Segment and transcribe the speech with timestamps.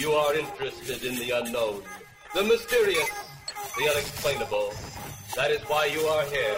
[0.00, 1.82] You are interested in the unknown,
[2.34, 3.10] the mysterious,
[3.76, 4.72] the unexplainable.
[5.36, 6.56] That is why you are here.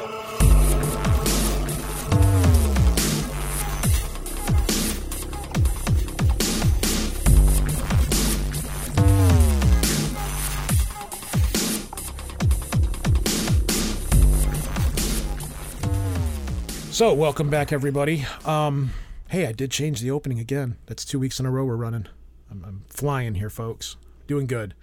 [16.92, 18.24] So, welcome back, everybody.
[18.44, 18.92] Um,
[19.30, 20.76] hey, I did change the opening again.
[20.86, 22.06] That's two weeks in a row we're running.
[22.52, 23.96] I'm, I'm flying here, folks.
[24.26, 24.74] Doing good.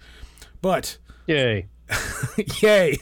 [0.60, 1.68] But, Yay.
[2.62, 2.98] yay!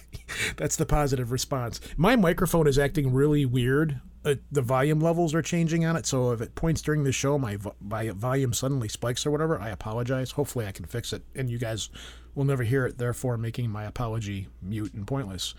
[0.57, 1.81] That's the positive response.
[1.97, 4.01] My microphone is acting really weird.
[4.25, 7.39] Uh, the volume levels are changing on it, so if it points during the show,
[7.39, 10.33] my, vo- my volume suddenly spikes or whatever, I apologize.
[10.33, 11.91] Hopefully, I can fix it, and you guys
[12.35, 15.55] will never hear it, therefore, making my apology mute and pointless.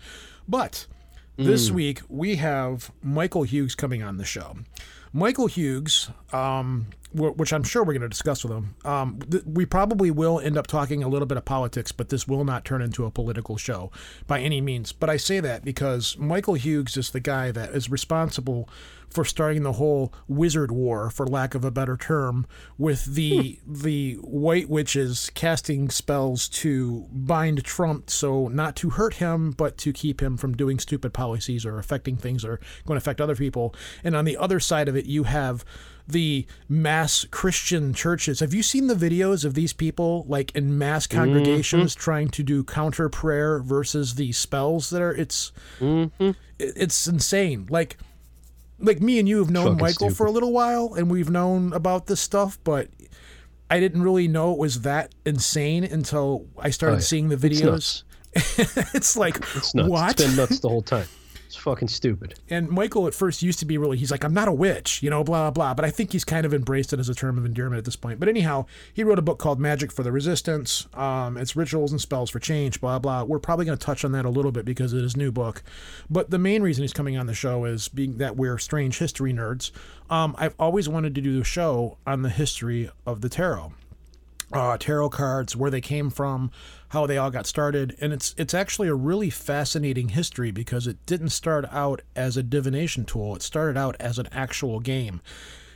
[0.48, 0.86] But
[1.36, 4.56] this week we have Michael Hughes coming on the show.
[5.12, 8.76] Michael Hughes, um, which I'm sure we're going to discuss with him.
[8.84, 12.28] Um, th- we probably will end up talking a little bit of politics, but this
[12.28, 13.90] will not turn into a political show
[14.28, 14.92] by any means.
[14.92, 18.68] But I say that because Michael Hughes is the guy that is responsible
[19.10, 22.46] for starting the whole wizard war, for lack of a better term,
[22.78, 23.74] with the hmm.
[23.74, 29.92] the white witches casting spells to bind Trump, so not to hurt him, but to
[29.92, 33.36] keep him from doing stupid policies or affecting things that are going to affect other
[33.36, 33.74] people.
[34.04, 35.64] And on the other side of it, you have
[36.06, 38.40] the mass Christian churches.
[38.40, 41.18] Have you seen the videos of these people like in mass mm-hmm.
[41.18, 45.14] congregations trying to do counter prayer versus the spells that are?
[45.14, 46.28] It's mm-hmm.
[46.28, 46.36] it-
[46.76, 47.66] it's insane.
[47.70, 47.96] Like
[48.80, 51.72] like me and you have known Fucking Michael for a little while and we've known
[51.72, 52.88] about this stuff, but
[53.70, 57.02] I didn't really know it was that insane until I started Oh, yeah.
[57.02, 57.64] seeing the It's videos.
[57.64, 58.04] nuts.
[58.94, 59.88] It's, like It's nuts.
[59.88, 60.10] what?
[60.12, 61.06] It's been nuts the whole time.
[61.50, 62.36] It's fucking stupid.
[62.48, 65.10] and Michael at first used to be really he's like I'm not a witch, you
[65.10, 67.36] know, blah blah blah, but I think he's kind of embraced it as a term
[67.38, 68.20] of endearment at this point.
[68.20, 70.86] But anyhow, he wrote a book called Magic for the Resistance.
[70.94, 73.24] Um, it's rituals and spells for change, blah blah.
[73.24, 75.64] We're probably going to touch on that a little bit because of his new book.
[76.08, 79.32] But the main reason he's coming on the show is being that we're strange history
[79.32, 79.72] nerds.
[80.08, 83.72] Um, I've always wanted to do a show on the history of the tarot
[84.52, 86.50] uh, tarot cards, where they came from,
[86.90, 91.04] how they all got started, and it's it's actually a really fascinating history because it
[91.06, 93.34] didn't start out as a divination tool.
[93.36, 95.20] It started out as an actual game.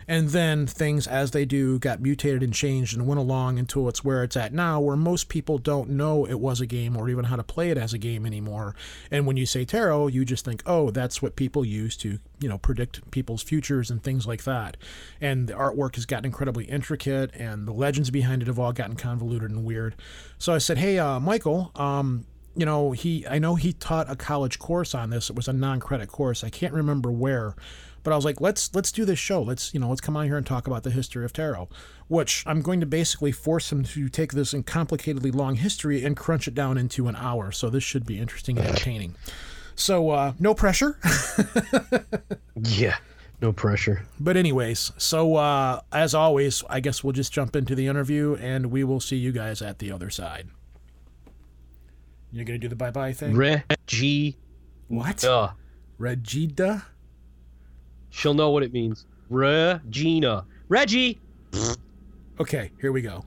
[0.06, 4.04] And then things, as they do, got mutated and changed and went along until it's
[4.04, 7.24] where it's at now, where most people don't know it was a game or even
[7.26, 8.74] how to play it as a game anymore.
[9.10, 12.48] And when you say tarot, you just think, oh, that's what people use to, you
[12.48, 14.76] know, predict people's futures and things like that.
[15.20, 18.96] And the artwork has gotten incredibly intricate, and the legends behind it have all gotten
[18.96, 19.94] convoluted and weird.
[20.38, 22.26] So I said, hey, uh, Michael, um,
[22.56, 25.28] you know, he I know he taught a college course on this.
[25.28, 26.44] It was a non-credit course.
[26.44, 27.56] I can't remember where,
[28.04, 29.42] but I was like, let's let's do this show.
[29.42, 31.68] Let's you know, let's come on here and talk about the history of tarot.
[32.06, 36.16] Which I'm going to basically force him to take this and complicatedly long history and
[36.16, 37.50] crunch it down into an hour.
[37.50, 39.16] So this should be interesting and entertaining.
[39.74, 40.98] So uh, no pressure.
[42.56, 42.96] Yeah.
[43.42, 44.06] No pressure.
[44.20, 48.66] But anyways, so uh, as always, I guess we'll just jump into the interview and
[48.66, 50.48] we will see you guys at the other side.
[52.32, 53.36] You're gonna do the bye bye thing.
[53.36, 54.38] Reggie.
[54.88, 55.24] what?
[55.24, 55.50] Uh,
[56.00, 56.84] Regida?
[58.14, 59.06] She'll know what it means.
[59.28, 60.44] Regina.
[60.68, 61.20] Reggie.
[62.40, 63.24] Okay, here we go.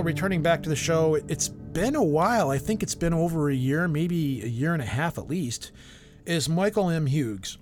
[0.00, 2.48] So, returning back to the show, it's been a while.
[2.48, 5.72] I think it's been over a year, maybe a year and a half at least.
[6.24, 7.04] Is Michael M.
[7.04, 7.58] Hughes.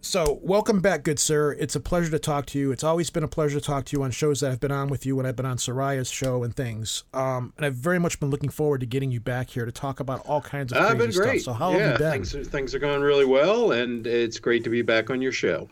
[0.00, 1.56] So, welcome back, good sir.
[1.58, 2.70] It's a pleasure to talk to you.
[2.70, 4.90] It's always been a pleasure to talk to you on shows that I've been on
[4.90, 7.02] with you when I've been on Soraya's show and things.
[7.12, 9.98] Um, and I've very much been looking forward to getting you back here to talk
[9.98, 11.42] about all kinds of I've crazy been great.
[11.42, 11.54] stuff.
[11.54, 12.12] So, how yeah, have you been?
[12.12, 15.32] Things, are, things are going really well, and it's great to be back on your
[15.32, 15.68] show.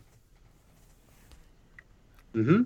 [2.34, 2.62] Mm-hmm.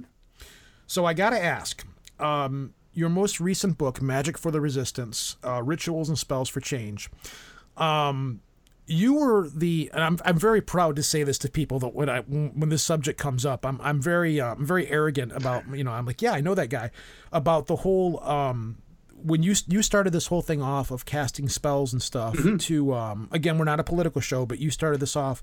[0.86, 1.84] So I gotta ask,
[2.18, 7.10] um, your most recent book, Magic for the Resistance: uh, Rituals and Spells for Change.
[7.76, 8.40] Um,
[8.86, 12.08] you were the, and I'm, I'm very proud to say this to people that when
[12.08, 15.84] I when this subject comes up, I'm I'm very uh, I'm very arrogant about you
[15.84, 16.90] know I'm like yeah I know that guy
[17.32, 18.78] about the whole um,
[19.26, 22.58] when you you started this whole thing off of casting spells and stuff Mm-hmm.
[22.58, 25.42] to um, again we're not a political show but you started this off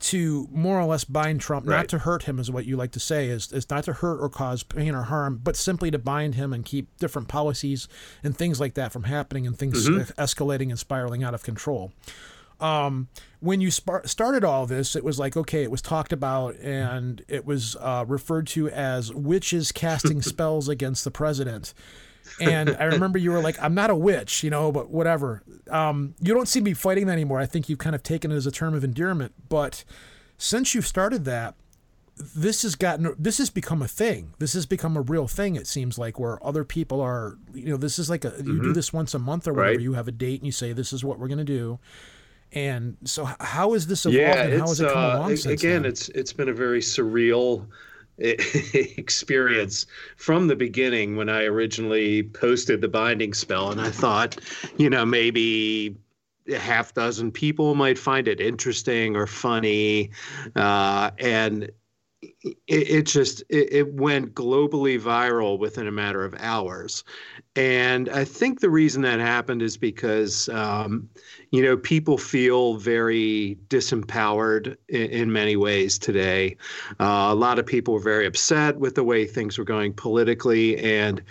[0.00, 3.00] to more or less bind Trump not to hurt him is what you like to
[3.00, 6.34] say is is not to hurt or cause pain or harm but simply to bind
[6.34, 7.88] him and keep different policies
[8.22, 10.20] and things like that from happening and things Mm-hmm.
[10.20, 11.92] escalating and spiraling out of control
[12.60, 13.08] um,
[13.40, 17.24] when you spar- started all this, it was like, okay, it was talked about and
[17.26, 21.74] it was uh, referred to as witches casting spells against the president.
[22.40, 25.42] And I remember you were like, I'm not a witch, you know, but whatever.
[25.70, 27.38] Um, you don't seem to be fighting that anymore.
[27.38, 29.34] I think you've kind of taken it as a term of endearment.
[29.48, 29.84] But
[30.38, 31.54] since you've started that,
[32.16, 34.34] this has gotten this has become a thing.
[34.38, 35.56] This has become a real thing.
[35.56, 38.72] It seems like where other people are, you know, this is like a you do
[38.72, 39.72] this once a month or whatever.
[39.72, 39.80] Right.
[39.80, 41.78] You have a date and you say this is what we're going to do.
[42.52, 45.82] And so, how has this evolved yeah, and how has it come uh, along again,
[45.82, 45.84] then?
[45.86, 47.66] it's it's been a very surreal
[48.18, 49.86] experience
[50.16, 54.38] from the beginning when I originally posted the binding spell, and I thought,
[54.76, 55.96] you know, maybe
[56.48, 60.10] a half dozen people might find it interesting or funny,
[60.56, 61.70] uh, and
[62.22, 67.04] it, it just it, it went globally viral within a matter of hours.
[67.54, 71.08] And i think the reason that happened is because um,
[71.50, 76.56] you know people feel very disempowered in, in many ways today.
[77.00, 80.78] Uh, a lot of people were very upset with the way things were going politically
[80.78, 81.22] and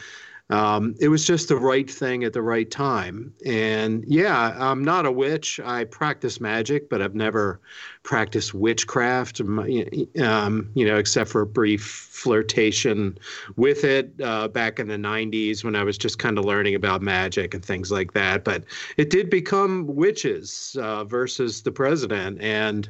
[0.51, 3.33] um, it was just the right thing at the right time.
[3.45, 5.61] And yeah, I'm not a witch.
[5.63, 7.61] I practice magic, but I've never
[8.03, 13.17] practiced witchcraft, um, you know, except for a brief flirtation
[13.55, 17.01] with it uh, back in the 90s when I was just kind of learning about
[17.01, 18.43] magic and things like that.
[18.43, 18.65] But
[18.97, 22.41] it did become witches uh, versus the president.
[22.41, 22.89] And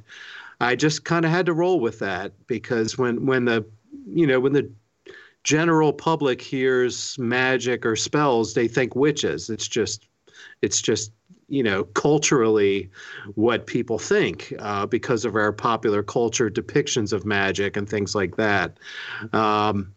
[0.60, 3.64] I just kind of had to roll with that because when, when the,
[4.08, 4.72] you know, when the
[5.44, 9.50] general public hears magic or spells, they think witches.
[9.50, 10.08] It's just,
[10.62, 11.12] it's just,
[11.48, 12.90] you know, culturally
[13.36, 18.38] what people think uh, because of our popular culture depictions of magic and things like
[18.38, 18.78] that.
[19.34, 19.94] Um,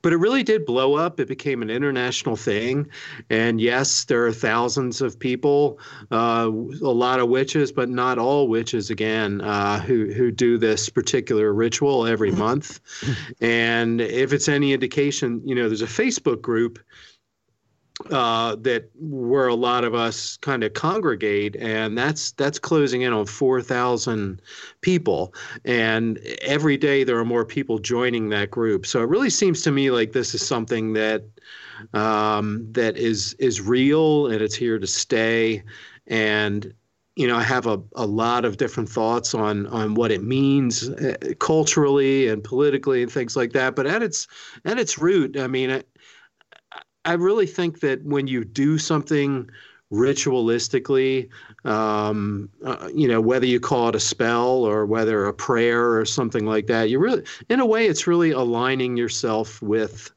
[0.00, 1.20] but it really did blow up.
[1.20, 2.88] It became an international thing.
[3.28, 5.78] And yes, there are thousands of people,
[6.10, 10.88] uh, a lot of witches, but not all witches, again, uh, who, who do this
[10.88, 12.80] particular ritual every month.
[13.40, 16.78] And if it's any indication, you know, there's a Facebook group
[18.10, 23.12] uh, that where a lot of us kind of congregate, and that's that's closing in
[23.12, 24.42] on four thousand
[24.80, 25.34] people,
[25.64, 28.86] and every day there are more people joining that group.
[28.86, 31.24] So it really seems to me like this is something that
[31.94, 35.62] um, that is is real and it's here to stay,
[36.06, 36.72] and
[37.16, 40.88] you know I have a, a lot of different thoughts on on what it means
[40.88, 43.76] uh, culturally and politically and things like that.
[43.76, 44.26] But at its
[44.64, 45.82] at its root, I mean.
[47.04, 49.50] I, really think that when you do something
[49.92, 51.28] ritualistically,
[51.64, 56.04] um, uh, you know, whether you call it a spell or whether a prayer or
[56.04, 60.10] something like that, you really, in a way, it's really aligning yourself with.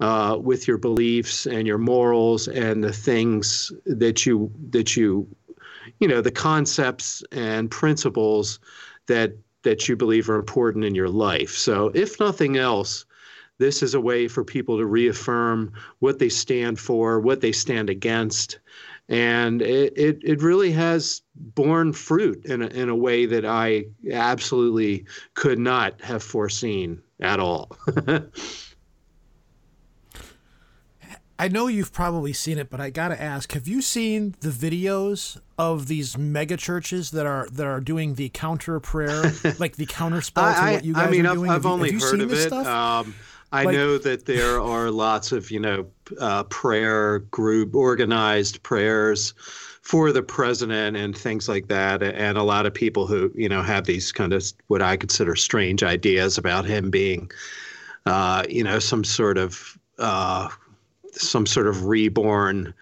[0.00, 5.28] Uh, with your beliefs and your morals and the things that you that you
[6.00, 8.58] you know the concepts and principles
[9.06, 9.32] that
[9.62, 13.04] that you believe are important in your life so if nothing else
[13.62, 17.88] this is a way for people to reaffirm what they stand for, what they stand
[17.88, 18.58] against.
[19.08, 23.84] And it, it, it really has borne fruit in a, in a way that I
[24.10, 25.04] absolutely
[25.34, 27.76] could not have foreseen at all.
[31.38, 35.40] I know you've probably seen it, but I gotta ask: Have you seen the videos
[35.58, 40.20] of these mega churches that are that are doing the counter prayer, like the counter
[40.20, 41.50] spell to I, what you guys I mean, are I've, doing?
[41.50, 42.52] I've Have you- only have you heard seen of it.
[42.52, 43.14] Um,
[43.52, 45.86] I Like- know that there are lots of, you know,
[46.18, 49.34] uh, prayer group organized prayers
[49.82, 52.02] for the president and things like that.
[52.02, 55.36] And a lot of people who, you know, have these kind of what I consider
[55.36, 57.30] strange ideas about him being,
[58.06, 60.48] uh, you know, some sort of, uh,
[61.12, 62.72] some sort of reborn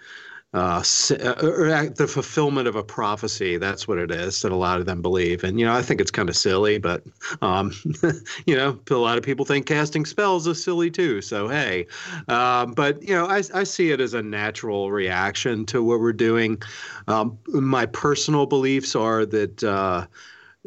[0.52, 3.57] uh, uh, or the fulfillment of a prophecy.
[3.57, 5.45] That's what it is that a lot of them believe.
[5.45, 7.04] And, you know, I think it's kind of silly, but,
[7.40, 7.73] um,
[8.47, 11.23] you know, a lot of people think casting spells is silly too.
[11.23, 11.87] So, hey,
[12.26, 16.12] um, but, you know, I, I see it as a natural reaction to what we're
[16.12, 16.61] doing.
[17.07, 20.07] Um, my personal beliefs are that, uh,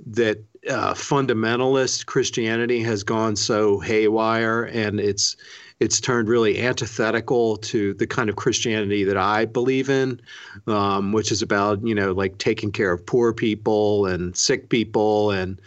[0.07, 0.37] that
[0.69, 5.35] uh, fundamentalist Christianity has gone so haywire and it's,
[5.83, 10.21] it's turned really antithetical to the kind of Christianity that I believe in,
[10.65, 15.31] um, which is about you know like taking care of poor people and sick people
[15.31, 15.59] and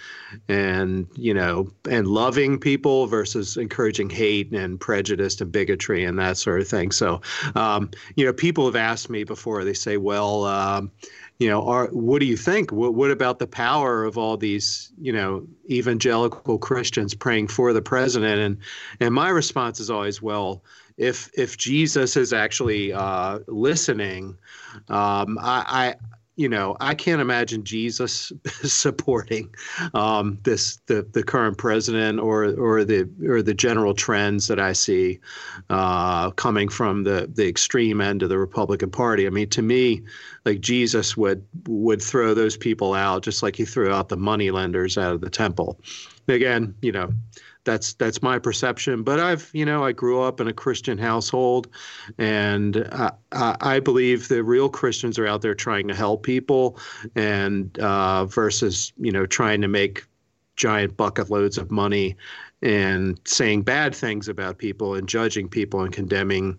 [0.48, 6.38] and you know and loving people versus encouraging hate and prejudice and bigotry and that
[6.38, 6.92] sort of thing.
[6.92, 7.20] So
[7.54, 9.64] um, you know people have asked me before.
[9.64, 10.44] They say, well.
[10.44, 10.90] Um,
[11.38, 12.72] you know, are, what do you think?
[12.72, 17.82] What, what about the power of all these, you know, evangelical Christians praying for the
[17.82, 18.40] president?
[18.40, 18.58] And
[19.00, 20.62] and my response is always, well,
[20.96, 24.38] if if Jesus is actually uh, listening,
[24.88, 25.96] um, I,
[26.36, 28.30] you know, I can't imagine Jesus
[28.62, 29.54] supporting
[29.94, 34.74] um, this the the current president or or the or the general trends that I
[34.74, 35.18] see
[35.70, 39.26] uh, coming from the the extreme end of the Republican Party.
[39.26, 40.02] I mean, to me,
[40.44, 44.50] like Jesus would would throw those people out just like he threw out the money
[44.50, 45.80] lenders out of the temple.
[46.28, 47.12] Again, you know,
[47.66, 49.02] that's that's my perception.
[49.02, 51.68] But I've you know I grew up in a Christian household,
[52.16, 53.12] and I,
[53.60, 56.78] I believe the real Christians are out there trying to help people,
[57.14, 60.06] and uh, versus you know trying to make
[60.54, 62.16] giant bucket loads of money
[62.62, 66.58] and saying bad things about people and judging people and condemning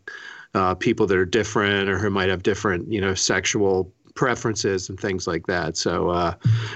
[0.54, 5.00] uh, people that are different or who might have different you know sexual preferences and
[5.00, 5.78] things like that.
[5.78, 6.34] So uh,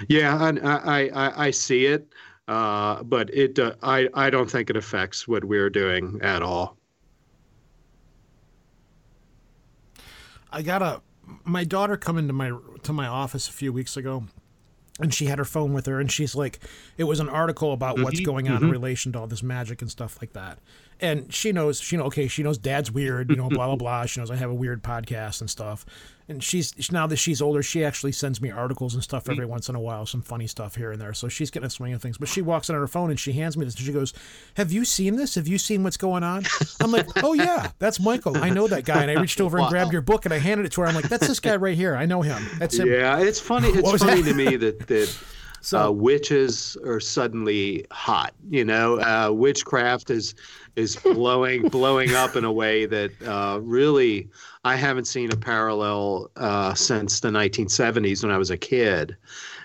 [0.08, 2.08] yeah, I, I, I see it.
[2.51, 6.75] Uh, but it, uh, I, I don't think it affects what we're doing at all.
[10.51, 11.01] I got a
[11.46, 12.51] my daughter come into my
[12.84, 14.25] to my office a few weeks ago
[15.00, 16.60] and she had her phone with her and she's like
[16.98, 18.03] it was an article about mm-hmm.
[18.03, 18.65] what's going on mm-hmm.
[18.65, 20.60] in relation to all this magic and stuff like that
[21.01, 24.05] and she knows she know okay she knows dad's weird you know blah blah blah
[24.05, 25.86] she knows i have a weird podcast and stuff
[26.31, 29.51] and she's now that she's older, she actually sends me articles and stuff every mm-hmm.
[29.51, 31.13] once in a while, some funny stuff here and there.
[31.13, 32.17] So she's getting a swing of things.
[32.17, 34.13] But she walks in on her phone and she hands me this and she goes,
[34.55, 35.36] "Have you seen this?
[35.36, 36.46] Have you seen what's going on?"
[36.79, 38.38] I'm like, "Oh yeah, that's Michael.
[38.38, 39.65] I know that guy." And I reached over wow.
[39.65, 40.88] and grabbed your book and I handed it to her.
[40.88, 41.96] I'm like, "That's this guy right here.
[41.96, 42.41] I know him.
[42.58, 43.70] That's him." Yeah, it's funny.
[43.81, 45.17] It's funny to me that that.
[45.62, 48.34] So, uh, witches are suddenly hot.
[48.50, 50.34] You know, uh, witchcraft is
[50.75, 54.30] is blowing blowing up in a way that uh, really
[54.65, 59.15] I haven't seen a parallel uh, since the 1970s when I was a kid.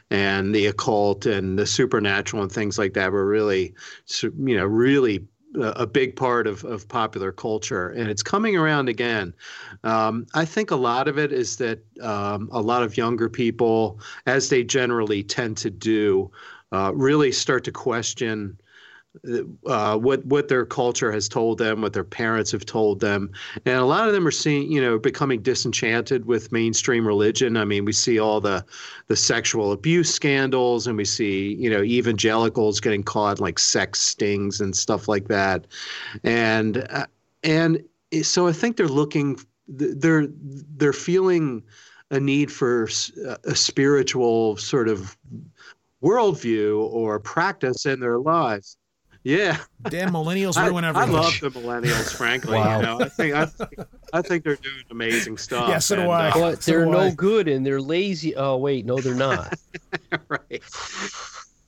[0.09, 3.75] And the occult and the supernatural and things like that were really,
[4.23, 5.26] you know, really
[5.57, 9.35] a big part of, of popular culture, and it's coming around again.
[9.85, 14.01] Um, I think a lot of it is that um, a lot of younger people,
[14.27, 16.31] as they generally tend to do,
[16.73, 18.59] uh, really start to question
[19.67, 23.31] uh, what what their culture has told them, what their parents have told them,
[23.65, 27.57] and a lot of them are seeing, you know, becoming disenchanted with mainstream religion.
[27.57, 28.65] I mean, we see all the
[29.07, 34.61] the sexual abuse scandals, and we see, you know, evangelicals getting caught like sex stings
[34.61, 35.67] and stuff like that,
[36.25, 37.07] and uh,
[37.43, 37.83] and
[38.23, 40.27] so I think they're looking, they're
[40.77, 41.63] they're feeling
[42.11, 42.89] a need for
[43.45, 45.17] a spiritual sort of
[46.03, 48.77] worldview or practice in their lives
[49.26, 49.59] yeah.
[49.90, 51.16] Damn millennials ruin I, everything.
[51.16, 52.59] I love the millennials, frankly.
[52.59, 52.76] wow.
[52.76, 53.73] You know, I think I think,
[54.12, 55.68] I think they're doing amazing stuff.
[55.68, 56.28] Yeah, so do I.
[56.28, 57.11] Uh, but they're no I.
[57.11, 58.37] good and they're lazy.
[58.37, 59.59] Oh wait, no, they're not.
[60.28, 60.62] right.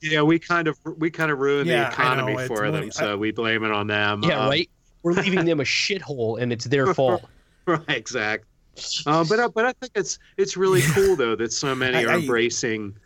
[0.00, 3.16] Yeah, we kind of we kind of ruin yeah, the economy know, for them, so
[3.16, 4.22] we blame it on them.
[4.22, 4.70] Yeah, um, right.
[5.02, 7.24] We're leaving them a shithole, and it's their fault.
[7.66, 8.46] right, exactly.
[9.06, 12.14] Um, but uh, but I think it's it's really cool though that so many are
[12.14, 12.96] embracing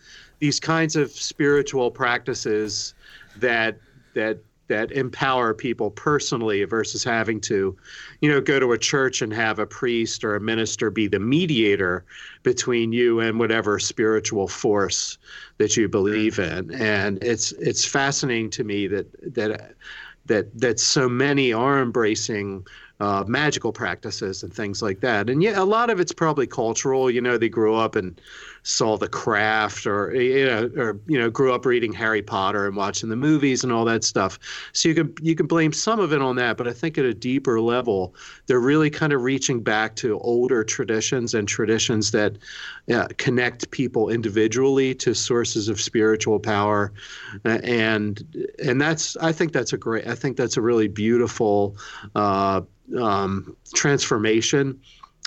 [0.40, 2.92] these kinds of spiritual practices
[3.36, 3.78] that
[4.14, 4.38] that
[4.68, 7.76] that empower people personally versus having to,
[8.20, 11.18] you know, go to a church and have a priest or a minister be the
[11.18, 12.04] mediator
[12.42, 15.18] between you and whatever spiritual force
[15.58, 16.72] that you believe in.
[16.72, 19.74] And it's it's fascinating to me that that
[20.26, 22.64] that that so many are embracing
[23.00, 25.28] uh, magical practices and things like that.
[25.28, 27.10] And yeah, a lot of it's probably cultural.
[27.10, 28.18] You know, they grew up and
[28.62, 32.76] saw The Craft, or you know, or you know, grew up reading Harry Potter and
[32.76, 34.38] watching the movies and all that stuff.
[34.72, 37.04] So you can you can blame some of it on that, but I think at
[37.04, 38.14] a deeper level,
[38.46, 42.38] they're really kind of reaching back to older traditions and traditions that
[42.92, 46.92] uh, connect people individually to sources of spiritual power,
[47.44, 51.76] uh, and and that's I think that's a great I think that's a really beautiful.
[52.14, 52.62] Uh,
[52.98, 54.78] um, transformation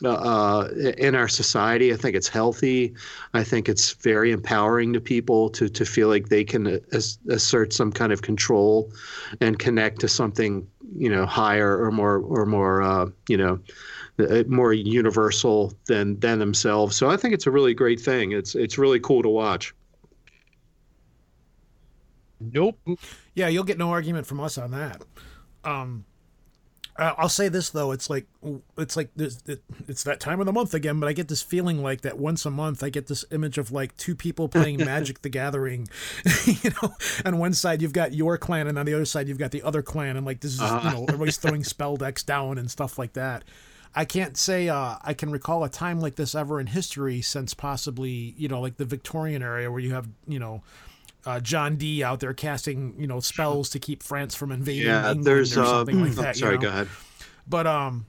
[0.04, 1.94] uh, uh, in our society.
[1.94, 2.94] I think it's healthy.
[3.34, 7.72] I think it's very empowering to people to to feel like they can as, assert
[7.72, 8.92] some kind of control
[9.40, 13.58] and connect to something you know higher or more or more uh, you know
[14.20, 16.98] uh, more universal than than themselves.
[16.98, 18.34] So I think it's a really great thing.
[18.34, 19.74] It's it's really cool to watch.
[22.42, 22.78] Nope.
[23.34, 25.02] Yeah, you'll get no argument from us on that.
[25.64, 26.04] Um,
[26.98, 28.26] Uh, I'll say this though, it's like
[28.78, 31.84] it's like it, it's that time of the month again, but I get this feeling
[31.84, 35.22] like that once a month I get this image of like two people playing Magic
[35.22, 35.90] the Gathering.
[36.46, 39.38] you know, on one side you've got your clan, and on the other side you've
[39.38, 40.90] got the other clan, and like this is uh-huh.
[40.90, 43.44] you know everybody's throwing spell decks down and stuff like that.
[43.94, 47.54] I can't say uh, I can recall a time like this ever in history since
[47.54, 50.64] possibly you know like the Victorian era where you have you know
[51.26, 55.10] uh, John Dee out there casting, you know, spells to keep France from invading yeah,
[55.10, 56.36] England there's, or something uh, like that.
[56.36, 56.64] Sorry, you know?
[56.64, 56.88] go ahead.
[57.48, 58.06] But um,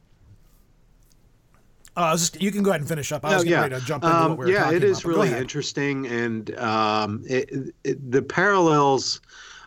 [1.96, 3.24] uh, just, you can go ahead and finish up.
[3.24, 3.68] I was no, yeah.
[3.68, 7.24] to jump into um, what we were Yeah, it is about, really interesting, and um,
[7.26, 9.20] it, it, the parallels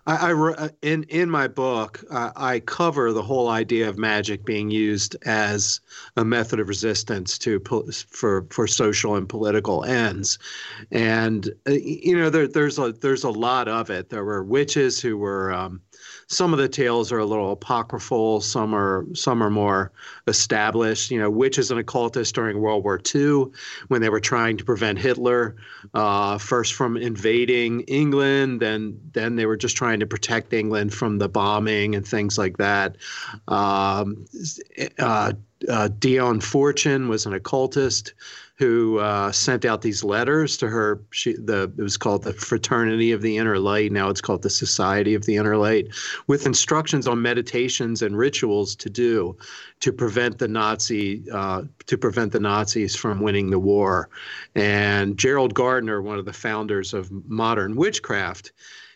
[0.08, 4.46] I, I, uh, in in my book uh, I cover the whole idea of magic
[4.46, 5.82] being used as
[6.16, 7.62] a method of resistance to
[8.10, 10.40] for for social and political ends,
[10.92, 14.10] and uh, you know there, there's a there's a lot of it.
[14.10, 15.82] There were witches who were um,
[16.30, 18.40] some of the tales are a little apocryphal.
[18.40, 19.92] Some are some are more
[20.28, 21.10] established.
[21.10, 23.46] You know, witches and occultists during World War II,
[23.88, 25.56] when they were trying to prevent Hitler
[25.96, 31.18] uh, first from invading England, then then they were just trying to protect England from
[31.18, 32.98] the bombing and things like that.
[33.48, 34.26] Um,
[35.00, 35.34] uh,
[35.68, 38.14] uh, Dion Fortune was an occultist
[38.60, 41.02] who uh, sent out these letters to her.
[41.12, 43.94] She, the it was called the Fraternity of the Inner Light.
[43.94, 45.88] Now it's called the Society of the Inner Light,
[46.28, 49.38] with instructions on meditations and rituals to do
[49.80, 54.10] to prevent the Nazi uh, to prevent the Nazis from winning the war.
[54.56, 58.52] And Gerald Gardner, one of the founders of modern witchcraft,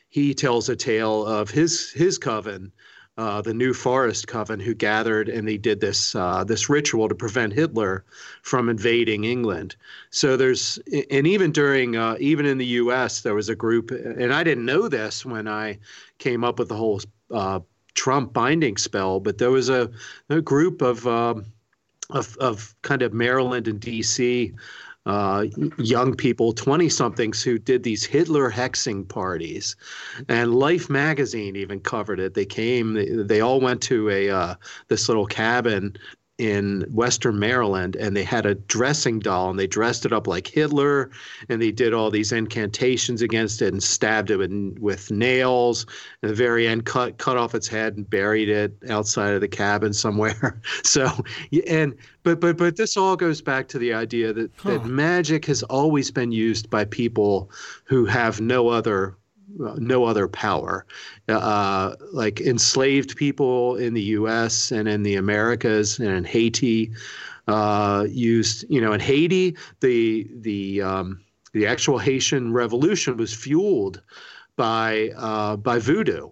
[0.10, 2.74] he tells a tale of his his coven
[3.18, 7.16] uh, the New Forest Coven, who gathered and they did this uh, this ritual to
[7.16, 8.04] prevent Hitler
[8.42, 9.76] from invading England.
[10.10, 10.80] So there's
[11.12, 13.22] and even during uh, even in the U.S.
[13.22, 15.80] there was a group, and I didn't know this when I
[16.18, 17.02] came up with the whole
[17.32, 17.60] uh,
[17.94, 19.92] Trump binding spell, but there was a,
[20.30, 21.46] a group of, um,
[22.10, 24.54] of of kind of Maryland and D.C
[25.06, 25.46] uh,
[25.78, 29.76] young people, 20 somethings, who did these Hitler hexing parties.
[30.30, 32.34] And Life magazine even covered it.
[32.34, 34.56] They came, they, they all went to a uh,
[34.88, 35.98] this little cabin
[36.40, 40.48] in Western Maryland, and they had a dressing doll, and they dressed it up like
[40.48, 41.12] Hitler,
[41.48, 45.86] and they did all these incantations against it, and stabbed it with, with nails.
[46.24, 49.48] At the very end, cut cut off its head and buried it outside of the
[49.48, 50.60] cabin somewhere.
[50.84, 51.08] so,
[51.68, 54.72] and but but but this all goes back to the idea that huh.
[54.72, 57.52] that magic has always been used by people
[57.84, 59.16] who have no other
[59.58, 60.86] no other power.
[61.28, 64.72] Uh, like enslaved people in the U.S.
[64.72, 66.92] and in the Americas and in Haiti
[67.48, 71.22] uh, used, you know, in Haiti, the the um,
[71.54, 74.02] the actual Haitian Revolution was fueled
[74.56, 76.30] by uh, by voodoo,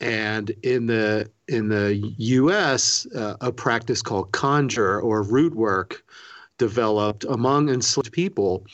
[0.00, 6.04] and in the in the U.S., uh, a practice called conjure or root work
[6.58, 8.66] developed among enslaved people,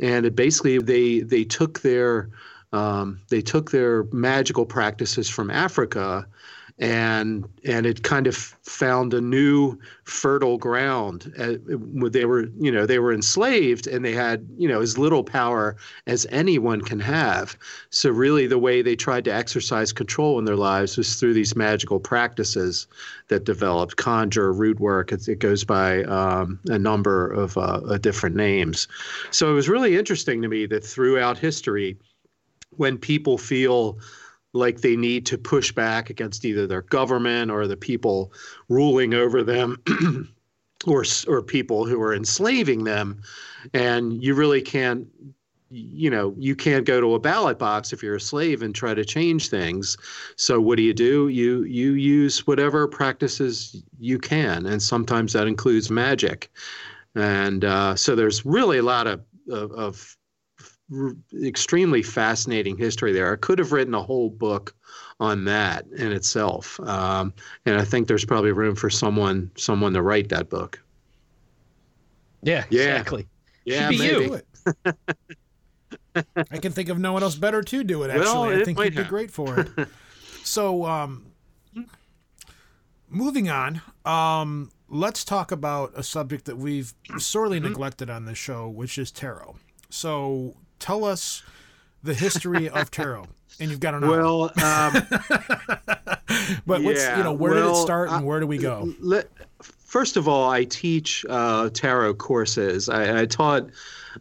[0.00, 2.30] and it basically they they took their
[2.72, 6.26] um, they took their magical practices from Africa
[6.78, 11.32] and and it kind of found a new fertile ground.
[11.36, 11.54] Uh,
[12.08, 15.76] they were you know they were enslaved and they had you know as little power
[16.06, 17.56] as anyone can have.
[17.90, 21.56] So really, the way they tried to exercise control in their lives was through these
[21.56, 22.86] magical practices
[23.26, 23.96] that developed.
[23.96, 25.10] Conjure, root work.
[25.10, 28.86] It, it goes by um, a number of uh, different names.
[29.30, 31.98] So it was really interesting to me that throughout history
[32.78, 33.98] when people feel
[34.54, 38.32] like they need to push back against either their government or the people
[38.68, 39.82] ruling over them
[40.86, 43.20] or or people who are enslaving them.
[43.74, 45.06] And you really can't
[45.70, 48.94] you know you can't go to a ballot box if you're a slave and try
[48.94, 49.96] to change things.
[50.36, 51.28] So what do you do?
[51.28, 54.66] You you use whatever practices you can.
[54.66, 56.50] And sometimes that includes magic.
[57.14, 60.17] And uh, so there's really a lot of, of, of
[61.42, 63.32] extremely fascinating history there.
[63.32, 64.74] I could have written a whole book
[65.20, 67.32] on that in itself, um,
[67.66, 70.80] and I think there's probably room for someone someone to write that book.
[72.42, 72.82] Yeah, yeah.
[72.82, 73.28] exactly.
[73.64, 74.40] Yeah, maybe.
[76.50, 78.10] I can think of no one else better to do it.
[78.10, 79.88] Actually, well, I think you'd be great for it.
[80.44, 81.26] so, um,
[83.08, 83.82] moving on.
[84.04, 87.68] Um, let's talk about a subject that we've sorely mm-hmm.
[87.68, 89.56] neglected on this show, which is tarot.
[89.90, 91.42] So, tell us
[92.02, 93.26] the history of tarot.
[93.60, 94.92] And you've got an well, um,
[96.66, 98.92] but yeah, you know, where well, did it start and where do we go?
[99.00, 99.28] Let,
[99.88, 102.88] first of all, I teach uh, tarot courses.
[102.88, 103.70] I, I, taught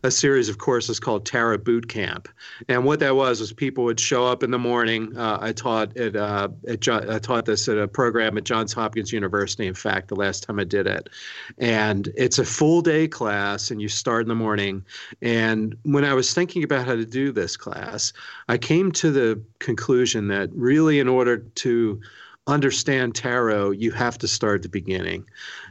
[0.04, 2.30] a series of courses called Tarot Boot Camp,
[2.70, 5.16] and what that was was people would show up in the morning.
[5.16, 9.12] Uh, I taught at, uh, at I taught this at a program at Johns Hopkins
[9.12, 9.68] University.
[9.68, 11.10] In fact, the last time I did it,
[11.58, 14.84] and it's a full day class, and you start in the morning.
[15.22, 18.14] And when I was thinking about how to do this class,
[18.48, 22.02] I came to the conclusion that really, in order to
[22.48, 25.26] understand tarot, you have to start at the beginning.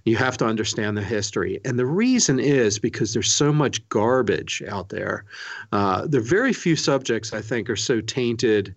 [0.04, 1.60] You have to understand the history.
[1.64, 5.24] And the reason is because there's so much garbage out there.
[5.72, 8.74] Uh, there are very few subjects, I think, are so tainted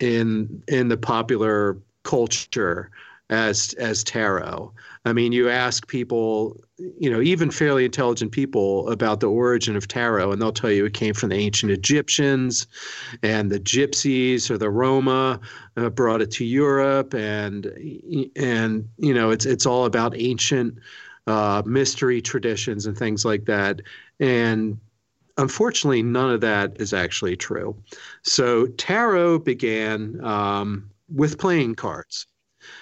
[0.00, 2.90] in in the popular culture
[3.30, 4.72] as as tarot.
[5.04, 9.88] I mean, you ask people, you know, even fairly intelligent people about the origin of
[9.88, 12.68] tarot, and they'll tell you it came from the ancient Egyptians,
[13.22, 15.40] and the Gypsies or the Roma
[15.76, 17.66] uh, brought it to Europe, and
[18.36, 20.78] and you know, it's it's all about ancient
[21.26, 23.80] uh, mystery traditions and things like that,
[24.20, 24.78] and
[25.36, 27.76] unfortunately, none of that is actually true.
[28.22, 32.26] So tarot began um, with playing cards.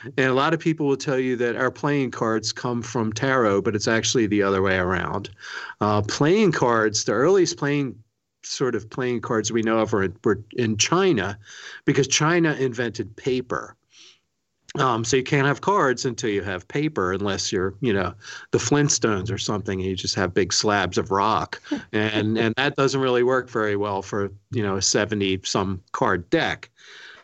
[0.04, 3.62] And a lot of people will tell you that our playing cards come from tarot,
[3.62, 5.30] but it's actually the other way around.
[5.80, 7.96] Uh, playing cards, the earliest playing
[8.42, 11.38] sort of playing cards we know of are, were in China
[11.84, 13.76] because China invented paper.
[14.78, 18.14] Um, so you can't have cards until you have paper, unless you're, you know,
[18.52, 21.60] the Flintstones or something, and you just have big slabs of rock,
[21.92, 26.30] and and that doesn't really work very well for you know a seventy some card
[26.30, 26.70] deck.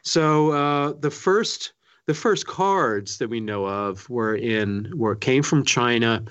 [0.02, 1.72] So uh, the first
[2.06, 6.22] the first cards that we know of were in were came from China,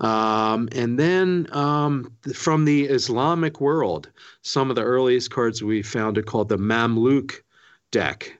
[0.00, 4.10] um, and then um, from the Islamic world.
[4.42, 7.42] Some of the earliest cards we found are called the Mamluk
[7.90, 8.38] deck,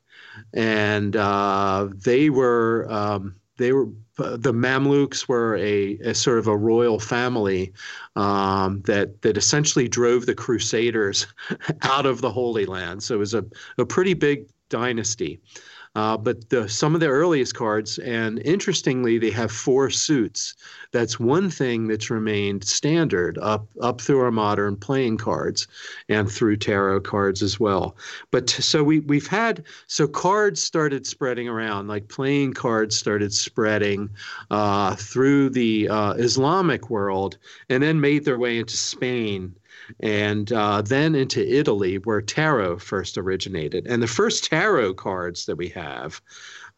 [0.53, 6.57] and uh, they were um, they were the Mamluks were a, a, sort of a
[6.57, 7.73] royal family
[8.17, 11.27] um, that that essentially drove the Crusaders
[11.83, 13.03] out of the Holy Land.
[13.03, 13.45] So it was a,
[13.79, 15.41] a pretty big dynasty.
[15.95, 20.55] Uh, but the, some of the earliest cards, and interestingly, they have four suits.
[20.91, 25.67] That's one thing that's remained standard up up through our modern playing cards
[26.09, 27.97] and through tarot cards as well.
[28.31, 34.09] But so we we've had so cards started spreading around, like playing cards started spreading
[34.51, 37.37] uh, through the uh, Islamic world,
[37.69, 39.55] and then made their way into Spain
[40.01, 43.87] and uh, then into Italy, where tarot first originated.
[43.87, 46.21] And the first tarot cards that we have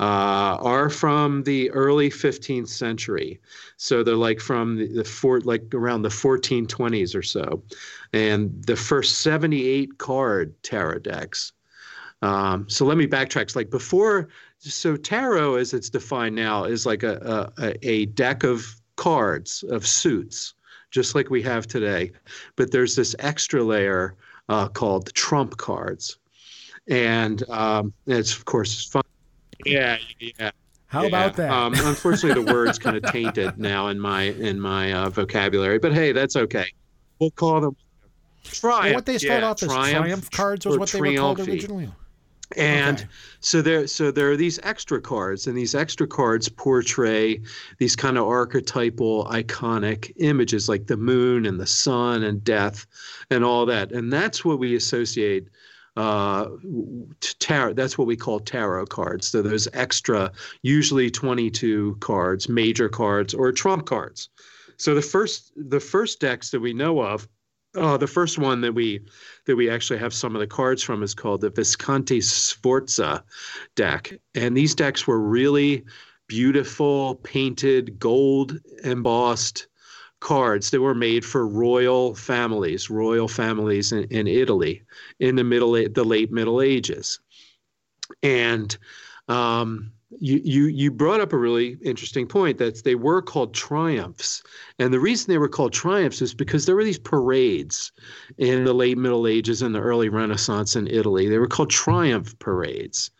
[0.01, 3.41] uh, are from the early 15th century.
[3.77, 7.63] So they're like from the, the four, like around the 1420s or so.
[8.13, 11.53] And the first 78 card tarot decks.
[12.23, 13.43] Um, so let me backtrack.
[13.43, 18.45] It's like before, so tarot, as it's defined now, is like a, a, a deck
[18.45, 20.55] of cards of suits
[20.95, 22.13] just like we have today.
[22.57, 24.15] But there's this extra layer
[24.49, 26.19] uh, called trump cards,
[26.89, 29.03] and um, it's of course fun.
[29.67, 30.53] Yeah, yeah.
[30.87, 31.09] How yeah.
[31.09, 31.51] about that?
[31.51, 35.93] Um, unfortunately, the word's kind of tainted now in my in my uh, vocabulary, but
[35.93, 36.73] hey, that's okay.
[37.19, 37.77] We'll call them
[38.45, 38.85] triumph.
[38.85, 41.41] Well, what they start yeah, off as triumph, triumph cards was what they were called
[41.41, 41.91] originally.
[42.57, 43.09] And Okay.
[43.41, 47.41] so there, so there are these extra cards, and these extra cards portray
[47.79, 52.87] these kind of archetypal, iconic images like the moon and the sun and death,
[53.31, 53.93] and all that.
[53.93, 55.49] And that's what we associate
[55.97, 56.49] uh,
[57.39, 57.75] tarot.
[57.75, 59.29] That's what we call tarot cards.
[59.29, 60.31] So those extra,
[60.63, 64.29] usually 22 cards, major cards, or trump cards.
[64.77, 67.29] So the first, the first decks that we know of
[67.77, 69.01] Oh, the first one that we
[69.47, 73.25] that we actually have some of the cards from is called the Visconti Sforza
[73.75, 75.85] deck, and these decks were really
[76.29, 79.67] beautiful, painted, gold embossed
[80.21, 80.71] cards.
[80.71, 84.83] That were made for royal families, royal families in, in Italy
[85.19, 87.19] in the middle the late Middle Ages,
[88.23, 88.77] and
[89.27, 94.43] um, you, you brought up a really interesting point that they were called triumphs.
[94.79, 97.93] And the reason they were called triumphs is because there were these parades
[98.39, 101.29] in the late middle ages and the early renaissance in italy.
[101.29, 103.11] They were called triumph parades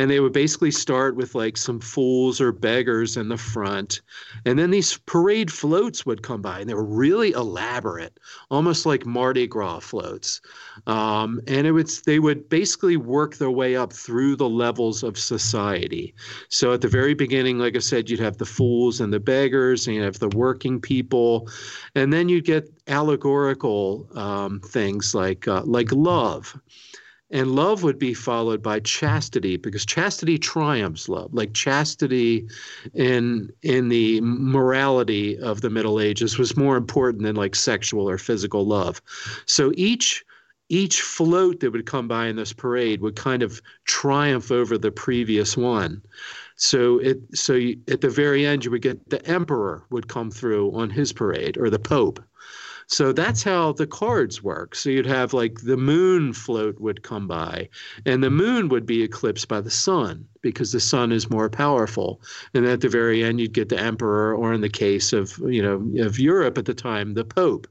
[0.00, 4.00] and they would basically start with like some fools or beggars in the front.
[4.46, 8.18] And then these parade floats would come by and they were really elaborate
[8.50, 10.40] almost like mardi gras floats.
[10.86, 15.18] Um, and it would they would basically work their way up through the levels of
[15.18, 16.14] society.
[16.48, 19.86] So at the very beginning like i said you'd have the fools and the beggars
[19.86, 21.46] and you have the working people.
[21.94, 26.58] And then you'd get allegorical um, things like uh, like love
[27.30, 32.48] and love would be followed by chastity because chastity triumphs love like chastity
[32.94, 38.18] in in the morality of the middle ages was more important than like sexual or
[38.18, 39.00] physical love.
[39.46, 40.24] So each
[40.68, 44.92] each float that would come by in this parade would kind of triumph over the
[44.92, 46.00] previous one.
[46.56, 50.30] So it so you, at the very end you would get the emperor would come
[50.30, 52.22] through on his parade or the pope
[52.90, 54.74] so that's how the cards work.
[54.74, 57.68] So you'd have like the moon float would come by,
[58.04, 62.20] and the moon would be eclipsed by the sun because the sun is more powerful.
[62.52, 65.62] And at the very end, you'd get the emperor, or in the case of you
[65.62, 67.68] know of Europe at the time, the pope.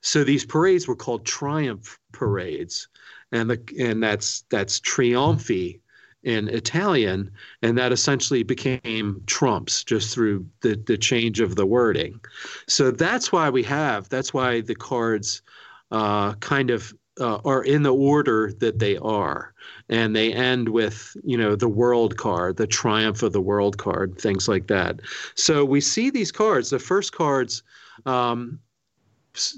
[0.00, 2.88] So these parades were called triumph parades,
[3.30, 5.81] and the and that's that's triumphi
[6.22, 7.30] in Italian,
[7.62, 12.20] and that essentially became trumps just through the, the change of the wording.
[12.68, 15.42] So that's why we have, that's why the cards
[15.90, 19.52] uh, kind of uh, are in the order that they are.
[19.88, 24.18] And they end with, you know, the world card, the triumph of the world card,
[24.18, 25.00] things like that.
[25.34, 27.62] So we see these cards, the first cards
[28.06, 28.58] um,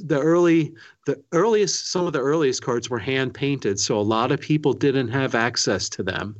[0.04, 0.74] the early
[1.06, 4.72] the earliest some of the earliest cards were hand painted so a lot of people
[4.72, 6.36] didn't have access to them.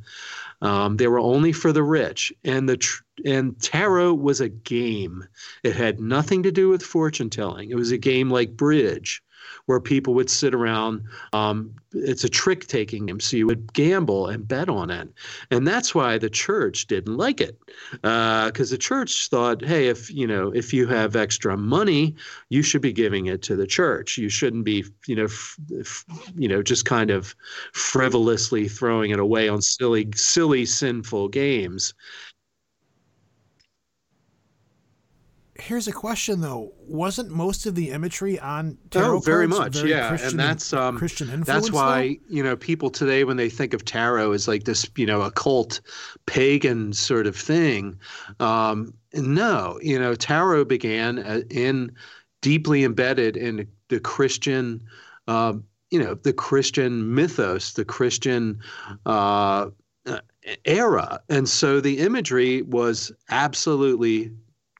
[0.61, 5.25] Um, they were only for the rich and the tr- and tarot was a game.
[5.63, 7.69] It had nothing to do with fortune telling.
[7.69, 9.21] It was a game like bridge
[9.65, 11.03] where people would sit around.
[11.33, 15.09] Um, it's a trick taking game, so you would gamble and bet on it,
[15.49, 17.57] and that's why the church didn't like it,
[17.91, 22.15] because uh, the church thought, hey, if you know, if you have extra money,
[22.49, 24.17] you should be giving it to the church.
[24.17, 27.33] You shouldn't be, you know, f- f- you know, just kind of
[27.71, 31.93] frivolously throwing it away on silly, silly, sinful games.
[35.57, 39.89] Here's a question though: Wasn't most of the imagery on tarot oh, very much, very
[39.89, 41.47] yeah, Christian, and that's um, Christian influence.
[41.47, 42.35] That's why though?
[42.35, 45.81] you know people today, when they think of tarot, is like this, you know, occult,
[46.25, 47.97] pagan sort of thing.
[48.39, 51.95] Um, no, you know, tarot began uh, in
[52.41, 54.83] deeply embedded in the Christian.
[55.27, 55.53] Uh,
[55.91, 58.59] you know the Christian mythos, the Christian
[59.05, 59.69] uh
[60.65, 64.31] era, and so the imagery was absolutely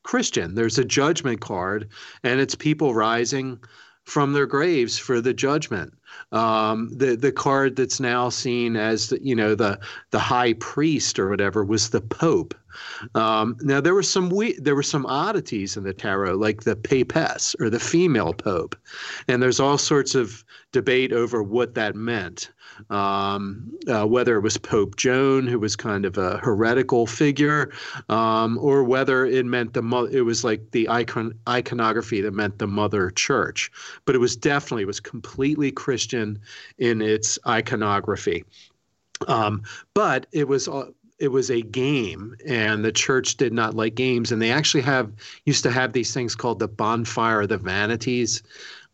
[0.05, 0.53] Christian.
[0.53, 1.89] There's a judgment card,
[2.23, 3.59] and it's people rising
[4.03, 5.93] from their graves for the judgment.
[6.31, 9.79] Um, the the card that's now seen as the, you know the
[10.11, 12.53] the high priest or whatever was the Pope.
[13.13, 16.75] Um, now there were some we- there were some oddities in the tarot, like the
[16.75, 18.75] papess or the female pope,
[19.27, 22.51] and there's all sorts of debate over what that meant
[22.89, 27.71] um, uh, whether it was Pope Joan, who was kind of a heretical figure,
[28.09, 32.59] um, or whether it meant the mo- it was like the icon iconography that meant
[32.59, 33.71] the Mother Church.
[34.05, 36.39] But it was definitely it was completely Christian
[36.77, 38.45] in its iconography.
[39.27, 40.67] Um, but it was
[41.17, 45.11] it was a game and the church did not like games and they actually have
[45.45, 48.43] used to have these things called the bonfire of the vanities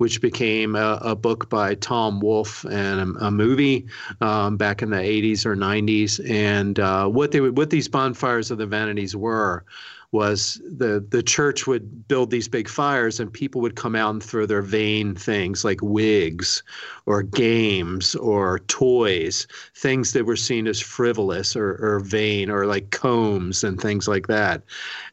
[0.01, 3.85] which became a, a book by Tom Wolfe and a, a movie
[4.19, 6.19] um, back in the 80s or 90s.
[6.27, 9.63] And uh, what they would, what these bonfires of the vanities were
[10.11, 14.21] was the the church would build these big fires and people would come out and
[14.21, 16.63] throw their vain things like wigs
[17.05, 22.91] or games or toys things that were seen as frivolous or, or vain or like
[22.91, 24.61] combs and things like that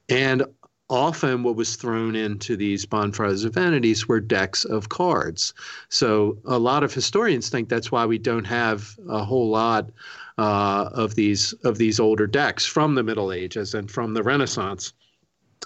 [0.09, 0.43] and
[0.91, 5.53] often what was thrown into these bonfires of vanities were decks of cards.
[5.91, 9.91] So a lot of historians think that's why we don't have a whole lot
[10.39, 14.93] uh, of these of these older decks from the Middle Ages and from the Renaissance.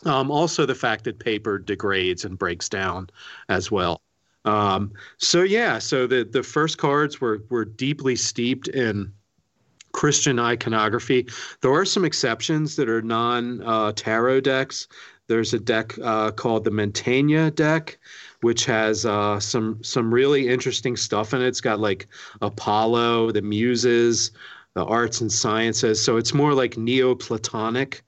[0.04, 3.10] Um, also, the fact that paper degrades and breaks down
[3.48, 4.00] as well.
[4.44, 9.12] Um, so yeah, so the the first cards were were deeply steeped in
[9.92, 11.28] Christian iconography.
[11.60, 14.88] There are some exceptions that are non uh, tarot decks.
[15.28, 17.98] There's a deck uh, called the Mantegna deck,
[18.40, 21.46] which has uh, some some really interesting stuff in it.
[21.46, 22.08] It's got like
[22.40, 24.32] Apollo, the Muses,
[24.74, 26.02] the arts and sciences.
[26.02, 28.02] So it's more like Neoplatonic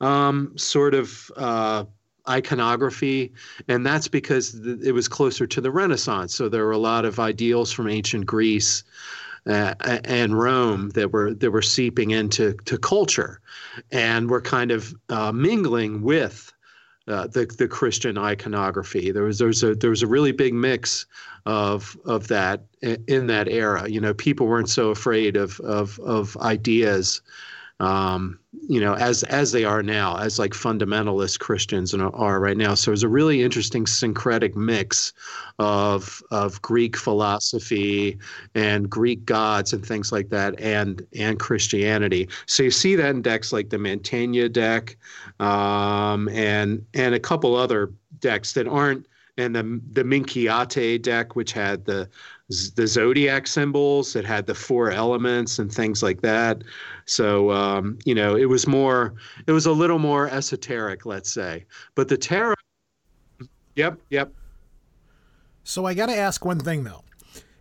[0.00, 1.84] um, sort of uh,
[2.28, 3.32] iconography,
[3.68, 6.34] and that's because th- it was closer to the Renaissance.
[6.34, 8.84] So there were a lot of ideals from ancient Greece
[9.46, 13.40] uh, and Rome that were that were seeping into to culture,
[13.90, 16.52] and were kind of uh, mingling with
[17.08, 19.10] uh, the the Christian iconography.
[19.10, 21.06] There was there was a there was a really big mix
[21.46, 23.88] of of that in that era.
[23.88, 27.20] You know, people weren't so afraid of of of ideas.
[27.80, 28.38] Um,
[28.68, 32.74] you know, as as they are now, as like fundamentalist Christians and are right now.
[32.74, 35.12] So it's a really interesting syncretic mix
[35.58, 38.18] of of Greek philosophy
[38.54, 42.28] and Greek gods and things like that, and and Christianity.
[42.46, 44.96] So you see that in decks like the Mantegna deck,
[45.40, 49.06] um, and and a couple other decks that aren't
[49.38, 52.08] and the the Minchiate deck, which had the
[52.76, 56.62] the zodiac symbols, it had the four elements and things like that.
[57.06, 59.14] So um, you know, it was more,
[59.46, 61.64] it was a little more esoteric, let's say.
[61.94, 62.54] But the tarot,
[63.74, 64.32] yep, yep.
[65.64, 67.04] So I got to ask one thing though.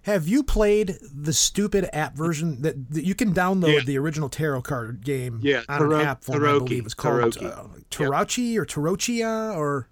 [0.03, 3.79] Have you played the stupid app version that, that you can download Yeah.
[3.85, 6.43] the original tarot card game Yeah, on Taro- an app form?
[6.43, 7.45] I believe it's called Taroki.
[7.45, 9.87] uh, Tarachi or Tarochia or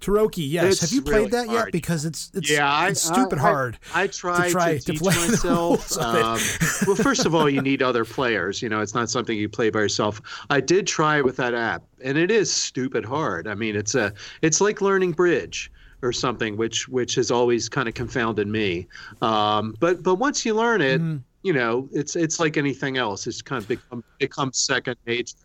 [0.00, 0.50] Tarocchi.
[0.50, 0.72] Yes.
[0.72, 1.72] It's Have you played really that yet?
[1.72, 3.78] Because it's it's, yeah, I, it's stupid I- hard.
[3.94, 5.44] I, I tried to, try to teach play myself.
[5.44, 6.22] rules of it.
[6.22, 6.40] Um,
[6.86, 8.62] well, first of all, you need other players.
[8.62, 10.20] You know, it's not something you play by yourself.
[10.50, 13.46] I did try it with that app, and it is stupid hard.
[13.46, 15.70] I mean, it's a it's like learning bridge
[16.02, 18.86] or something, which which has always kind of confounded me.
[19.20, 21.22] Um, but but once you learn it, Mm.
[21.42, 23.26] you know, it's it's like anything else.
[23.26, 25.36] It's kind of become becomes second nature.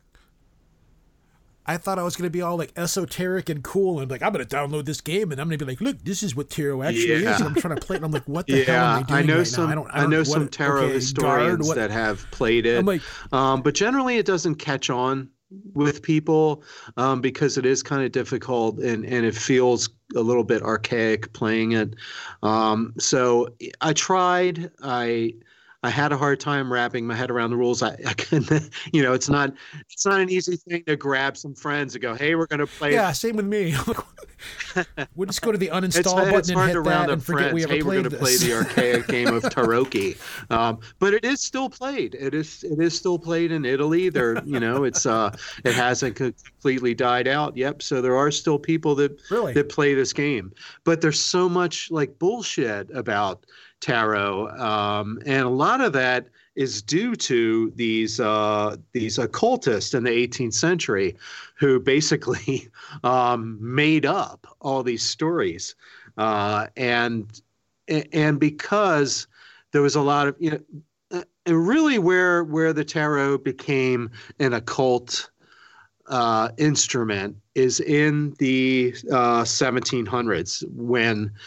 [1.67, 4.31] I thought I was going to be all like esoteric and cool and like I'm
[4.31, 6.49] going to download this game and I'm going to be like, look, this is what
[6.49, 7.33] tarot actually Yeah.
[7.35, 7.39] is.
[7.41, 7.97] And I'm trying to play it.
[7.97, 9.65] And I'm like, what the hell Yeah, am I doing I know right some.
[9.65, 9.71] now?
[9.71, 9.87] I don't.
[9.91, 12.77] I, I, don't know what- some tarot okay, historians guard, that have played it.
[12.79, 13.01] I'm like,
[13.33, 15.29] um, but generally, it doesn't catch on
[15.73, 16.63] with people
[16.97, 21.31] um, because it is kind of difficult and and it feels a little bit archaic
[21.33, 21.95] playing it.
[22.43, 23.47] Um, so
[23.81, 24.69] I tried.
[24.83, 25.33] I.
[25.85, 27.83] I had a hard time wrapping my head around the rules.
[27.83, 28.45] I, I can,
[28.91, 29.53] you know, it's not,
[29.89, 32.67] it's not an easy thing to grab some friends and go, "Hey, we're going to
[32.67, 33.75] play." yeah, same with me.
[35.15, 37.13] we'll just go to the uninstall it's, button it's hard and to hit round that
[37.13, 37.53] and forget friends.
[37.53, 40.17] we ever hey, we're going to play the archaic game of Tarocchi,
[40.51, 42.15] um, but it is still played.
[42.15, 44.09] It is it is still played in Italy.
[44.09, 47.55] There, you know, it's uh, it hasn't completely died out.
[47.55, 47.81] Yep.
[47.81, 49.53] So there are still people that Really?
[49.53, 53.45] that play this game, but there's so much like bullshit about
[53.85, 60.03] tarot, um, and a lot of that is due to these uh, these occultists in
[60.03, 61.15] the 18th century,
[61.59, 62.67] who basically
[63.03, 65.75] um, made up all these stories,
[66.17, 67.41] uh, and
[67.87, 69.27] and because
[69.71, 70.59] there was a lot of you know,
[71.11, 75.29] uh, and really where where the tarot became an occult
[76.07, 81.39] uh, instrument is in the uh, 1700s when uh,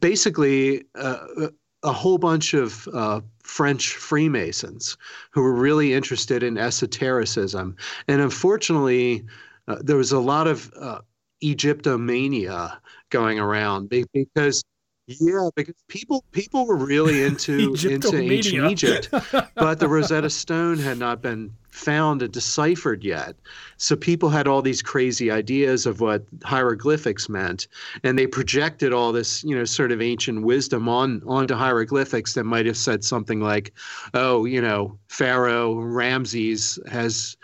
[0.00, 1.48] basically uh,
[1.82, 4.96] a whole bunch of uh, French Freemasons
[5.30, 7.76] who were really interested in esotericism.
[8.08, 9.24] And unfortunately,
[9.68, 11.00] uh, there was a lot of uh,
[11.42, 12.78] Egyptomania
[13.10, 14.62] going around because.
[15.08, 19.08] Yeah, because people people were really into into ancient Egypt,
[19.54, 23.36] but the Rosetta Stone had not been found and deciphered yet.
[23.76, 27.68] So people had all these crazy ideas of what hieroglyphics meant,
[28.02, 32.44] and they projected all this, you know, sort of ancient wisdom on onto hieroglyphics that
[32.44, 33.72] might have said something like,
[34.12, 37.36] "Oh, you know, Pharaoh Ramses has."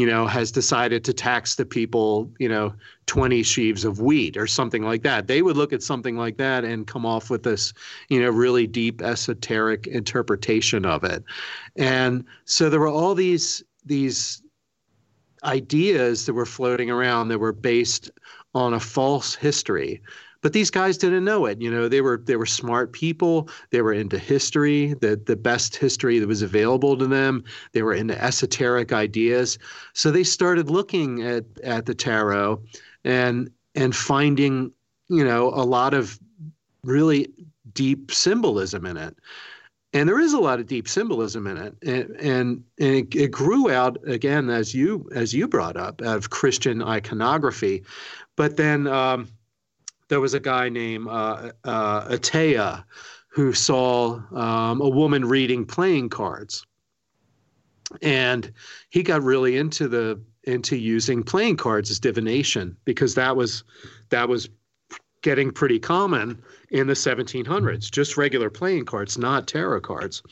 [0.00, 2.72] You know, has decided to tax the people, you know,
[3.04, 5.26] 20 sheaves of wheat or something like that.
[5.26, 7.74] They would look at something like that and come off with this,
[8.08, 11.22] you know, really deep esoteric interpretation of it.
[11.76, 14.42] And so there were all these these
[15.44, 18.10] ideas that were floating around that were based
[18.54, 20.00] on a false history.
[20.42, 21.60] But these guys didn't know it.
[21.60, 23.48] You know, they were they were smart people.
[23.70, 27.44] They were into history, the the best history that was available to them.
[27.72, 29.58] They were into esoteric ideas.
[29.92, 32.62] So they started looking at at the tarot
[33.04, 34.72] and and finding,
[35.08, 36.18] you know, a lot of
[36.82, 37.28] really
[37.74, 39.16] deep symbolism in it
[39.92, 43.30] and there is a lot of deep symbolism in it and and, and it, it
[43.30, 47.82] grew out again as you as you brought up of christian iconography
[48.36, 49.28] but then um,
[50.10, 52.84] there was a guy named uh, uh, Etteilla
[53.28, 56.66] who saw um, a woman reading playing cards
[58.02, 58.52] and
[58.90, 63.64] he got really into the into using playing cards as divination because that was
[64.10, 64.48] that was
[65.22, 70.22] getting pretty common in the 1700s, just regular playing cards, not tarot cards.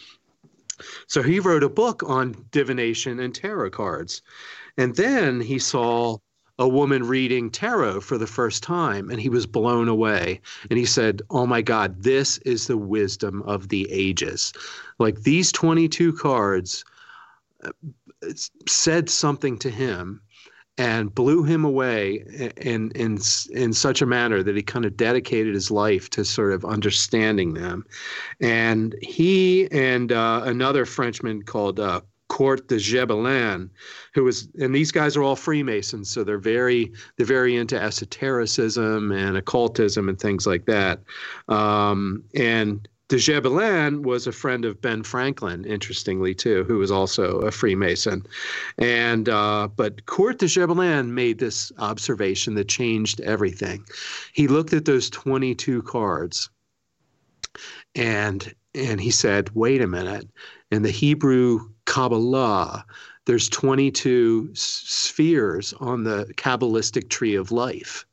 [1.09, 4.23] So he wrote a book on divination and tarot cards.
[4.79, 6.19] And then he saw
[6.59, 10.41] a woman reading tarot for the first time and he was blown away.
[10.71, 14.53] And he said, Oh my God, this is the wisdom of the ages.
[14.99, 16.85] Like these 22 cards
[17.63, 17.71] uh,
[18.67, 20.21] said something to him
[20.79, 22.25] and blew him away
[22.57, 23.19] in in
[23.51, 27.55] in such a manner that he kind of dedicated his life to sort of understanding
[27.55, 27.85] them.
[28.41, 33.71] And he and uh, another Frenchman called uh, Court de Gebelin,
[34.15, 39.13] who was, and these guys are all Freemasons, so they're very they're very into esotericism
[39.13, 41.01] and occultism and things like that.
[41.49, 47.41] Um, and de Gebelin was a friend of Ben Franklin, interestingly too, who was also
[47.41, 48.25] a Freemason.
[48.77, 53.85] And uh, but Court de Gebelin made this observation that changed everything.
[54.35, 56.51] He looked at those 22 cards,
[57.95, 60.29] and and he said, "Wait a minute."
[60.71, 62.85] In the Hebrew Kabbalah,
[63.25, 68.05] there's 22 spheres on the Kabbalistic tree of life,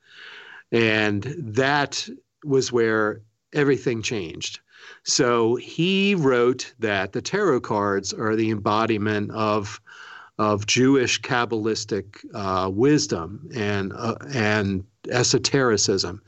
[0.71, 2.07] and that
[2.45, 3.21] was where
[3.51, 4.61] everything changed.
[5.03, 9.81] So he wrote that the tarot cards are the embodiment of
[10.37, 16.21] of Jewish Kabbalistic uh, wisdom and uh, and esotericism.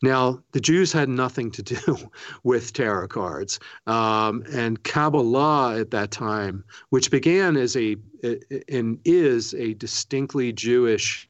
[0.00, 1.96] Now, the Jews had nothing to do
[2.44, 7.96] with tarot cards, um, and Kabbalah at that time, which began as a
[8.68, 11.28] and is a distinctly Jewish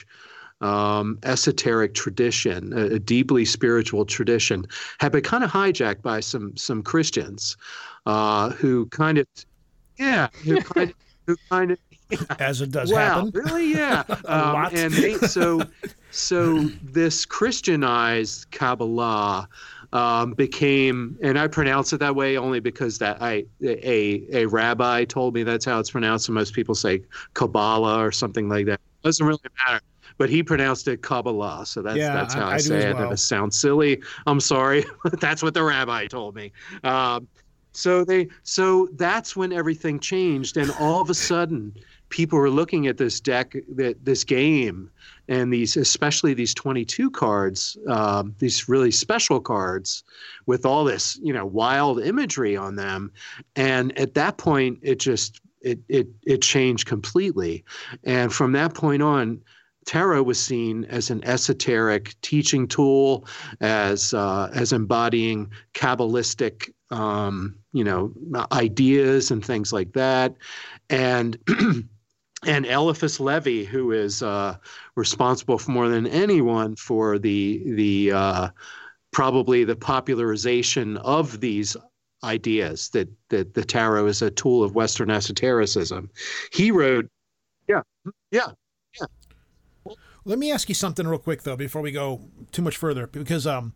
[0.60, 4.66] um, esoteric tradition, a, a, deeply spiritual tradition,
[4.98, 7.56] had been kind of hijacked by some some Christians
[8.06, 9.26] uh, who kind of,
[9.98, 11.78] yeah, who kind of, who kind of.
[12.38, 13.30] As it does wow, happen.
[13.32, 13.72] Really?
[13.72, 14.02] Yeah.
[14.26, 15.62] um, and they, so,
[16.10, 19.48] so this Christianized Kabbalah
[19.92, 25.04] um, became, and I pronounce it that way only because that I a a rabbi
[25.04, 27.02] told me that's how it's pronounced, and most people say
[27.34, 28.74] Kabbalah or something like that.
[28.74, 29.80] It doesn't really matter
[30.18, 31.64] but he pronounced it Kabbalah.
[31.64, 32.94] So that's yeah, that's how I, I say it.
[32.94, 33.04] Well.
[33.04, 34.02] And it sounds silly.
[34.26, 34.84] I'm sorry.
[35.20, 36.52] that's what the rabbi told me.
[36.84, 37.28] Um,
[37.72, 41.74] so they so that's when everything changed, and all of a sudden,
[42.08, 44.90] people were looking at this deck, that this game,
[45.28, 50.02] and these especially these 22 cards, um, these really special cards,
[50.46, 53.12] with all this you know wild imagery on them,
[53.56, 57.64] and at that point, it just it it it changed completely,
[58.04, 59.40] and from that point on
[59.84, 63.26] tarot was seen as an esoteric teaching tool,
[63.60, 68.12] as uh, as embodying kabbalistic, um, you know,
[68.52, 70.34] ideas and things like that,
[70.88, 71.38] and.
[72.46, 74.56] and Eliphas Levi, who is uh,
[74.94, 78.48] responsible for more than anyone for the the uh,
[79.10, 81.76] probably the popularization of these
[82.22, 86.10] ideas that that the tarot is a tool of Western esotericism.
[86.52, 87.08] He wrote,
[87.66, 87.82] yeah,
[88.30, 88.52] yeah,
[90.24, 92.20] let me ask you something real quick though before we go
[92.52, 93.72] too much further because um,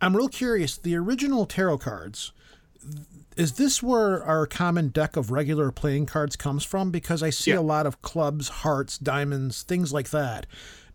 [0.00, 0.78] I'm real curious.
[0.78, 2.32] The original tarot cards
[3.36, 6.90] is this where our common deck of regular playing cards comes from?
[6.90, 7.58] Because I see yeah.
[7.58, 10.46] a lot of clubs, hearts, diamonds, things like that.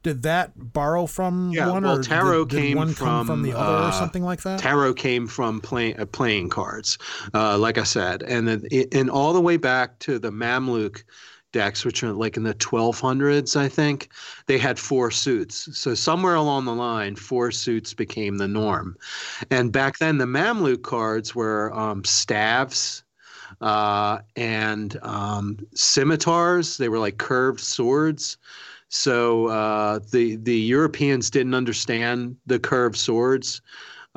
[0.04, 3.42] Did that borrow from yeah, one, well, tarot did, did came one from, come from
[3.42, 4.60] the other, uh, or something like that?
[4.60, 6.98] Tarot came from play, uh, playing cards,
[7.34, 8.64] uh, like I said, and then
[8.94, 11.04] and all the way back to the Mamluk
[11.58, 14.10] decks, which are like in the 1200s, I think,
[14.46, 15.76] they had four suits.
[15.76, 18.96] So somewhere along the line, four suits became the norm.
[19.50, 23.04] And back then, the Mamluk cards were um, staves.
[23.60, 28.38] Uh, and um, scimitars, they were like curved swords.
[28.90, 33.62] So uh, the the Europeans didn't understand the curved swords,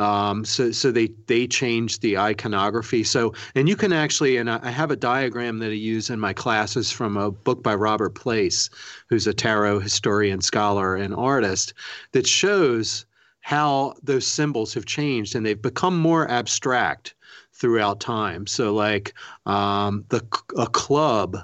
[0.00, 3.04] um, so so they they changed the iconography.
[3.04, 6.32] So and you can actually and I have a diagram that I use in my
[6.32, 8.70] classes from a book by Robert Place,
[9.08, 11.74] who's a tarot historian, scholar, and artist,
[12.12, 13.04] that shows
[13.40, 17.14] how those symbols have changed and they've become more abstract
[17.52, 18.46] throughout time.
[18.46, 19.12] So like
[19.44, 20.26] um, the
[20.56, 21.36] a club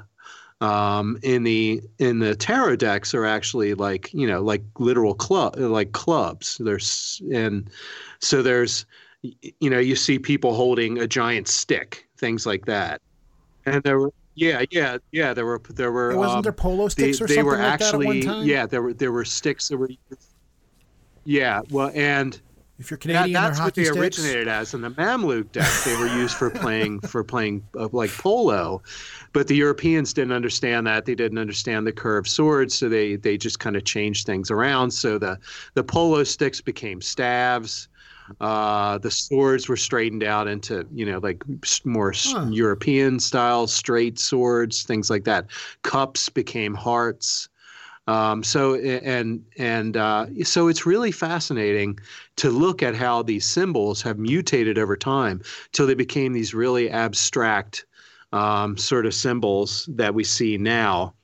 [0.63, 5.57] um, in the in the tarot decks are actually like you know like literal club
[5.59, 6.57] like clubs.
[6.59, 7.69] There's and
[8.21, 8.87] so there's
[9.23, 13.01] you know you see people holding a giant stick, things like that,
[13.65, 14.13] and there were.
[14.39, 15.33] Yeah, yeah, yeah.
[15.33, 16.15] There were there were.
[16.15, 18.37] wasn't um, there polo sticks they, or something they were like actually, that at one
[18.41, 18.47] time?
[18.47, 19.89] Yeah, there were there were sticks that were.
[21.25, 22.39] Yeah, well, and
[22.79, 23.99] if you're Canadian, that, that's what they sticks.
[23.99, 24.75] originated as.
[24.75, 28.83] In the Mamluk deck, they were used for playing for playing uh, like polo,
[29.33, 31.07] but the Europeans didn't understand that.
[31.07, 34.91] They didn't understand the curved swords, so they they just kind of changed things around.
[34.91, 35.39] So the
[35.73, 37.89] the polo sticks became staves.
[38.41, 41.43] Uh, the swords were straightened out into you know like
[41.85, 42.47] more huh.
[42.51, 45.47] European style straight swords, things like that.
[45.83, 47.49] Cups became hearts.
[48.09, 51.99] Um, so and and uh, so it's really fascinating
[52.37, 56.89] to look at how these symbols have mutated over time till they became these really
[56.89, 57.85] abstract
[58.33, 61.15] um, sort of symbols that we see now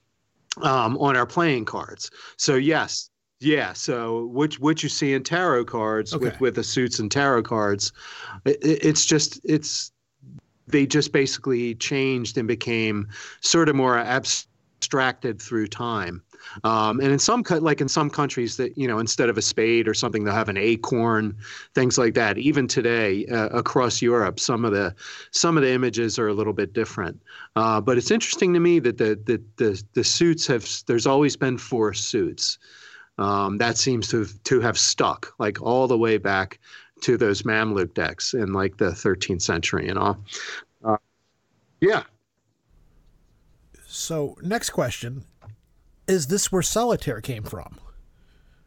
[0.62, 2.10] um, on our playing cards.
[2.36, 3.10] So yes,
[3.42, 3.72] yeah.
[3.72, 6.26] So what what you see in tarot cards okay.
[6.26, 7.92] with with the suits and tarot cards,
[8.44, 9.92] it, it's just it's
[10.66, 13.08] they just basically changed and became
[13.40, 16.22] sort of more abstracted through time.
[16.64, 19.86] Um, and in some like in some countries that you know instead of a spade
[19.86, 21.36] or something they'll have an acorn,
[21.74, 22.38] things like that.
[22.38, 24.94] Even today uh, across Europe, some of the
[25.30, 27.22] some of the images are a little bit different.
[27.56, 31.36] Uh, but it's interesting to me that the, the the the suits have there's always
[31.36, 32.58] been four suits.
[33.18, 36.58] Um, that seems to have, to have stuck like all the way back
[37.02, 40.18] to those Mamluk decks in like the 13th century and all.
[40.84, 40.96] Uh,
[41.80, 42.04] yeah.
[43.86, 45.24] So next question
[46.06, 47.78] is this where solitaire came from?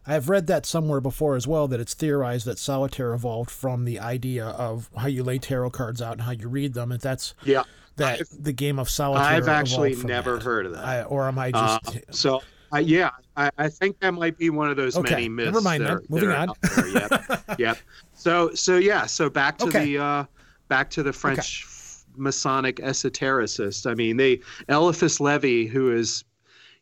[0.08, 4.00] I've read that somewhere before as well that it's theorized that solitaire evolved from the
[4.00, 7.34] idea of how you lay tarot cards out and how you read them, and that's
[7.44, 7.64] yeah
[7.96, 9.26] that I've, the game of solitaire.
[9.26, 10.44] I've actually never that.
[10.44, 12.42] heard of that, I, or am I uh, just uh, so?
[12.74, 15.16] Uh, yeah, I, I, think that might be one of those okay.
[15.16, 15.48] many myths.
[15.48, 15.84] Never mind.
[15.84, 16.50] That Are, Moving on.
[16.94, 17.44] yep.
[17.60, 17.78] yep.
[18.14, 19.06] So so yeah.
[19.06, 19.86] So back to okay.
[19.86, 20.26] the uh,
[20.68, 22.22] back to the French okay.
[22.22, 23.90] Masonic esotericist.
[23.90, 26.24] I mean, they Eliphas Levi, who is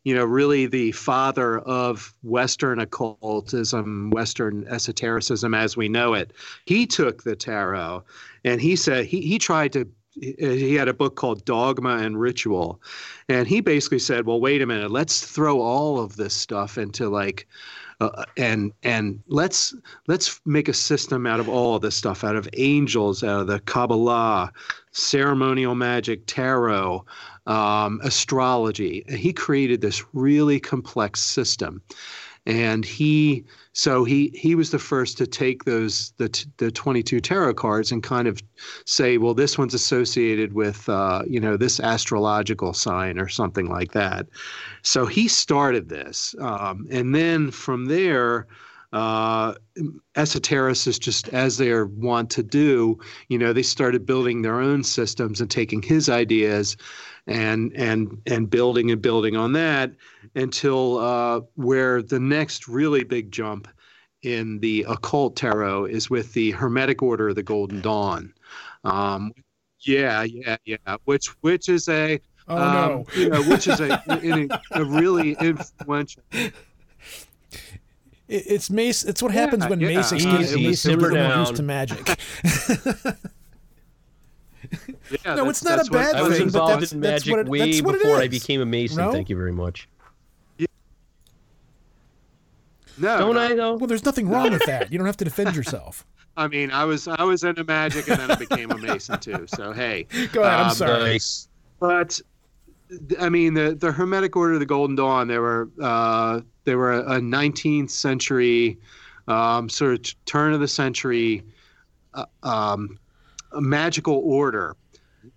[0.03, 6.33] you know, really the father of Western occultism, Western esotericism as we know it.
[6.65, 8.03] He took the tarot
[8.43, 9.87] and he said he, he tried to
[10.19, 12.81] he had a book called Dogma and Ritual.
[13.29, 17.09] And he basically said, well, wait a minute, let's throw all of this stuff into
[17.09, 17.47] like,
[17.99, 19.73] uh, and and let's
[20.07, 23.59] let's make a system out of all this stuff, out of angels, out of the
[23.61, 24.51] Kabbalah,
[24.91, 27.05] ceremonial magic, tarot,
[27.45, 29.05] um, astrology.
[29.07, 31.81] And he created this really complex system.
[32.45, 37.53] And he, so he he was the first to take those the the 22 tarot
[37.53, 38.43] cards and kind of
[38.85, 43.93] say, well, this one's associated with uh, you know this astrological sign or something like
[43.93, 44.27] that.
[44.81, 48.47] So he started this, um, and then from there,
[48.93, 49.55] uh,
[50.15, 54.83] esotericists, just as they are wont to do, you know, they started building their own
[54.83, 56.77] systems and taking his ideas
[57.27, 59.91] and and and building and building on that
[60.35, 63.67] until uh, where the next really big jump
[64.23, 68.33] in the occult tarot is with the Hermetic Order of the Golden Dawn.
[68.83, 69.31] Um,
[69.81, 70.77] yeah, yeah, yeah.
[71.05, 75.33] Which which is a oh um, no, you know, which is a, a, a really
[75.41, 76.23] influential.
[78.29, 79.03] It's Mace.
[79.03, 79.97] It's what happens Yeah, when yeah.
[79.97, 81.39] Mason Easy, gives Mason down.
[81.41, 82.17] used to magic.
[85.11, 87.01] Yeah, No, it's not a that's what- bad I was thing, but involved that's- in
[87.01, 88.97] that's magic it- way that's what it before I became a Mason.
[88.97, 89.11] No?
[89.11, 89.87] Thank you very much.
[92.97, 93.41] No, Don't no.
[93.41, 93.73] I though?
[93.75, 94.91] well, there's nothing wrong with that.
[94.91, 96.05] You don't have to defend yourself.
[96.37, 99.45] I mean, I was I was into magic and then I became a Mason too.
[99.47, 100.59] So hey, Go ahead.
[100.59, 100.99] I'm Um, sorry.
[101.03, 101.47] Nice.
[101.79, 102.21] but
[103.19, 105.27] I mean the the Hermetic Order of the Golden Dawn.
[105.27, 108.77] They were uh, they were a 19th century
[109.27, 111.43] um, sort of turn of the century
[112.13, 112.97] uh, um,
[113.59, 114.75] magical order.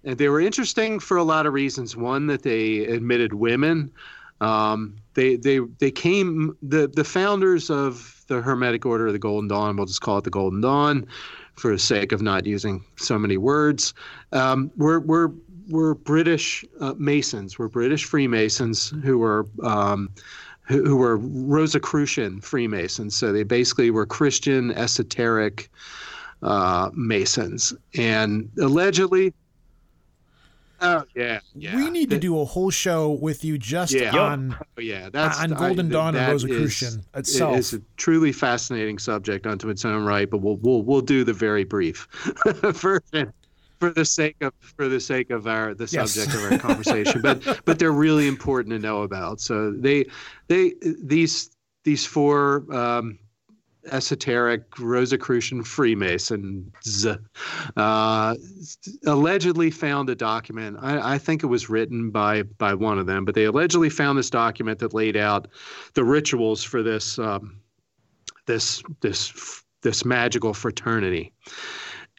[0.07, 1.97] And they were interesting for a lot of reasons.
[1.97, 3.91] One that they admitted women.
[4.41, 9.49] Um, they they they came the the founders of the Hermetic Order of the Golden
[9.49, 9.77] Dawn.
[9.77, 11.07] We'll just call it the Golden Dawn,
[11.55, 13.95] for the sake of not using so many words.
[14.33, 15.33] Um, were were
[15.69, 17.59] were British uh, Masons.
[17.59, 19.47] Were British Freemasons who were.
[19.63, 20.11] Um,
[20.69, 23.15] who, who were Rosicrucian Freemasons.
[23.15, 25.71] So they basically were Christian esoteric
[26.43, 27.73] uh, Masons.
[27.95, 29.33] And allegedly,
[30.81, 31.41] oh, yeah.
[31.55, 31.77] yeah.
[31.77, 34.17] we need to do a whole show with you just Yeah.
[34.17, 37.57] on Oh, yeah, that's on I- Golden Dawn and that Rosicrucian is- itself.
[37.59, 41.33] It's a truly fascinating subject unto its own right, but we'll we'll we'll do the
[41.33, 42.07] very brief
[42.47, 43.33] version
[43.79, 46.13] for the sake of for the sake of our the Yes.
[46.13, 47.21] subject of our conversation.
[47.23, 49.41] but but they're really important to know about.
[49.41, 50.07] So they
[50.49, 51.51] they these
[51.85, 53.19] these four um,
[53.91, 57.07] esoteric Rosicrucian Freemasons
[57.77, 58.35] uh,
[59.07, 60.77] allegedly found a document.
[60.81, 64.19] I, I think it was written by by one of them, but they allegedly found
[64.19, 65.49] this document that laid out
[65.95, 67.61] the rituals for this um,
[68.47, 71.33] this this this magical fraternity.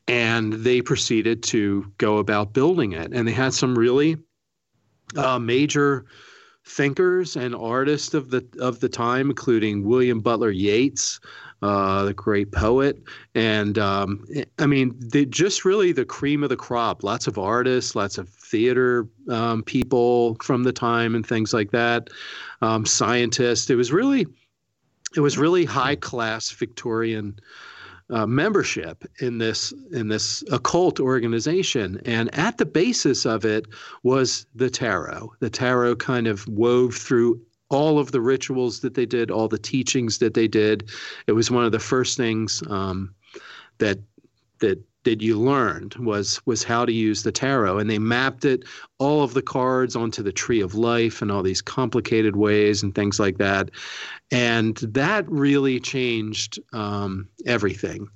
[0.09, 4.15] And they proceeded to go about building it, and they had some really
[5.17, 6.05] uh, major
[6.67, 11.19] thinkers and artists of the of the time, including William Butler Yeats,
[11.61, 13.01] uh, the great poet,
[13.33, 14.25] and um,
[14.59, 17.03] I mean, they just really the cream of the crop.
[17.03, 22.09] Lots of artists, lots of theater um, people from the time, and things like that.
[22.61, 23.69] Um, scientists.
[23.69, 24.27] It was really,
[25.15, 27.39] it was really high class Victorian.
[28.09, 33.65] Uh, membership in this in this occult organization, and at the basis of it
[34.03, 35.33] was the tarot.
[35.41, 39.57] The tarot kind of wove through all of the rituals that they did, all the
[39.57, 40.89] teachings that they did.
[41.27, 43.13] It was one of the first things um,
[43.79, 43.99] that
[44.59, 47.77] that that you learned was was how to use the tarot.
[47.77, 48.63] And they mapped it
[48.97, 52.93] all of the cards onto the tree of life and all these complicated ways and
[52.93, 53.71] things like that.
[54.31, 58.09] And that really changed um, everything.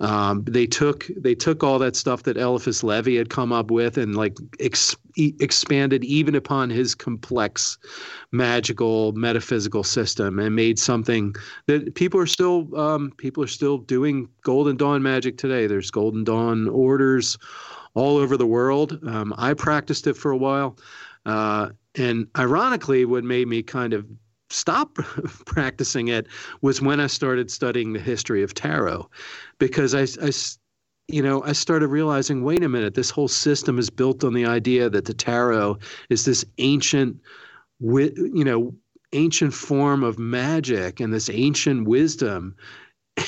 [0.00, 3.98] Um, they took they took all that stuff that Eliphas Levi had come up with
[3.98, 7.78] and like ex- expanded even upon his complex
[8.32, 11.34] magical metaphysical system and made something
[11.66, 15.66] that people are still um, people are still doing Golden Dawn magic today.
[15.66, 17.36] There's Golden Dawn orders
[17.94, 18.98] all over the world.
[19.06, 20.78] Um, I practiced it for a while,
[21.26, 24.06] uh, and ironically, what made me kind of
[24.50, 24.94] stop
[25.46, 26.26] practicing it
[26.62, 29.08] was when I started studying the history of tarot,
[29.58, 30.30] because I, I,
[31.08, 34.44] you know, I started realizing, wait a minute, this whole system is built on the
[34.44, 35.78] idea that the tarot
[36.10, 37.16] is this ancient,
[37.80, 38.74] you know,
[39.14, 42.54] ancient form of magic and this ancient wisdom.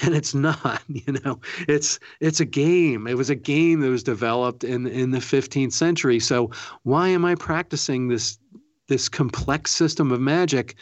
[0.04, 3.08] And it's not you know it's it's a game.
[3.08, 6.20] It was a game that was developed in in the 15th century.
[6.20, 6.52] So
[6.84, 8.38] why am i practicing this
[8.86, 10.76] this complex system of magic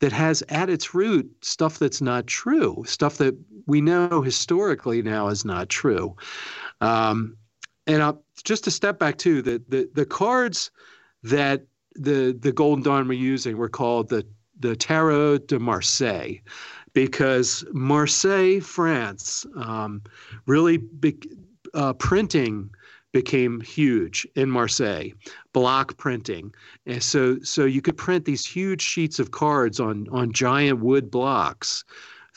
[0.00, 3.36] that has at its root stuff that's not true, stuff that
[3.68, 6.16] we know historically now is not true.
[6.80, 7.36] Um,
[7.86, 10.70] and just to step back too, the, the the cards
[11.22, 14.26] that the the Golden Dawn were using were called the
[14.58, 16.34] the Tarot de Marseille,
[16.92, 20.02] because Marseille, France, um,
[20.46, 21.28] really big
[21.74, 22.70] uh, printing
[23.12, 25.10] became huge in Marseille,
[25.52, 26.54] block printing.
[26.86, 31.10] And so so you could print these huge sheets of cards on on giant wood
[31.10, 31.84] blocks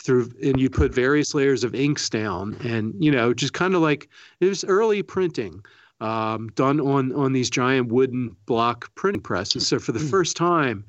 [0.01, 3.81] through and you put various layers of inks down and you know just kind of
[3.81, 5.63] like it was early printing
[5.99, 10.83] um, done on on these giant wooden block printing presses so for the first time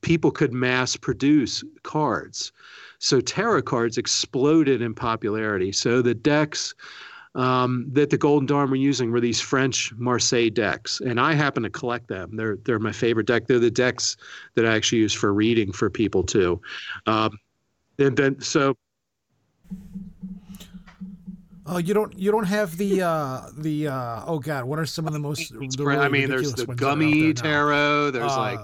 [0.00, 2.52] people could mass produce cards
[2.98, 6.74] so tarot cards exploded in popularity so the decks
[7.36, 11.62] um, that the Golden Dawn were using were these French Marseille decks, and I happen
[11.62, 12.34] to collect them.
[12.34, 13.46] They're they're my favorite deck.
[13.46, 14.16] They're the decks
[14.56, 16.60] that I actually use for reading for people too.
[17.06, 17.38] Um,
[18.00, 18.76] and then so.
[21.66, 25.06] Oh, you don't you don't have the uh, the uh, oh god, what are some
[25.06, 25.52] of the most?
[25.52, 28.10] The really I mean, there's the gummy there tarot.
[28.10, 28.60] There's uh, like,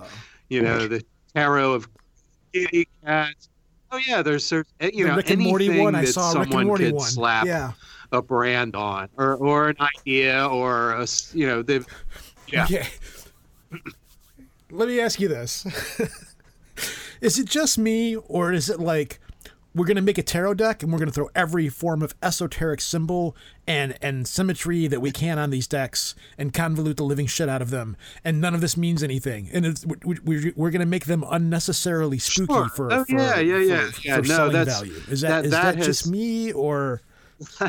[0.49, 1.89] you know, the tarot of
[2.53, 3.49] kitty cats.
[3.93, 5.95] Oh yeah, there's, there's you the know Rick Morty one.
[5.95, 7.07] I saw Rick and Morty one.
[7.07, 7.47] Slap.
[7.47, 7.73] Yeah
[8.13, 11.87] a brand on or or an idea or a you know they've
[12.49, 12.65] yeah.
[12.65, 12.87] Okay.
[14.71, 15.67] Let me ask you this.
[17.21, 19.21] is it just me or is it like
[19.77, 22.15] we're going to make a tarot deck and we're going to throw every form of
[22.23, 27.27] esoteric symbol and and symmetry that we can on these decks and convolute the living
[27.27, 30.71] shit out of them and none of this means anything and it's, we, we, we're
[30.71, 32.69] going to make them unnecessarily spooky sure.
[32.71, 34.17] for, oh, for, yeah yeah yeah, for, yeah.
[34.17, 34.95] For no that's value.
[35.09, 37.03] is that, that is that, that has, just me or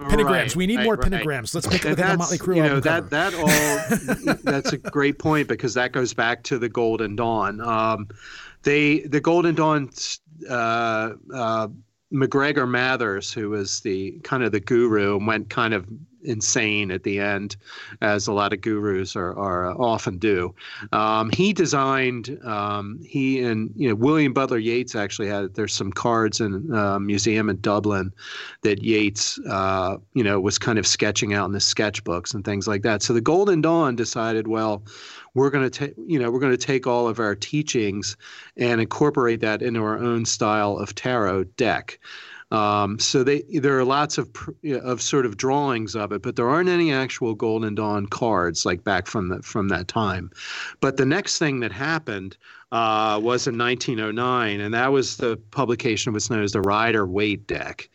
[0.00, 0.24] pentagrams.
[0.24, 1.10] Right, we need right, more right.
[1.10, 1.54] pentagrams.
[1.54, 4.34] Let's make it like a Motley Crue you know, that that all.
[4.44, 7.60] that's a great point because that goes back to the Golden Dawn.
[7.60, 8.08] Um,
[8.62, 9.90] they the Golden Dawn.
[10.48, 11.68] Uh, uh,
[12.10, 15.86] MacGregor Mathers, who was the kind of the guru, and went kind of
[16.22, 17.56] insane at the end,
[18.00, 20.54] as a lot of gurus are, are often do.
[20.92, 25.54] Um, he designed, um, he and you know William Butler Yeats actually had.
[25.54, 28.12] There's some cards in a uh, museum in Dublin
[28.62, 32.66] that Yeats, uh, you know, was kind of sketching out in the sketchbooks and things
[32.66, 33.02] like that.
[33.02, 34.82] So the Golden Dawn decided, well,
[35.34, 38.16] we're going to take you know we're going to take all of our teachings
[38.56, 41.98] and incorporate that into our own style of tarot deck
[42.50, 44.28] um, so they there are lots of
[44.82, 48.82] of sort of drawings of it, but there aren't any actual Golden Dawn cards like
[48.82, 50.30] back from the, from that time.
[50.80, 52.36] But the next thing that happened
[52.72, 57.06] uh, was in 1909, and that was the publication of what's known as the Rider
[57.06, 57.88] Waite deck,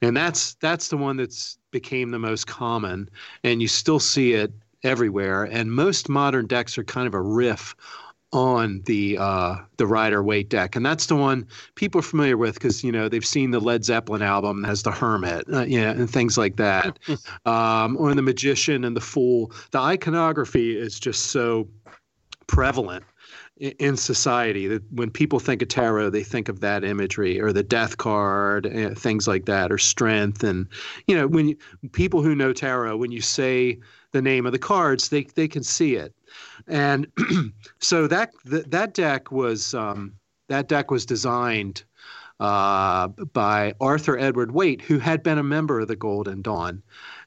[0.00, 3.10] and that's that's the one that's became the most common,
[3.44, 4.50] and you still see it
[4.84, 5.44] everywhere.
[5.44, 7.74] And most modern decks are kind of a riff
[8.32, 12.54] on the uh, the Rider Waite deck, and that's the one people are familiar with
[12.54, 16.10] because you know they've seen the Led Zeppelin album as the Hermit, uh, yeah, and
[16.10, 16.98] things like that,
[17.46, 19.52] um, or the Magician and the Fool.
[19.70, 21.68] The iconography is just so
[22.48, 23.04] prevalent
[23.58, 27.62] in society that when people think of tarot they think of that imagery or the
[27.62, 30.68] death card and things like that or strength and
[31.08, 31.56] you know when you,
[31.92, 33.76] people who know tarot when you say
[34.12, 36.14] the name of the cards they they can see it
[36.66, 37.06] and
[37.80, 40.14] so that that deck was um,
[40.48, 41.84] that deck was designed
[42.40, 46.82] uh, by Arthur Edward Waite, who had been a member of the Golden Dawn.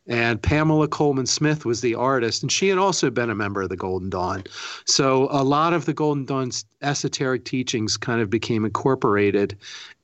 [0.07, 3.69] And Pamela Colman Smith was the artist, and she had also been a member of
[3.69, 4.43] the Golden Dawn.
[4.85, 9.57] So a lot of the Golden Dawn's esoteric teachings kind of became incorporated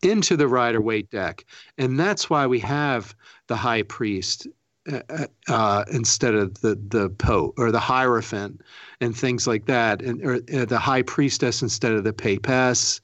[0.04, 1.46] into the Rider Waite deck.
[1.78, 3.16] And that's why we have
[3.48, 4.48] the high priest
[4.92, 8.62] uh, uh, instead of the the pope or the hierophant
[9.02, 13.02] and things like that, and or uh, the high priestess instead of the papess.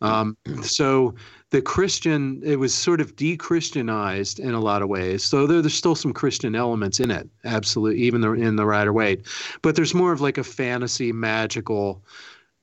[0.00, 1.14] Um, so
[1.50, 5.22] the Christian, it was sort of de-Christianized in a lot of ways.
[5.24, 8.92] So there, there's still some Christian elements in it, absolutely, even the, in the Rider
[8.92, 9.26] Waite,
[9.62, 12.02] but there's more of like a fantasy, magical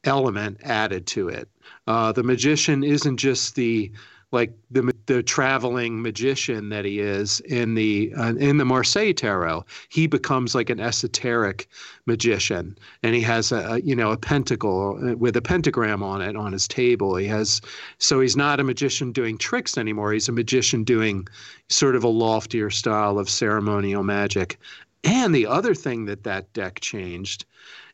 [0.03, 1.47] element added to it.
[1.87, 3.91] Uh, the magician isn't just the
[4.31, 9.65] like the the traveling magician that he is in the uh, in the Marseille tarot.
[9.89, 11.67] He becomes like an esoteric
[12.05, 16.35] magician, and he has a, a, you know a pentacle with a pentagram on it
[16.35, 17.15] on his table.
[17.15, 17.61] He has
[17.97, 20.13] so he's not a magician doing tricks anymore.
[20.13, 21.27] He's a magician doing
[21.69, 24.57] sort of a loftier style of ceremonial magic.
[25.03, 27.45] And the other thing that that deck changed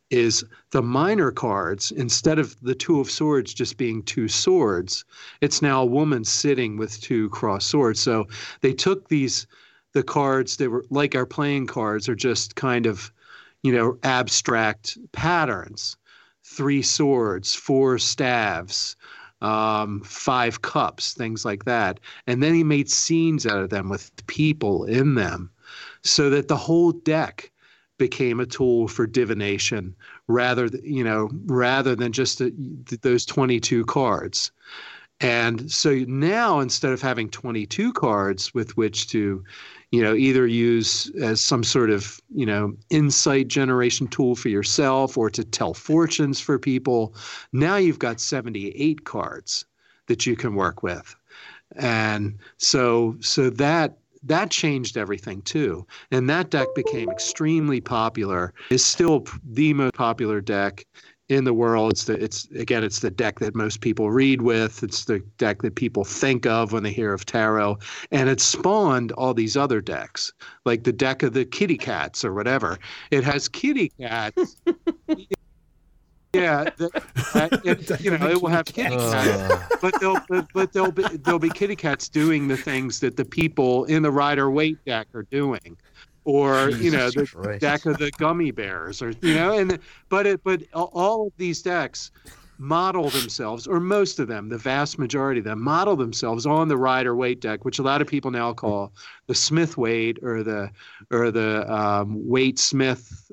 [0.10, 5.04] is the minor cards instead of the two of swords just being two swords
[5.42, 8.00] it's now a woman sitting with two cross swords.
[8.00, 8.28] So
[8.62, 9.48] they took these
[9.94, 13.12] the cards that were like our playing cards are just kind of
[13.64, 15.98] you know abstract patterns.
[16.44, 18.96] Three swords four staves
[19.42, 22.00] um, five cups things like that.
[22.26, 25.52] And then he made scenes out of them with people in them
[26.04, 27.52] so that the whole deck
[27.98, 29.96] became a tool for divination
[30.28, 34.52] rather you know rather than just the, those 22 cards.
[35.20, 39.44] And so now instead of having 22 cards with which to
[39.92, 45.18] you know either use as some sort of you know insight generation tool for yourself
[45.18, 47.16] or to tell fortunes for people
[47.52, 49.66] now you've got 78 cards
[50.08, 51.16] that you can work with.
[51.76, 53.98] And so so that
[54.28, 55.86] that changed everything too.
[56.12, 58.54] And that deck became extremely popular.
[58.70, 60.86] Is still the most popular deck
[61.30, 61.92] in the world.
[61.92, 64.84] It's the it's again it's the deck that most people read with.
[64.84, 67.80] It's the deck that people think of when they hear of tarot,
[68.12, 70.32] and it spawned all these other decks,
[70.66, 72.78] like the deck of the kitty cats or whatever.
[73.12, 74.58] It has kitty cats.
[76.34, 76.90] yeah, the,
[77.34, 79.66] uh, it, you know, it will have kitty cats, uh.
[79.82, 83.26] but they'll but, but they'll be there'll be kitty cats doing the things that the
[83.26, 85.78] people in the Rider Waite deck are doing,
[86.26, 87.62] or Jesus you know the Christ.
[87.62, 91.62] deck of the gummy bears, or you know, and but it but all of these
[91.62, 92.12] decks
[92.58, 96.78] model themselves, or most of them, the vast majority of them, model themselves on the
[96.78, 98.94] Rider Waite deck, which a lot of people now call
[99.28, 100.72] the Smith Waite or the
[101.12, 103.30] or the um, Waite Smith,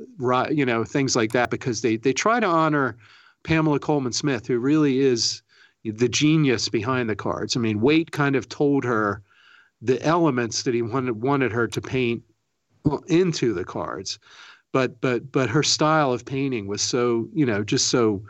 [0.50, 2.96] you know, things like that, because they they try to honor
[3.42, 5.42] Pamela Colman Smith, who really is
[5.84, 7.56] the genius behind the cards.
[7.56, 9.22] I mean, Waite kind of told her
[9.82, 12.22] the elements that he wanted wanted her to paint
[13.08, 14.18] into the cards
[14.74, 18.20] but but but her style of painting was so you know just so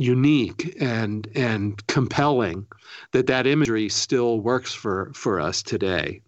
[0.00, 2.66] unique and and compelling
[3.12, 6.20] that that imagery still works for for us today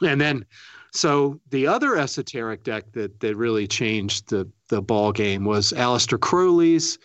[0.00, 0.44] and then
[0.92, 6.18] so the other esoteric deck that that really changed the the ball game was Aleister
[6.18, 6.98] Crowley's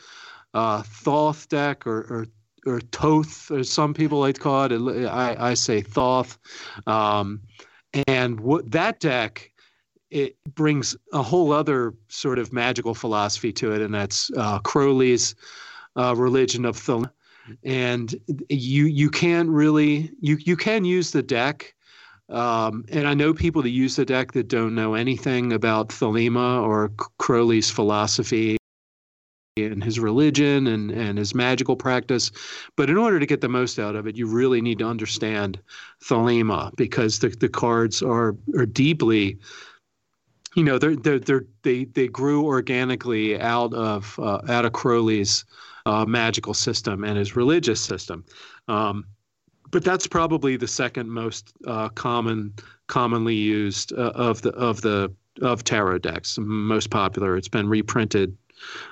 [0.54, 2.28] uh, Thoth deck or, or
[2.66, 5.06] or Toth, as some people like to call it.
[5.06, 6.40] I, I say Thoth.
[6.88, 7.42] Um,
[8.08, 9.52] and what that deck
[10.12, 15.36] it brings a whole other sort of magical philosophy to it, and that's uh, Crowley's
[15.96, 17.12] uh, religion of Thelema.
[17.64, 18.16] And
[18.50, 21.74] you you can't really you you can use the deck.
[22.28, 26.64] Um, and I know people that use the deck that don't know anything about Thelema
[26.64, 28.58] or Crowley's philosophy
[29.58, 32.32] and his religion and, and his magical practice.
[32.76, 35.60] But in order to get the most out of it, you really need to understand
[36.04, 39.38] Thelema because the, the cards are are deeply
[40.56, 45.46] you know they're, they're, they're, they they grew organically out of uh, out of Crowley's
[45.86, 48.26] uh, magical system and his religious system.
[48.68, 49.06] Um,
[49.72, 52.54] but that's probably the second most uh, common
[52.88, 56.38] commonly used uh, of the of the of tarot decks.
[56.40, 57.36] Most popular.
[57.36, 58.38] It's been reprinted,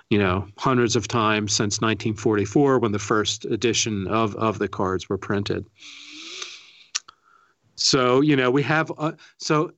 [0.09, 5.07] you know, hundreds of times since 1944 when the first edition of of the cards
[5.07, 5.66] were printed.
[7.76, 9.72] So you know we have uh, so.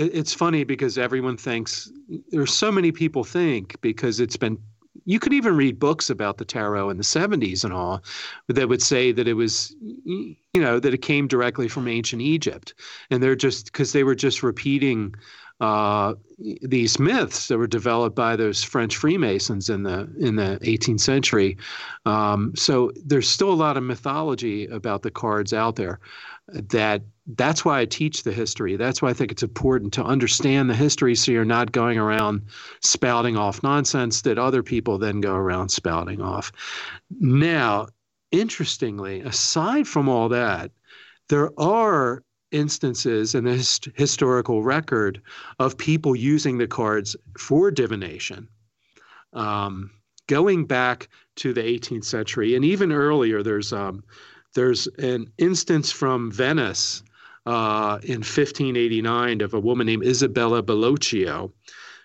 [0.00, 1.92] It, it's funny because everyone thinks
[2.30, 4.58] there's so many people think because it's been
[5.04, 8.02] you could even read books about the tarot in the 70s and all
[8.48, 12.74] that would say that it was you know that it came directly from ancient egypt
[13.10, 15.14] and they're just because they were just repeating
[15.60, 16.14] uh,
[16.62, 21.58] these myths that were developed by those French Freemasons in the in the 18th century.
[22.06, 26.00] Um, so there's still a lot of mythology about the cards out there.
[26.48, 27.02] That
[27.36, 28.76] that's why I teach the history.
[28.76, 32.42] That's why I think it's important to understand the history, so you're not going around
[32.80, 36.52] spouting off nonsense that other people then go around spouting off.
[37.18, 37.88] Now,
[38.30, 40.70] interestingly, aside from all that,
[41.28, 45.20] there are instances in the hist- historical record
[45.58, 48.48] of people using the cards for divination.
[49.32, 49.90] Um,
[50.26, 54.02] going back to the 18th century and even earlier, there's um,
[54.54, 57.04] there's an instance from Venice
[57.46, 61.52] uh, in 1589 of a woman named Isabella Bellocchio.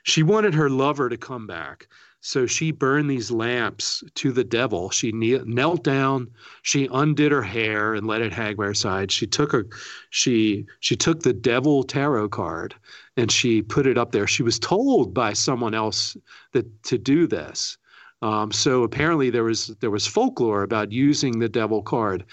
[0.03, 1.87] She wanted her lover to come back.
[2.21, 4.89] So she burned these lamps to the devil.
[4.89, 6.27] She knelt down,
[6.63, 9.11] she undid her hair and let it hang by her side.
[9.11, 9.67] She took her,
[10.09, 12.73] she she took the devil tarot card
[13.15, 14.25] and she put it up there.
[14.25, 16.17] She was told by someone else
[16.53, 17.77] that to do this.
[18.23, 22.25] Um, so apparently there was there was folklore about using the devil card,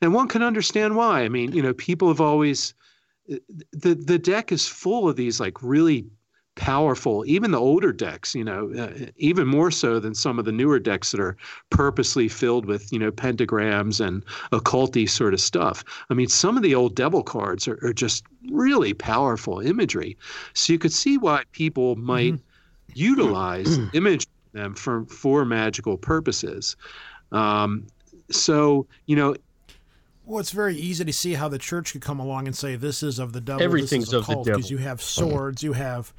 [0.00, 1.22] and one can understand why.
[1.22, 2.74] I mean, you know, people have always
[3.28, 6.06] the the deck is full of these like really
[6.60, 10.52] powerful, even the older decks, you know, uh, even more so than some of the
[10.52, 11.36] newer decks that are
[11.70, 15.82] purposely filled with, you know, pentagrams and occulty sort of stuff.
[16.10, 20.18] I mean, some of the old devil cards are, are just really powerful imagery.
[20.52, 22.92] So you could see why people might mm-hmm.
[22.94, 26.76] utilize image them for, for magical purposes.
[27.32, 27.86] Um,
[28.30, 29.34] so, you know,
[30.30, 33.02] well, it's very easy to see how the church could come along and say this
[33.02, 33.62] is of the devil.
[33.62, 36.12] Everything's of, of the devil because you have swords, you have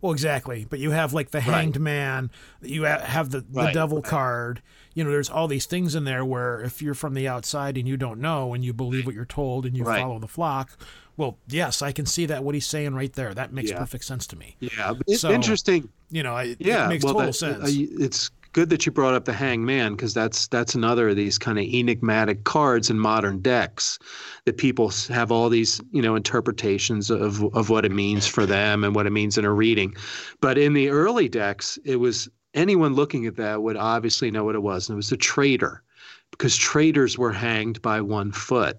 [0.00, 0.66] well, exactly.
[0.68, 1.82] But you have like the hanged right.
[1.82, 2.30] man.
[2.62, 3.74] You have the, the right.
[3.74, 4.62] devil card.
[4.94, 7.86] You know, there's all these things in there where if you're from the outside and
[7.86, 10.00] you don't know and you believe what you're told and you right.
[10.00, 10.76] follow the flock,
[11.16, 13.34] well, yes, I can see that what he's saying right there.
[13.34, 13.78] That makes yeah.
[13.78, 14.56] perfect sense to me.
[14.60, 15.88] Yeah, it's so, interesting.
[16.10, 17.76] You know, it, yeah, it makes well, total that, sense.
[17.76, 21.58] It's good that you brought up the hangman because that's that's another of these kind
[21.58, 23.98] of enigmatic cards in modern decks
[24.44, 28.84] that people have all these you know interpretations of of what it means for them
[28.84, 29.94] and what it means in a reading.
[30.40, 34.54] But in the early decks, it was anyone looking at that would obviously know what
[34.54, 35.82] it was, and it was a traitor
[36.30, 38.78] because traitors were hanged by one foot.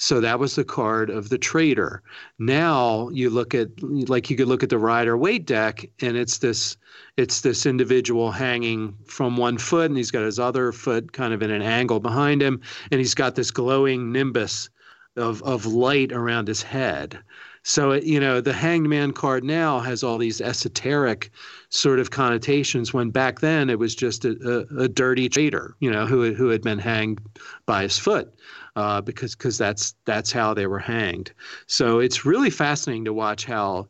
[0.00, 2.02] So that was the card of the traitor.
[2.38, 6.38] Now you look at like you could look at the rider waite deck, and it's
[6.38, 6.76] this
[7.16, 11.42] it's this individual hanging from one foot, and he's got his other foot kind of
[11.42, 12.60] in an angle behind him,
[12.92, 14.70] and he's got this glowing nimbus
[15.16, 17.18] of of light around his head.
[17.64, 21.32] So you know the Hanged Man card now has all these esoteric
[21.70, 22.94] sort of connotations.
[22.94, 26.50] When back then it was just a, a, a dirty traitor, you know, who who
[26.50, 27.20] had been hanged
[27.66, 28.32] by his foot
[28.76, 31.32] uh, because because that's that's how they were hanged.
[31.66, 33.88] So it's really fascinating to watch how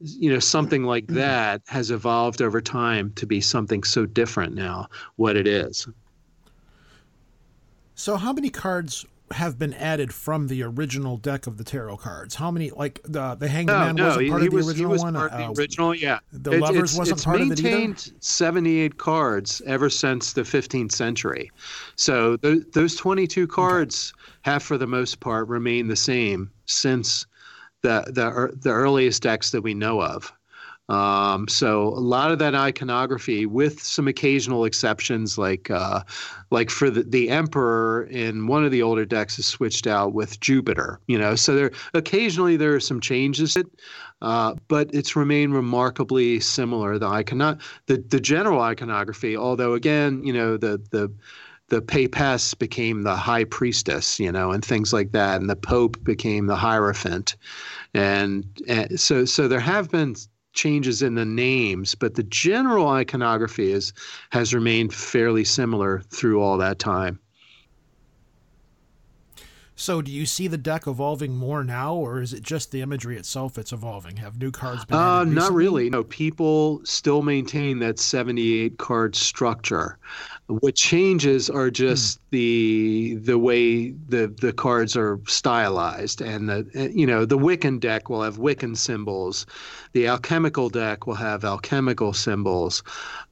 [0.00, 4.86] you know something like that has evolved over time to be something so different now
[5.16, 5.88] what it is
[7.94, 12.34] so how many cards have been added from the original deck of the tarot cards
[12.34, 14.68] how many like the the hanged no, man no, wasn't part he, of the was,
[14.68, 17.98] original was one uh, the original yeah the it, lovers it's, wasn't it's part maintained
[17.98, 18.16] of it either?
[18.20, 21.50] 78 cards ever since the 15th century
[21.96, 27.26] so th- those 22 cards okay have for the most part remained the same since
[27.82, 30.32] the the, the earliest decks that we know of.
[30.88, 36.02] Um, so a lot of that iconography, with some occasional exceptions, like uh,
[36.50, 40.38] like for the, the emperor in one of the older decks is switched out with
[40.40, 41.00] Jupiter.
[41.08, 43.56] You know, so there occasionally there are some changes.
[44.22, 46.98] Uh, but it's remained remarkably similar.
[46.98, 51.12] The icon, the the general iconography, although again, you know, the the
[51.68, 56.02] the papess became the high priestess, you know, and things like that, and the pope
[56.04, 57.36] became the hierophant,
[57.92, 60.14] and, and so so there have been
[60.56, 63.92] changes in the names, but the general iconography is
[64.30, 67.20] has remained fairly similar through all that time.
[69.78, 73.18] So, do you see the deck evolving more now, or is it just the imagery
[73.18, 74.16] itself that's evolving?
[74.16, 74.96] Have new cards been?
[74.96, 75.90] Uh, not really.
[75.90, 79.98] No, people still maintain that seventy-eight card structure.
[80.46, 82.24] What changes are just hmm.
[82.30, 88.08] the the way the the cards are stylized, and the you know the Wiccan deck
[88.08, 89.44] will have Wiccan symbols,
[89.96, 92.82] the alchemical deck will have alchemical symbols,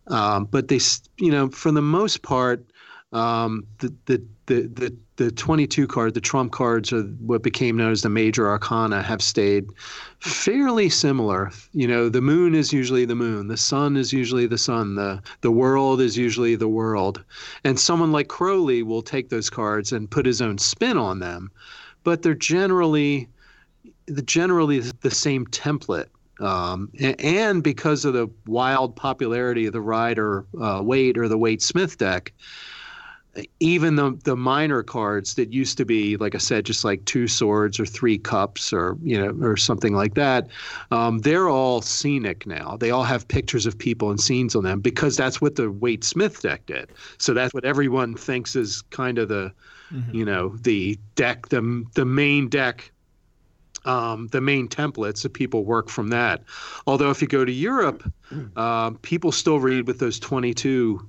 [0.07, 0.81] um, but they
[1.19, 2.65] you know for the most part
[3.13, 7.93] um, the, the, the, the, the 22 card, the trump cards, or what became known
[7.93, 9.67] as the major arcana, have stayed
[10.21, 11.53] fairly similar.
[11.73, 15.23] You know, the moon is usually the moon, the sun is usually the sun, the,
[15.43, 17.23] the world is usually the world.
[17.63, 21.53] And someone like Crowley will take those cards and put his own spin on them,
[22.05, 23.29] but they're generally
[24.07, 26.09] the generally the same template
[26.41, 31.63] Um, and, because of the wild popularity of the Rider uh, Waite or the Waite
[31.63, 32.33] Smith deck,
[33.61, 37.27] even the the minor cards that used to be, like I said, just like two
[37.27, 40.49] swords or three cups or you know or something like that,
[40.91, 42.77] um, they're all scenic now.
[42.77, 46.05] They all have pictures of people and scenes on them because that's what the Waite
[46.05, 46.91] Smith deck did.
[47.19, 49.53] So that's what everyone thinks is kind of the,
[49.93, 50.15] mm-hmm.
[50.15, 52.93] you know, the deck, the the main deck
[53.85, 56.43] um, the main templates that people work from that.
[56.87, 58.11] Although if you go to Europe,
[58.57, 61.09] uh, people still read with those 22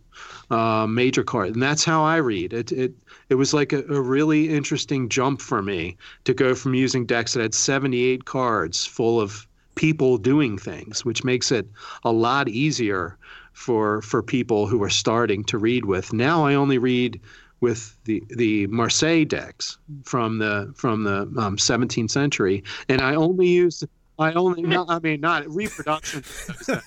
[0.50, 2.54] uh, major cards, and that's how I read.
[2.54, 2.94] It it
[3.30, 7.34] it was like a, a, really interesting jump for me to go from using decks
[7.34, 11.68] that had 78 cards full of people doing things, which makes it
[12.04, 13.18] a lot easier
[13.54, 16.14] for for people who are starting to read with.
[16.14, 17.20] Now I only read
[17.62, 23.48] with the the Marseille decks from the from the um, 17th century, and I only
[23.48, 23.84] use
[24.18, 26.24] I only not, I mean not reproduction.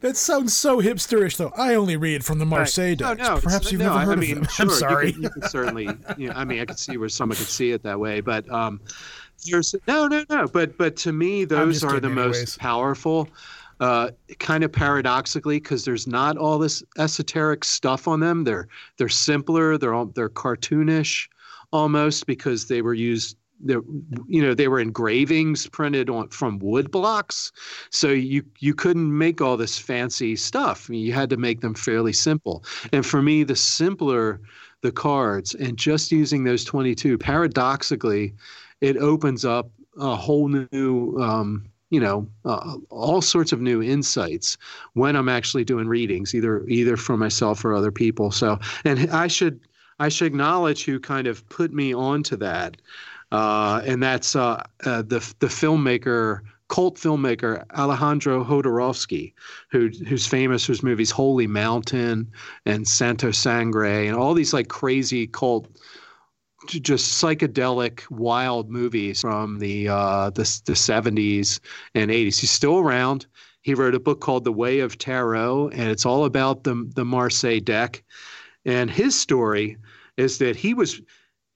[0.00, 1.52] that sounds so hipsterish, though.
[1.56, 2.98] I only read from the Marseille right.
[2.98, 3.18] decks.
[3.18, 4.44] No, no, Perhaps you've no, never heard I mean, of them.
[4.50, 5.12] Sure, I'm sorry.
[5.12, 7.82] You you certainly, you know, I mean, I could see where someone could see it
[7.82, 8.80] that way, but um,
[9.44, 10.46] there's no, no, no.
[10.46, 12.40] But but to me, those are the anyways.
[12.40, 13.28] most powerful
[13.80, 18.44] uh, kind of paradoxically because there's not all this esoteric stuff on them.
[18.44, 18.68] They're
[18.98, 19.78] they're simpler.
[19.78, 21.28] They're all, they're cartoonish
[21.72, 23.36] almost because they were used.
[23.60, 23.82] They're,
[24.26, 27.52] you know they were engravings printed on from wood blocks,
[27.90, 30.86] so you you couldn't make all this fancy stuff.
[30.88, 32.64] I mean, you had to make them fairly simple.
[32.92, 34.40] And for me, the simpler
[34.84, 38.34] the cards and just using those 22, paradoxically,
[38.82, 41.64] it opens up a whole new um,
[41.94, 44.58] you know uh, all sorts of new insights
[44.94, 48.32] when I'm actually doing readings, either either for myself or other people.
[48.32, 49.60] So, and I should
[50.00, 52.76] I should acknowledge who kind of put me onto that,
[53.30, 59.32] uh, and that's uh, uh the the filmmaker cult filmmaker Alejandro Jodorowsky,
[59.70, 62.28] who who's famous for his movies Holy Mountain
[62.66, 65.68] and Santa Sangre and all these like crazy cult
[66.66, 71.60] just psychedelic, wild movies from the, uh, the the 70s
[71.94, 72.40] and 80s.
[72.40, 73.26] He's still around.
[73.62, 77.04] He wrote a book called The Way of Tarot, and it's all about the the
[77.04, 78.04] Marseille deck.
[78.64, 79.78] And his story
[80.16, 81.00] is that he was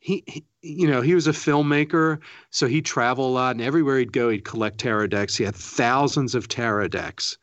[0.00, 2.18] he, he, you know he was a filmmaker
[2.50, 5.54] so he traveled a lot and everywhere he'd go he'd collect tarot decks he had
[5.54, 7.36] thousands of tarot decks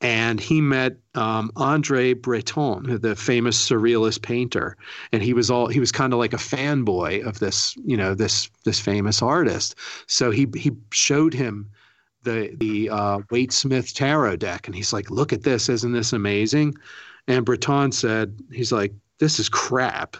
[0.00, 4.76] and he met um, Andre Breton, the famous surrealist painter,
[5.12, 8.14] and he was all he was kind of like a fanboy of this, you know,
[8.14, 9.74] this this famous artist.
[10.06, 11.68] So he he showed him
[12.22, 13.20] the the uh,
[13.50, 15.68] Smith tarot deck, and he's like, "Look at this!
[15.68, 16.74] Isn't this amazing?"
[17.26, 20.16] And Breton said, "He's like, this is crap."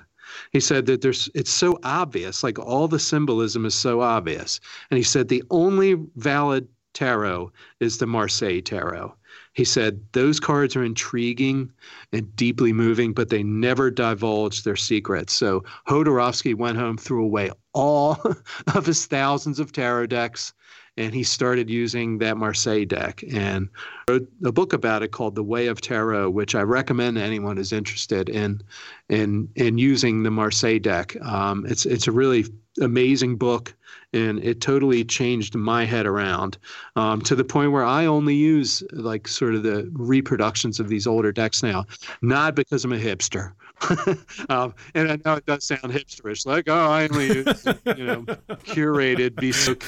[0.52, 4.60] He said that there's it's so obvious, like all the symbolism is so obvious,
[4.90, 9.14] and he said the only valid tarot is the Marseille tarot.
[9.58, 11.72] He said, Those cards are intriguing
[12.12, 15.32] and deeply moving, but they never divulge their secrets.
[15.32, 18.20] So Jodorowsky went home, threw away all
[18.76, 20.54] of his thousands of tarot decks,
[20.96, 23.68] and he started using that Marseille deck and
[24.08, 27.56] wrote a book about it called The Way of Tarot, which I recommend to anyone
[27.56, 28.62] who's interested in
[29.08, 31.20] in in using the Marseille deck.
[31.20, 32.46] Um, it's it's a really
[32.78, 33.74] amazing book
[34.12, 36.58] and it totally changed my head around
[36.96, 41.06] um, to the point where I only use like sort of the reproductions of these
[41.06, 41.84] older decks now,
[42.22, 43.52] not because I'm a hipster.
[44.48, 47.64] um, and I know it does sound hipsterish, like oh, I only use
[47.96, 48.22] you know
[48.64, 49.84] curated bespoke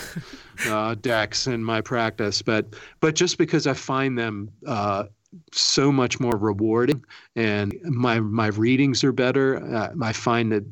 [0.68, 4.50] uh, decks in my practice, but but just because I find them.
[4.66, 5.04] Uh,
[5.52, 7.04] so much more rewarding
[7.36, 10.64] and my my readings are better uh, i find that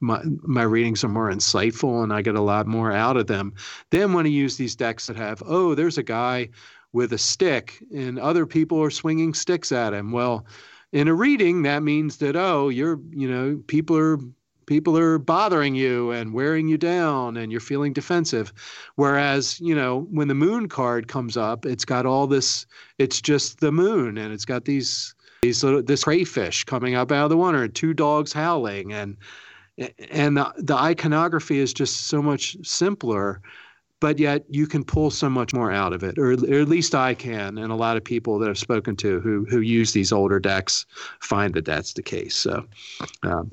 [0.00, 3.54] my my readings are more insightful and I get a lot more out of them.
[3.90, 6.50] Then when I use these decks that have, oh, there's a guy
[6.92, 10.12] with a stick and other people are swinging sticks at him.
[10.12, 10.46] Well,
[10.92, 14.18] in a reading, that means that oh, you're you know people are
[14.66, 18.52] people are bothering you and wearing you down and you're feeling defensive
[18.96, 22.66] whereas you know when the moon card comes up it's got all this
[22.98, 27.24] it's just the moon and it's got these these little this crayfish coming up out
[27.24, 29.16] of the water and two dogs howling and
[30.10, 33.40] and the, the iconography is just so much simpler
[33.98, 36.94] but yet you can pull so much more out of it or, or, at least
[36.94, 40.12] i can and a lot of people that i've spoken to who who use these
[40.12, 40.86] older decks
[41.20, 42.64] find that that's the case so
[43.22, 43.50] um,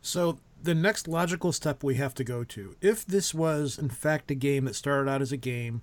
[0.00, 4.30] so the next logical step we have to go to if this was in fact
[4.30, 5.82] a game that started out as a game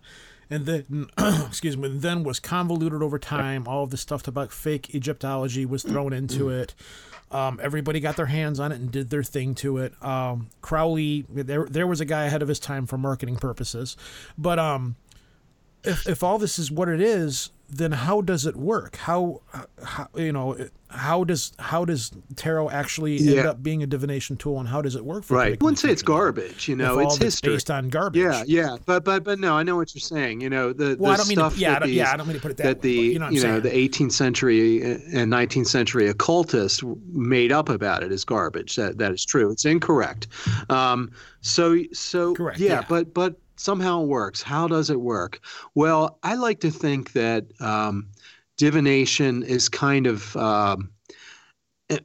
[0.50, 1.08] and then
[1.48, 3.68] excuse me, then was convoluted over time.
[3.68, 6.74] All of the stuff about fake Egyptology was thrown into it.
[7.30, 10.02] Um, everybody got their hands on it and did their thing to it.
[10.04, 13.98] Um, Crowley, there there was a guy ahead of his time for marketing purposes,
[14.38, 14.95] but um,
[15.84, 18.95] if if all this is what it is, then how does it work?
[18.95, 19.41] How,
[19.84, 20.57] how you know
[20.89, 24.95] how does how does tarot actually end up being a divination tool, and how does
[24.95, 25.26] it work?
[25.26, 25.53] For Right.
[25.53, 26.70] I wouldn't say it's garbage.
[26.70, 27.53] You know, it's history.
[27.53, 28.22] based on garbage.
[28.22, 30.39] Yeah, yeah, but but but no, I know what you're saying.
[30.39, 32.15] You know, the Well, I the don't mean to- stuff yeah, that these, yeah, I
[32.18, 33.61] don't mean to put it that that way, the you know I'm saying.
[33.61, 38.78] the 18th century and 19th century occultists made up about it is garbage.
[38.78, 39.51] That that is true.
[39.51, 40.28] It's incorrect.
[40.70, 41.11] Um,
[41.41, 42.86] so so Correct, yeah, yeah.
[42.88, 44.41] but but somehow it works.
[44.41, 45.39] How does it work?
[45.76, 48.10] Well, I like to think that um,
[48.58, 50.91] divination is kind of um,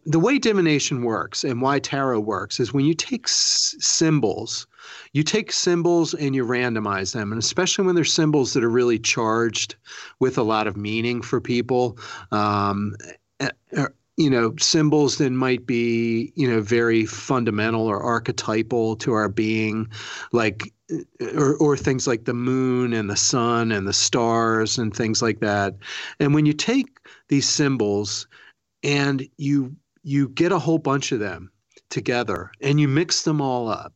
[0.07, 4.67] the way divination works and why tarot works is when you take s- symbols
[5.13, 8.99] you take symbols and you randomize them and especially when they're symbols that are really
[8.99, 9.75] charged
[10.21, 11.99] with a lot of meaning for people
[12.31, 12.95] um,
[13.41, 13.87] eh, eh,
[14.17, 19.89] you know symbols that might be you know very fundamental or archetypal to our being
[20.33, 20.82] like eh,
[21.35, 25.41] or, or things like the moon and the sun and the stars and things like
[25.41, 25.75] that.
[26.21, 28.27] And when you take these symbols
[28.83, 29.75] and you
[30.05, 31.51] you get a whole bunch of them
[31.89, 33.95] together and you mix them all up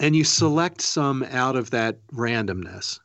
[0.00, 2.98] and you select some out of that randomness.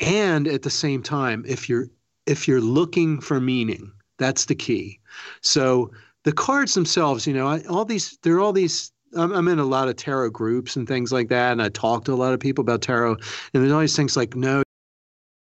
[0.00, 1.88] And at the same time if you're
[2.26, 5.00] if you're looking for meaning that's the key.
[5.40, 5.90] So
[6.24, 9.88] the cards themselves you know all these there are all these I'm, in a lot
[9.88, 12.62] of tarot groups and things like that and i talk to a lot of people
[12.62, 13.16] about tarot
[13.54, 14.62] and there's these things like no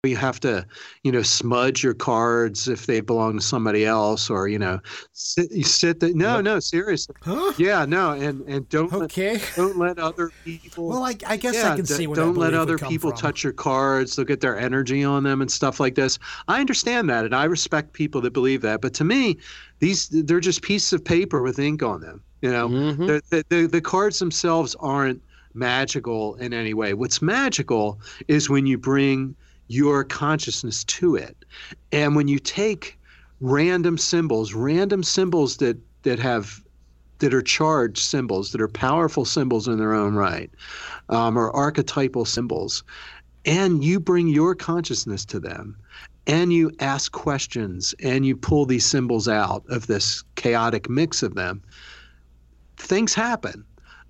[0.10, 0.66] you have to
[1.04, 4.80] you know smudge your cards if they belong to somebody else or you know
[5.14, 7.54] sit, you sit the, no no seriously Huh?
[7.58, 9.40] yeah no and and don't let, Okay.
[9.56, 12.36] don't let other people Well, I, I guess yeah, I can d- see where don't
[12.36, 13.20] let other people from.
[13.20, 17.10] touch your cards they'll get their energy on them and stuff like this i understand
[17.10, 19.38] that and i respect people that believe that but to me
[19.80, 23.08] these they're just pieces of paper with ink on them you know Mhm.
[23.08, 25.22] the, the, the, the cards themselves aren't
[25.54, 29.34] magical in any way what's magical is when you bring
[29.74, 31.46] your consciousness to it.
[31.92, 32.98] And when you take
[33.44, 36.64] random symbols random symbols that that have
[37.20, 40.50] that are charged symbols that are powerful symbols in their own right
[41.10, 42.84] um, or archetypal symbols
[43.46, 45.76] and you bring your consciousness to them
[46.26, 51.36] and you ask questions and you pull these symbols out of this chaotic mix of
[51.36, 51.62] them
[52.78, 53.66] things happen.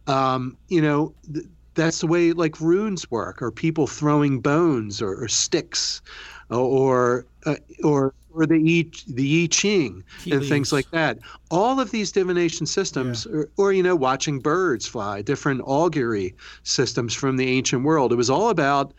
[0.05, 1.45] Um, you know th-
[1.75, 6.01] that's the way like runes work or people throwing bones or, or sticks
[6.49, 10.49] or uh, or or the I, the I Ching and leaves.
[10.49, 11.19] things like that.
[11.51, 17.13] All of these divination systems, or, or you know, watching birds fly, different augury systems
[17.13, 18.11] from the ancient world.
[18.11, 18.93] It was all about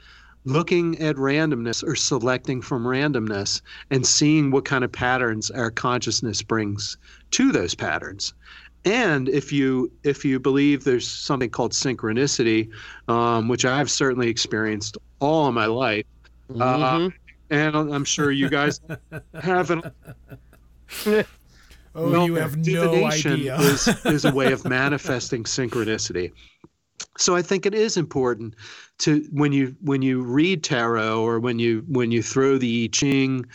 [0.44, 6.42] looking at randomness or selecting from randomness and seeing what kind of patterns our consciousness
[6.42, 6.96] brings
[7.30, 8.34] to those patterns.
[8.84, 12.68] And if you if you believe there's something called synchronicity,
[13.08, 16.04] um, which I've certainly experienced all my life,
[16.60, 17.12] uh, Mhm.
[17.50, 18.80] and I'm sure you guys
[19.34, 19.86] haven't.
[21.06, 23.56] Oh, Well, you have no divination idea.
[23.60, 26.32] is, is a way of manifesting synchronicity.
[27.16, 28.54] So I think it is important
[28.98, 32.88] to when you when you read tarot or when you when you throw the I
[32.96, 33.46] Ching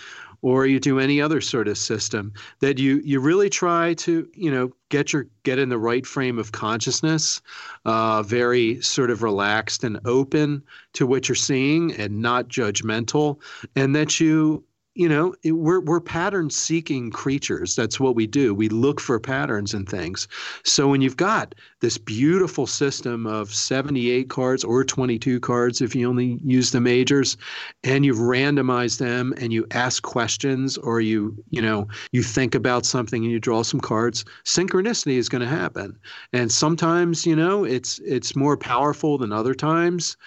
[0.42, 4.52] or you do any other sort of system that you you really try to you
[4.52, 7.42] know get your get in the right frame of consciousness,
[7.86, 10.64] uh, very sort of relaxed and open
[10.94, 13.40] to what you're seeing and not judgmental,
[13.76, 14.64] and that you
[15.00, 17.74] you know it, we're we're pattern seeking creatures.
[17.74, 18.54] That's what we do.
[18.54, 20.28] We look for patterns and things.
[20.66, 26.10] So when you've got this beautiful system of 78 cards or 22 cards if you
[26.10, 27.38] only use the majors
[27.86, 32.86] and you've randomized them and you ask questions or you you know you think about
[32.86, 35.97] something and you draw some cards synchronicity is going to happen.
[36.34, 40.18] And sometimes you know it's it's more powerful than other times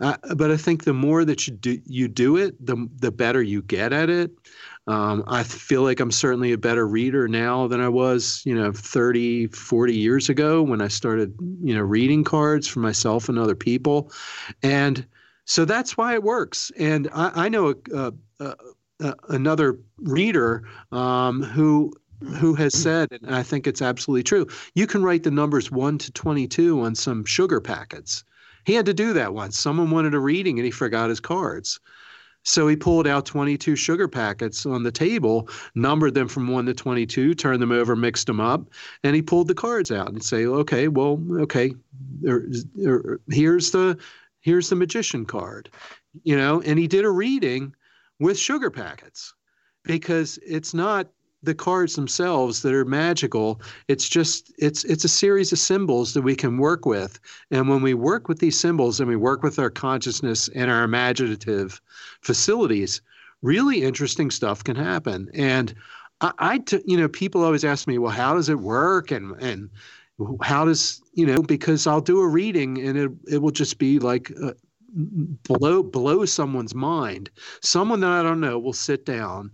[0.00, 3.42] uh, but I think the more that you do you do it, the the better
[3.42, 4.30] you get at it.
[4.86, 8.70] Um, I feel like I'm certainly a better reader now than I was, you know,
[8.70, 13.54] 30, 40 years ago when I started, you know, reading cards for myself and other
[13.54, 14.12] people.
[14.62, 15.06] And
[15.46, 16.70] so that's why it works.
[16.78, 18.54] And I, I know a, a,
[19.00, 21.94] a, another reader um, who
[22.36, 25.98] who has said, and I think it's absolutely true, you can write the numbers 1
[25.98, 28.24] to 22 on some sugar packets.
[28.64, 29.58] He had to do that once.
[29.58, 31.80] Someone wanted a reading and he forgot his cards.
[32.46, 36.74] So he pulled out 22 sugar packets on the table, numbered them from 1 to
[36.74, 38.68] 22, turned them over, mixed them up,
[39.02, 41.74] and he pulled the cards out and say, "Okay, well, okay,
[42.20, 43.98] there, there, here's the
[44.40, 45.70] here's the magician card.
[46.22, 47.74] you know, and he did a reading
[48.20, 49.34] with sugar packets
[49.84, 51.08] because it's not
[51.44, 56.22] the cards themselves that are magical it's just it's it's a series of symbols that
[56.22, 57.18] we can work with.
[57.50, 60.84] And when we work with these symbols and we work with our consciousness and our
[60.84, 61.80] imaginative
[62.20, 63.00] facilities
[63.42, 65.28] really interesting stuff can happen.
[65.34, 65.74] And
[66.22, 69.10] I, I t- you know people always ask me well how does it work?
[69.10, 69.70] And and
[70.42, 73.98] how does you know because i'll do a reading and it, it will just be
[73.98, 74.52] like uh,
[74.94, 77.30] blow blow someone's mind.
[77.62, 79.50] Someone that i don't know will sit down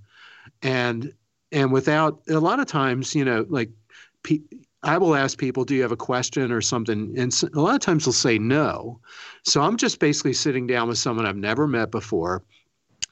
[0.62, 1.12] and
[1.52, 3.70] and without a lot of times you know like
[4.22, 4.40] pe-
[4.82, 7.14] i will ask people do you have a question or something?
[7.18, 9.00] And a lot of times they'll say no.
[9.44, 12.42] So i'm just basically sitting down with someone i've never met before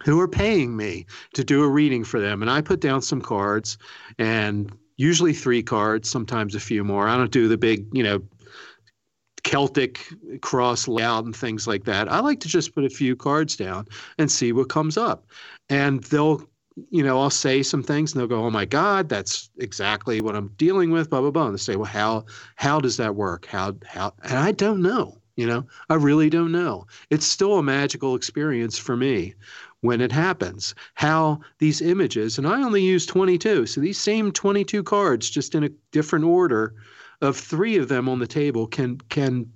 [0.05, 2.43] who are paying me to do a reading for them.
[2.43, 3.79] And i put down some cards
[4.19, 7.09] and usually three cards sometimes a few more.
[7.09, 8.21] I don't do the big you know
[9.45, 10.07] celtic
[10.43, 12.11] cross layout and things like that.
[12.11, 13.87] I like to just put a few cards down
[14.19, 15.27] and see what comes up.
[15.71, 16.43] And they'll
[16.91, 20.37] you know, I'll say some things and they'll go, "Oh my God, that's exactly what
[20.37, 21.47] I'm dealing with." Blah blah blah.
[21.47, 22.25] And they say, "Well, how
[22.57, 23.47] how does that work?
[23.47, 25.19] How how?" And I don't know.
[25.37, 26.87] You know, I really don't know.
[27.11, 29.35] It's still a magical experience for me
[29.83, 30.75] when it happens.
[30.95, 35.63] How these images, and I only use 22, so these same 22 cards, just in
[35.63, 36.75] a different order,
[37.21, 39.47] of three of them on the table, can can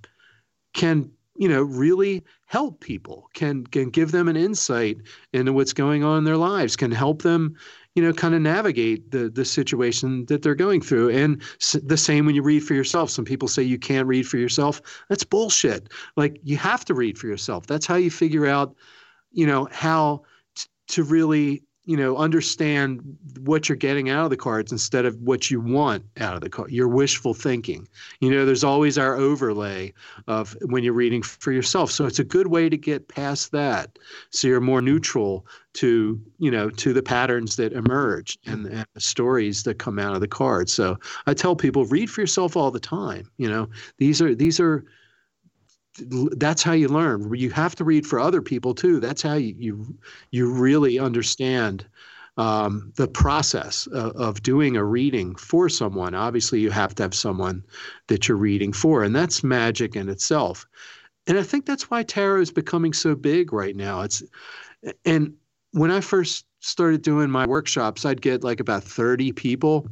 [0.73, 4.99] can you know really help people can can give them an insight
[5.33, 7.57] into what's going on in their lives can help them
[7.95, 11.11] you know kind of navigate the the situation that they're going through.
[11.11, 11.43] And
[11.83, 13.11] the same when you read for yourself.
[13.11, 14.81] Some people say you can't read for yourself.
[15.09, 15.89] That's bullshit.
[16.17, 17.67] Like you have to read for yourself.
[17.67, 18.75] That's how you figure out
[19.33, 20.23] you know how
[20.57, 23.01] t- to really you know understand
[23.41, 26.49] what you're getting out of the cards instead of what you want out of the
[26.49, 27.89] card your wishful thinking.
[28.21, 29.93] You know there's always our overlay
[30.29, 31.91] of when you're reading for yourself.
[31.91, 33.99] So it's a good way to get past that
[34.31, 38.77] so you're more neutral to you know to the patterns that emerge and, mm-hmm.
[38.77, 40.73] and the stories that come out of the cards.
[40.73, 43.31] So i tell people read for yourself all the time.
[43.39, 43.69] You know
[43.99, 44.85] these are these are
[45.99, 47.35] that's how you learn.
[47.35, 49.01] You have to read for other people too.
[49.01, 49.99] That's how you you,
[50.31, 51.87] you really understand
[52.39, 56.15] um, the process of, of, doing a reading for someone.
[56.15, 57.63] Obviously, you have to have someone
[58.07, 60.67] that you're reading for, and that's magic in itself.
[61.27, 64.01] And I think that's why tarot is becoming so big right now.
[64.01, 64.23] It's
[65.05, 65.35] and
[65.73, 69.89] when I first started doing my workshops, I'd get like about 30 people.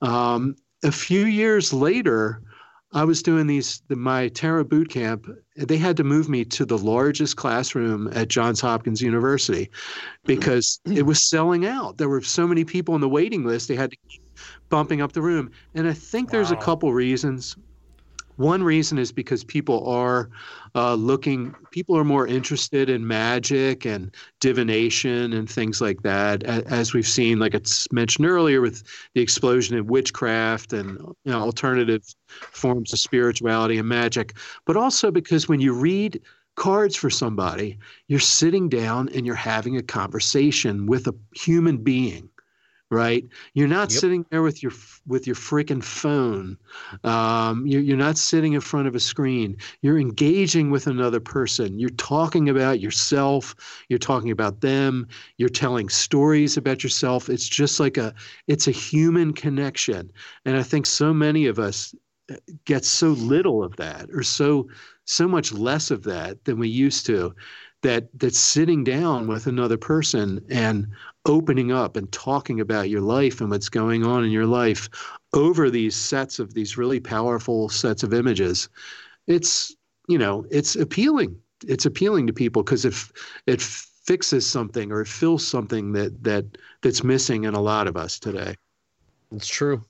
[0.00, 0.54] Um,
[0.84, 2.42] a few years later,
[2.92, 5.28] I was doing these the, my Tarot boot camp.
[5.56, 9.70] They had to move me to the largest classroom at Johns Hopkins University
[10.24, 11.98] because it was selling out.
[11.98, 13.68] There were so many people on the waiting list.
[13.68, 14.22] They had to keep
[14.70, 15.50] bumping up the room.
[15.74, 16.32] And I think wow.
[16.32, 17.56] there's a couple reasons.
[18.40, 20.30] One reason is because people are
[20.74, 26.94] uh, looking, people are more interested in magic and divination and things like that, as
[26.94, 32.02] we've seen, like it's mentioned earlier, with the explosion of witchcraft and you know, alternative
[32.28, 34.38] forms of spirituality and magic.
[34.64, 36.18] But also because when you read
[36.56, 42.30] cards for somebody, you're sitting down and you're having a conversation with a human being
[42.90, 43.24] right?
[43.54, 44.00] You're not yep.
[44.00, 44.72] sitting there with your
[45.06, 46.58] with your freaking phone.
[47.04, 49.56] Um, you're, you're not sitting in front of a screen.
[49.80, 51.78] You're engaging with another person.
[51.78, 53.54] You're talking about yourself.
[53.88, 55.06] You're talking about them.
[55.38, 57.28] You're telling stories about yourself.
[57.28, 58.12] It's just like a
[58.48, 60.10] it's a human connection,
[60.44, 61.94] and I think so many of us
[62.30, 64.68] uh, get so little of that, or so
[65.04, 67.34] so much less of that than we used to
[67.82, 70.86] that that sitting down with another person and
[71.26, 74.88] opening up and talking about your life and what's going on in your life
[75.34, 78.68] over these sets of these really powerful sets of images
[79.30, 79.74] it's
[80.08, 81.36] you know it's appealing.
[81.66, 83.12] It's appealing to people because if
[83.46, 86.44] it fixes something or it fills something that that
[86.82, 88.56] that's missing in a lot of us today.
[89.32, 89.84] It's true.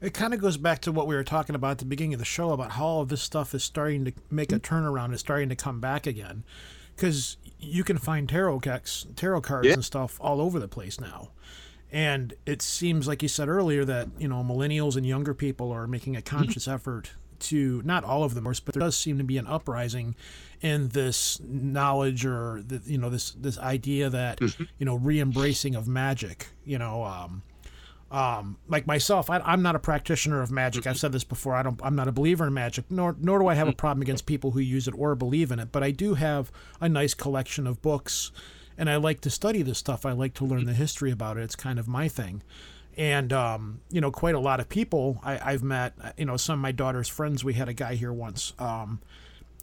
[0.00, 2.18] It kind of goes back to what we were talking about at the beginning of
[2.18, 5.20] the show about how all of this stuff is starting to make a turnaround, is
[5.20, 6.44] starting to come back again.
[6.96, 9.74] Because you can find tarot decks, tarot cards, yeah.
[9.74, 11.30] and stuff all over the place now.
[11.92, 15.86] And it seems like you said earlier that you know millennials and younger people are
[15.86, 16.36] making a mm-hmm.
[16.36, 20.14] conscious effort to not all of them, but there does seem to be an uprising
[20.62, 24.64] in this knowledge or the, you know this this idea that mm-hmm.
[24.78, 26.48] you know re-embracing of magic.
[26.64, 27.42] You know, um,
[28.10, 30.86] um, like myself, I, am not a practitioner of magic.
[30.86, 31.54] I've said this before.
[31.54, 31.80] I don't.
[31.82, 34.52] I'm not a believer in magic, nor nor do I have a problem against people
[34.52, 35.72] who use it or believe in it.
[35.72, 38.30] But I do have a nice collection of books,
[38.78, 40.06] and I like to study this stuff.
[40.06, 41.42] I like to learn the history about it.
[41.42, 42.42] It's kind of my thing.
[42.96, 45.94] And um, you know, quite a lot of people I, have met.
[46.16, 47.42] You know, some of my daughter's friends.
[47.42, 48.52] We had a guy here once.
[48.58, 49.00] Um,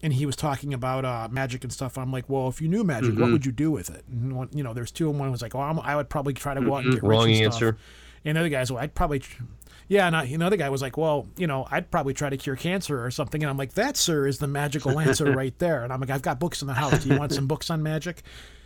[0.04, 1.98] and he was talking about uh, magic and stuff.
[1.98, 3.22] I'm like, well, if you knew magic, Mm-hmm.
[3.22, 4.04] what would you do with it?
[4.12, 6.34] And one, you know, there's two, and one was like, oh, I'm, I would probably
[6.34, 7.08] try to go out and get Mm-hmm.
[7.08, 7.78] Wrong rich and answer.
[7.78, 8.03] Stuff.
[8.26, 9.44] And the other guys, well, I'd probably, tr-
[9.88, 10.08] yeah.
[10.08, 13.04] And I, another guy was like, well, you know, I'd probably try to cure cancer
[13.04, 13.44] or something.
[13.44, 15.84] And I'm like, that, sir, is the magical answer right there.
[15.84, 17.04] And I'm like, I've got books in the house.
[17.04, 18.24] Do you want some books on magic?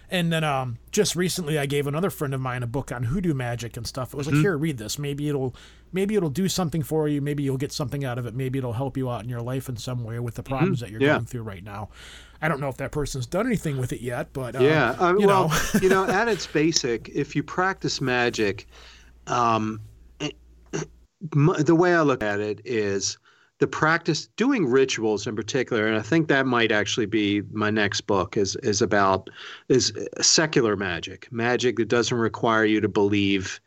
[0.10, 3.34] And then um, just recently, I gave another friend of mine a book on hoodoo
[3.34, 4.14] magic and stuff.
[4.14, 4.42] It was like, Mm-hmm.
[4.42, 4.98] here, read this.
[4.98, 5.54] Maybe it'll,
[5.92, 7.20] maybe it'll do something for you.
[7.22, 8.34] Maybe you'll get something out of it.
[8.34, 10.92] Maybe it'll help you out in your life in some way with the problems that
[10.92, 11.08] you're Mm-hmm.
[11.08, 11.14] Yeah.
[11.16, 11.90] going through right now.
[12.42, 15.16] I don't know if that person's done anything with it yet, but uh, Yeah, uh,
[15.18, 18.68] you well, know, you know, at its basic, if you practice magic,
[19.28, 19.82] um,
[21.32, 23.18] the way I look at it is
[23.60, 28.02] the practice doing rituals in particular, and I think that might actually be my next
[28.02, 29.30] book is is about
[29.68, 29.92] is
[30.22, 33.60] secular magic, magic that doesn't require you to believe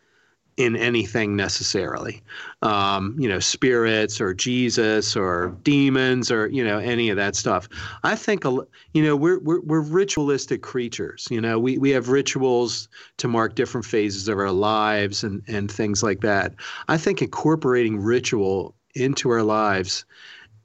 [0.61, 2.23] in anything necessarily.
[2.61, 7.67] Um, you know, spirits or Jesus or demons or you know any of that stuff.
[8.05, 11.27] I think you know we're we're, we're ritualistic creatures.
[11.31, 15.71] You know, we we have rituals to mark different phases of our lives and and
[15.71, 16.55] things like that.
[16.89, 20.05] I think incorporating ritual into our lives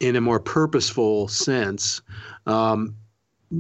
[0.01, 2.01] in a more purposeful sense
[2.47, 2.93] um,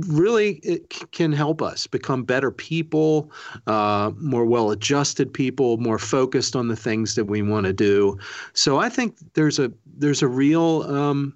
[0.07, 3.31] really it can help us become better people,
[3.67, 8.17] uh, more well-adjusted people, more focused on the things that we want to do.
[8.53, 11.35] So I think there's a there's a real um,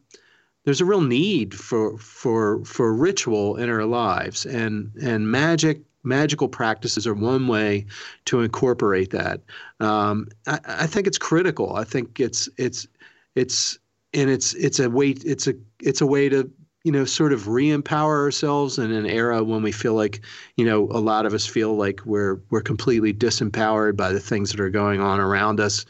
[0.65, 6.48] there's a real need for for for ritual in our lives, and and magic magical
[6.48, 7.86] practices are one way
[8.26, 9.41] to incorporate that.
[9.80, 11.76] Um, I, I think it's critical.
[11.76, 12.88] I think it's it's
[13.36, 13.80] it's
[14.14, 16.49] and it's it's a way it's a it's a way to
[16.84, 20.22] you know sort of re-empower ourselves in an era when we feel like
[20.56, 24.51] you know a lot of us feel like we're we're completely disempowered by the things
[24.51, 25.85] that are going on around us.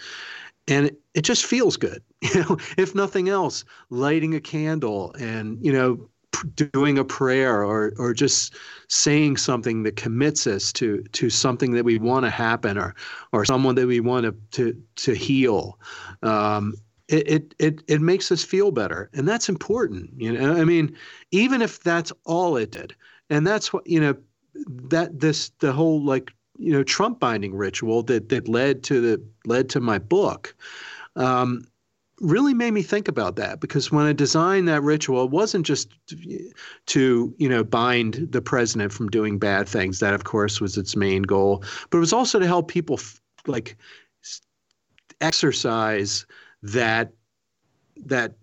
[0.67, 5.63] And it, it just feels good you know if nothing else lighting a candle and
[5.63, 8.55] you know p- doing a prayer or or just
[8.87, 12.95] saying something that commits us to to something that we want to happen or
[13.31, 15.79] or someone that we want to to, to heal.
[16.23, 16.75] Um,
[17.09, 19.09] it, it it it makes us feel better.
[19.13, 20.95] And that's important you know i mean
[21.31, 22.95] even if that's all it did
[23.29, 24.15] and that's what you know
[24.89, 29.23] that this the whole like you know trump binding ritual that that led to the
[29.45, 30.55] led to my book
[31.15, 31.65] um,
[32.21, 33.59] really made me think about that.
[33.59, 35.93] Because when I designed that ritual, it wasn't just
[36.87, 39.99] to you know bind the president from doing bad things.
[39.99, 43.21] That of course was its main goal, but it was also to help people f-
[43.47, 43.77] like
[45.21, 46.25] exercise
[46.61, 47.11] that
[47.97, 48.33] that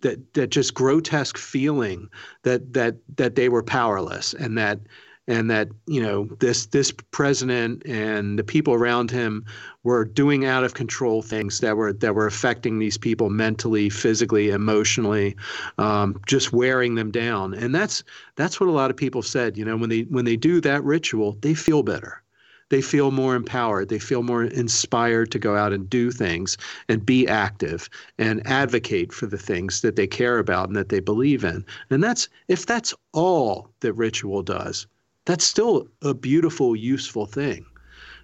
[0.00, 2.08] that that just grotesque feeling
[2.42, 4.80] that that that they were powerless and that
[5.28, 9.44] and that you know this this president and the people around him
[9.84, 14.48] were doing out of control things that were that were affecting these people mentally, physically,
[14.48, 15.36] emotionally,
[15.76, 17.52] um, just wearing them down.
[17.54, 18.02] And that's
[18.36, 19.56] that's what a lot of people said.
[19.58, 22.22] You know, when they when they do that ritual, they feel better.
[22.70, 23.88] They feel more empowered.
[23.88, 26.56] They feel more inspired to go out and do things
[26.88, 27.88] and be active
[28.18, 31.64] and advocate for the things that they care about and that they believe in.
[31.90, 34.86] And that's if that's all that ritual does,
[35.24, 37.64] that's still a beautiful, useful thing.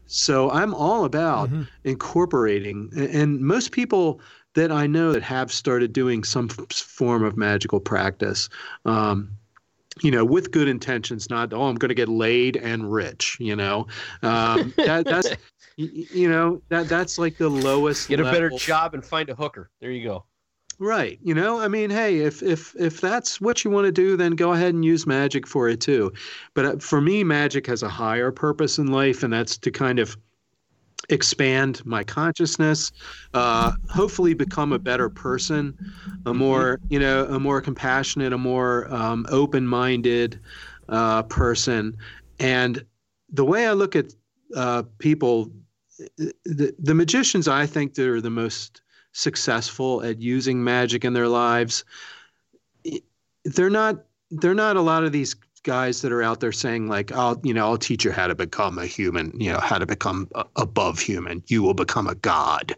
[0.06, 1.62] So I'm all about Mm-hmm.
[1.84, 4.20] incorporating, and most people
[4.54, 8.48] that I know that have started doing some form of magical practice,
[8.84, 9.30] um,
[10.02, 13.56] you know, with good intentions, not oh I'm going to get laid and rich, you
[13.56, 13.86] know,
[14.22, 15.30] um, that, that's
[15.76, 18.08] you know that that's like the lowest.
[18.08, 19.70] Get a better job and find a hooker.
[19.80, 20.24] There you go.
[20.78, 21.18] Right.
[21.22, 24.32] You know, I mean, hey, if if if that's what you want to do, then
[24.32, 26.12] go ahead and use magic for it too.
[26.54, 29.98] But uh, for me, magic has a higher purpose in life, and that's to kind
[29.98, 30.16] of
[31.08, 32.92] expand my consciousness,
[33.34, 35.76] uh, hopefully become a better person,
[36.26, 40.40] a more you know, a more compassionate, a more um, open-minded
[40.88, 41.96] uh, person.
[42.38, 42.84] And
[43.32, 44.12] the way I look at
[44.56, 45.50] uh, people,
[46.18, 48.82] the the magicians I think that are the most
[49.12, 51.84] successful at using magic in their lives
[53.44, 57.10] they're not they're not a lot of these guys that are out there saying like
[57.12, 59.86] I'll you know I'll teach you how to become a human you know how to
[59.86, 61.42] become a- above human.
[61.48, 62.76] You will become a god.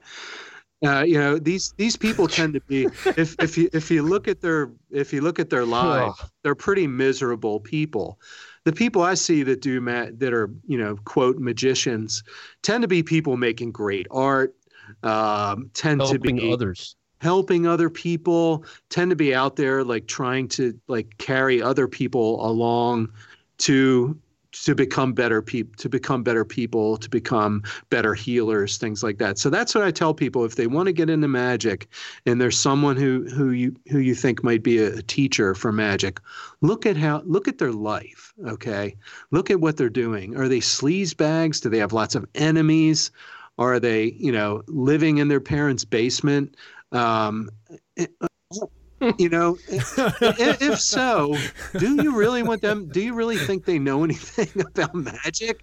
[0.85, 2.85] Uh, you know these these people tend to be
[3.17, 6.55] if if you if you look at their if you look at their lives they're
[6.55, 8.19] pretty miserable people.
[8.65, 12.23] The people I see that do ma- that are you know quote magicians
[12.63, 14.55] tend to be people making great art
[15.03, 16.95] um, tend to be others.
[17.18, 22.47] Helping other people tend to be out there like trying to like carry other people
[22.47, 23.10] along
[23.59, 24.18] to
[24.64, 29.38] to become better people to become better people to become better healers things like that.
[29.38, 30.44] So that's what i tell people.
[30.44, 31.88] If they want to get into magic
[32.24, 35.72] and there's someone who who you who you think might be a, a teacher for
[35.72, 36.20] magic
[36.60, 38.97] look at how look at their life okay?
[39.30, 40.36] Look at what they're doing.
[40.36, 41.60] Are they sleaze bags?
[41.60, 43.10] Do they have lots of enemies?
[43.59, 46.56] Are they you know living in their parents basement
[46.93, 47.49] um,
[49.19, 51.37] you know if, if so
[51.77, 55.63] do you really want them do you really think they know anything about magic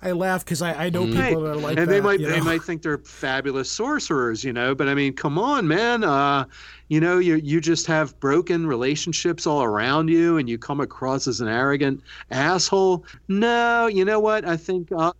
[0.00, 1.30] I laugh because I, I know people Right.
[1.42, 1.92] that are like and that.
[1.92, 2.44] they might you they know?
[2.44, 6.44] might think they're fabulous sorcerers you know but i mean come on man uh
[6.88, 11.26] you know you you just have broken relationships all around you and you come across
[11.26, 15.12] as an arrogant asshole no you know what i think uh,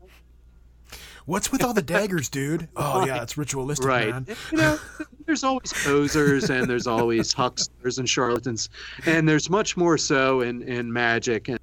[1.27, 2.69] What's with all the daggers, dude?
[2.77, 4.27] Oh yeah, it's ritualistic, right man.
[4.51, 4.79] you know
[5.27, 8.69] there's always posers and there's always hucksters and charlatans
[9.07, 11.59] and there's much more so in in magic and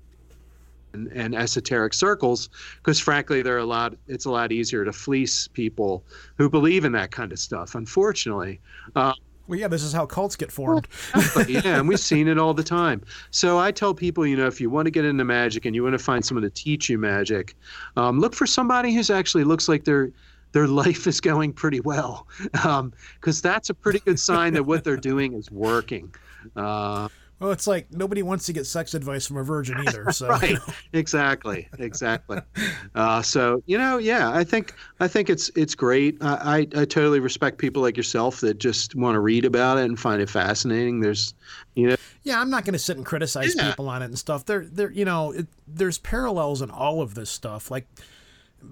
[0.94, 5.48] and, and esoteric circles because frankly they're a lot it's a lot easier to fleece
[5.48, 6.04] people
[6.38, 8.60] who believe in that kind of stuff unfortunately
[8.96, 9.14] uh,
[9.50, 10.88] Well, yeah, this is how cults get formed.
[11.48, 13.02] yeah and we've seen it all the time.
[13.32, 15.84] So i tell people you know if you want to get into magic and you
[15.84, 17.56] want to find someone to teach you magic
[17.98, 20.12] um, look for somebody who's actually looks like they're
[20.52, 22.28] their life is going pretty well.
[22.52, 26.14] Because that's a pretty good sign that what they're doing is working.
[26.56, 27.10] Uh,
[27.40, 30.12] Well, it's like nobody wants to get sex advice from a virgin either.
[30.12, 30.58] So right
[30.94, 32.40] exactly exactly
[32.96, 36.86] uh, so you know yeah i think i think it's it's great I, I i
[36.86, 40.30] totally respect people like yourself that just want to read about it and find it
[40.30, 41.34] fascinating there's
[41.76, 43.70] you know yeah, I'm not going to sit and criticize Yeah.
[43.70, 44.46] people on it and stuff.
[44.46, 47.72] There, there, you know, it, there's parallels in all of this stuff.
[47.72, 47.88] Like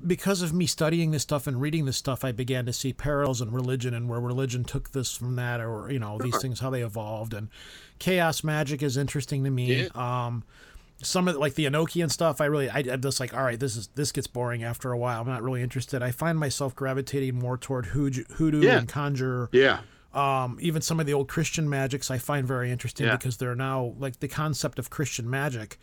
[0.05, 3.41] because of me studying this stuff and reading this stuff, I began to see parallels
[3.41, 6.69] in religion and where religion took this from that, or you know, these things how
[6.69, 7.33] they evolved.
[7.33, 7.49] And
[7.99, 9.87] chaos magic is interesting to me.
[9.89, 10.43] Um,
[11.03, 13.59] some of the, like the Enochian stuff, I really, I, I'm just like, all right,
[13.59, 15.21] this is this gets boring after a while.
[15.21, 16.01] I'm not really interested.
[16.01, 18.79] I find myself gravitating more toward hoodoo, hoodoo Yeah.
[18.79, 19.49] and conjure.
[19.51, 19.79] yeah
[20.13, 23.15] Um, even some of the old Christian magics I find very interesting Yeah.
[23.17, 25.77] because they're now like the concept of Christian magic.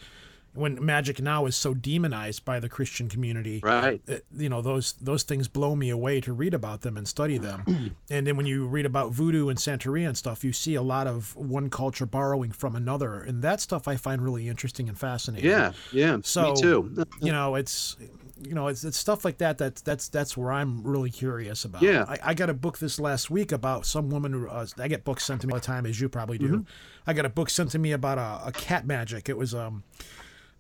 [0.55, 4.93] When magic now is so demonized by the Christian community, right it- you know those
[5.01, 7.97] those things blow me away to read about them and study them.
[8.11, 11.07] and then when you read about voodoo and Santeria and stuff, you see a lot
[11.07, 15.51] of one culture borrowing from another, and that stuff I find really interesting and fascinating.
[15.51, 17.97] yeah yeah So me too you know, it's
[18.43, 19.59] you know, it's, it's stuff like that.
[19.59, 21.83] That's that's that's where I'm really curious about.
[21.83, 22.05] Yeah.
[22.07, 24.33] I, I got a book this last week about some woman.
[24.33, 26.49] Who, uh, I get books sent to me all the time, as you probably do.
[26.49, 26.63] Mm-hmm.
[27.07, 29.29] I got a book sent to me about a, a cat magic.
[29.29, 29.85] It was um.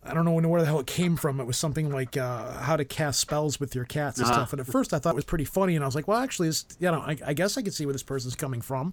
[0.06, 1.40] I don't know where the hell it came from.
[1.40, 4.52] It was something like uh, how to cast spells with your cats and stuff.
[4.52, 6.48] And at first, I thought it was pretty funny, and I was like, "Well, actually,
[6.48, 8.92] it's, you know, I, I guess I could see where this person's coming from."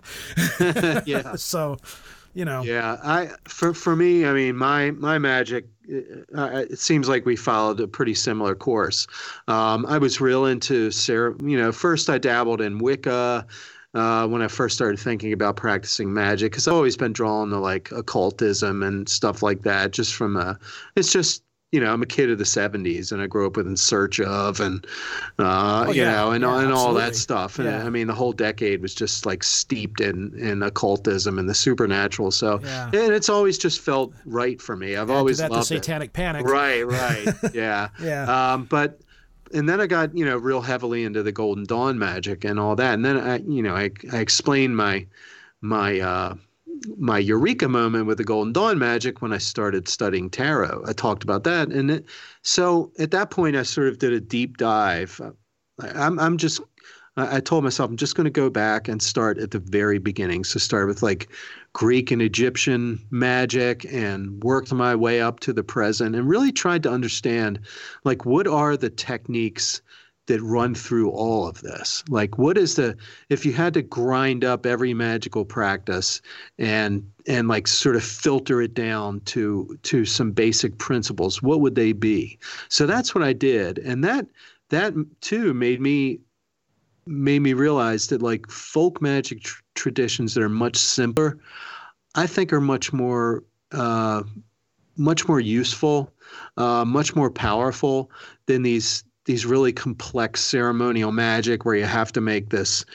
[1.05, 1.77] yeah So,
[2.33, 5.67] you know, Yeah, I for for me, I mean, my my magic.
[6.33, 9.07] Uh, it seems like we followed a pretty similar course.
[9.49, 11.35] Um, I was real into Sarah.
[11.43, 13.45] You know, first I dabbled in Wicca
[13.93, 17.59] uh, when I first started thinking about practicing magic because I've always been drawn to
[17.59, 19.91] like occultism and stuff like that.
[19.91, 20.57] Just from a,
[20.95, 21.43] it's just
[21.73, 24.19] you know, I'm a kid of the '70s and I grew up with In Search
[24.19, 24.85] of and
[25.39, 27.59] uh, Oh, you yeah, know and, yeah, and all that stuff.
[27.59, 27.85] And Yeah.
[27.85, 32.31] I mean, the whole decade was just like steeped in in occultism and the supernatural.
[32.31, 34.97] So and it's always just felt right for me.
[34.97, 35.75] I've always that the loved it.
[35.83, 36.45] Satanic Panic.
[36.45, 38.53] Right, right, yeah, Yeah.
[38.53, 38.99] Um, but
[39.53, 42.75] and then I got you know real heavily into the Golden Dawn magic and all
[42.75, 45.05] that, and then I you know I I explained my
[45.61, 46.35] my uh,
[46.97, 50.83] my eureka moment with the Golden Dawn magic when I started studying tarot.
[50.87, 52.05] I talked about that, and it,
[52.41, 55.19] so at that point I sort of did a deep dive.
[55.79, 56.61] I'm I'm just
[57.17, 60.45] I told myself I'm just going to go back and start at the very beginning.
[60.45, 61.29] So start with like
[61.73, 66.83] Greek and Egyptian magic and worked my way up to the present and really tried
[66.83, 67.59] to understand
[68.03, 69.81] like what are the techniques
[70.27, 72.03] that run through all of this?
[72.09, 72.95] Like what is the
[73.29, 76.21] if you had to grind up every magical practice
[76.57, 81.75] and and like sort of filter it down to to some basic principles what would
[81.75, 82.37] they be?
[82.69, 83.79] So that's what i did.
[83.79, 84.27] And that
[84.69, 86.19] that too made me
[87.05, 91.37] made me realize that like folk magic tr- traditions that are much simpler
[92.15, 94.21] i think are much more uh,
[94.97, 96.13] much more useful
[96.57, 98.11] uh, much more powerful
[98.45, 102.85] than these these really complex ceremonial magic where you have to make this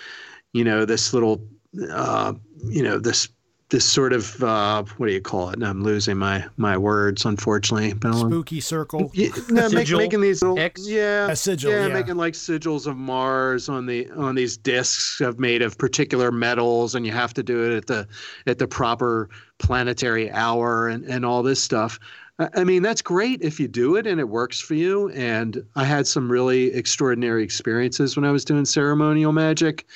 [0.53, 1.47] you know this little
[1.91, 2.33] uh,
[2.65, 3.29] you know this
[3.77, 5.63] this sort of uh, what do you call it?
[5.63, 7.93] I'm losing my my words, unfortunately.
[7.93, 9.11] But Spooky circle.
[9.13, 10.89] yeah, no, make, making these little, X?
[10.89, 11.93] yeah, A sigil, yeah, yeah.
[11.93, 16.95] making like sigils of Mars on the on these discs of made of particular metals,
[16.95, 18.09] and you have to do it at the
[18.47, 19.29] at the proper
[19.59, 21.99] planetary hour and and all this stuff.
[22.39, 25.09] I mean, that's great if you do it and it works for you.
[25.11, 29.87] And I had some really extraordinary experiences when I was doing ceremonial magic,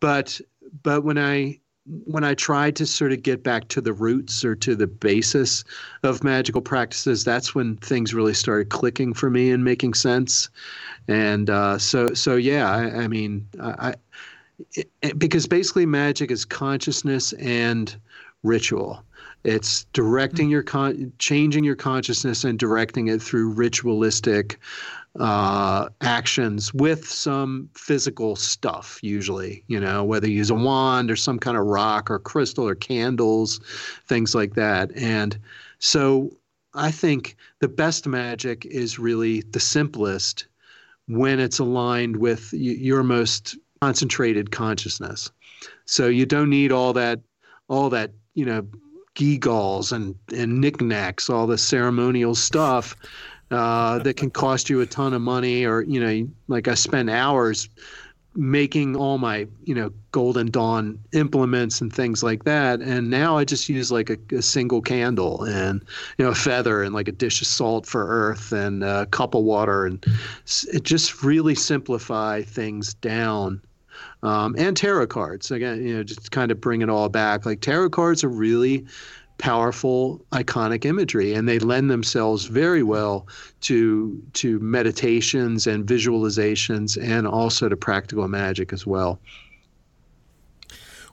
[0.00, 0.40] but
[0.82, 1.58] but when I
[2.04, 5.64] when I tried to sort of get back to the roots or to the basis
[6.02, 10.48] of magical practices, that's when things really started clicking for me and making sense.
[11.06, 13.94] And uh, so, so yeah, I, I mean, I,
[14.74, 17.94] it, because basically magic is consciousness and
[18.42, 19.02] ritual.
[19.44, 24.58] It's directing your con, changing your consciousness and directing it through ritualistic
[25.20, 31.16] uh, actions with some physical stuff, usually, you know, whether you use a wand or
[31.16, 33.60] some kind of rock or crystal or candles,
[34.06, 34.94] things like that.
[34.96, 35.38] And
[35.78, 36.30] so
[36.74, 40.46] I think the best magic is really the simplest
[41.08, 45.30] when it's aligned with your most concentrated consciousness.
[45.84, 47.20] So you don't need all that,
[47.68, 48.66] all that, you know,
[49.14, 52.96] gewgaws and, and knickknacks, all the ceremonial stuff
[53.50, 57.10] uh, that can cost you a ton of money, or you know, like I spend
[57.10, 57.68] hours
[58.36, 62.80] making all my you know golden dawn implements and things like that.
[62.80, 65.82] And now i just use like a, a, single candle and
[66.18, 69.34] you know a feather and like a dish of salt for earth and a cup
[69.34, 69.86] of water.
[69.86, 70.04] And
[70.72, 73.62] it just really simplify things down.
[74.22, 75.50] Um, and tarot cards.
[75.50, 77.46] Again you know just kind of bring it all back.
[77.46, 78.84] Like tarot cards are really
[79.38, 83.26] powerful iconic imagery and they lend themselves very well
[83.60, 89.20] to to meditations and visualizations and also to practical magic as well.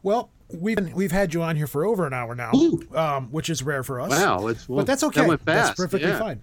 [0.04, 2.52] Well we've been, we've had you on here for over an hour now
[2.96, 4.12] um, which is rare for us.
[4.12, 5.28] Wow it's, well, but that's okay.
[5.28, 6.20] that that's perfectly yeah.
[6.20, 6.42] fine.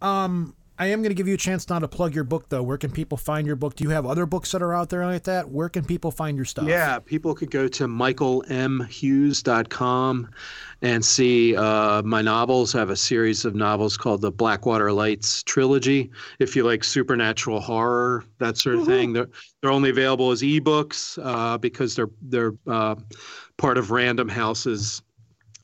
[0.00, 2.62] Um I am going to give you a chance now to plug your book, though.
[2.62, 3.76] Where can people find your book?
[3.76, 5.50] Do you have other books that are out there like that?
[5.50, 6.66] Where can people find your stuff?
[6.66, 10.28] Yeah, people could go to michaelmhughes.com
[10.82, 12.74] and see uh, my novels.
[12.74, 16.10] I have a series of novels called the Blackwater Lights trilogy.
[16.38, 18.90] If you like supernatural horror, that sort of mm-hmm.
[18.90, 19.30] thing, they're
[19.62, 22.96] they're only available as ebooks uh, because they're they're uh,
[23.56, 25.00] part of Random House's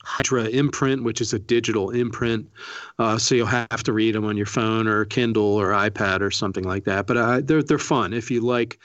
[0.03, 2.49] Hydra imprint, which is a digital imprint.
[2.99, 6.29] Uh, so you'll have to read them on your phone or Kindle or iPad or
[6.29, 7.07] something like that.
[7.07, 8.79] But uh, they're they're fun if you like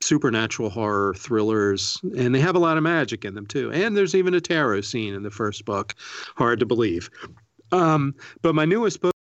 [0.00, 3.70] supernatural horror thrillers, and they have a lot of magic in them too.
[3.72, 5.94] And there's even a tarot scene in the first book.
[6.36, 7.08] Hard to believe.
[7.72, 9.14] Um, but my newest book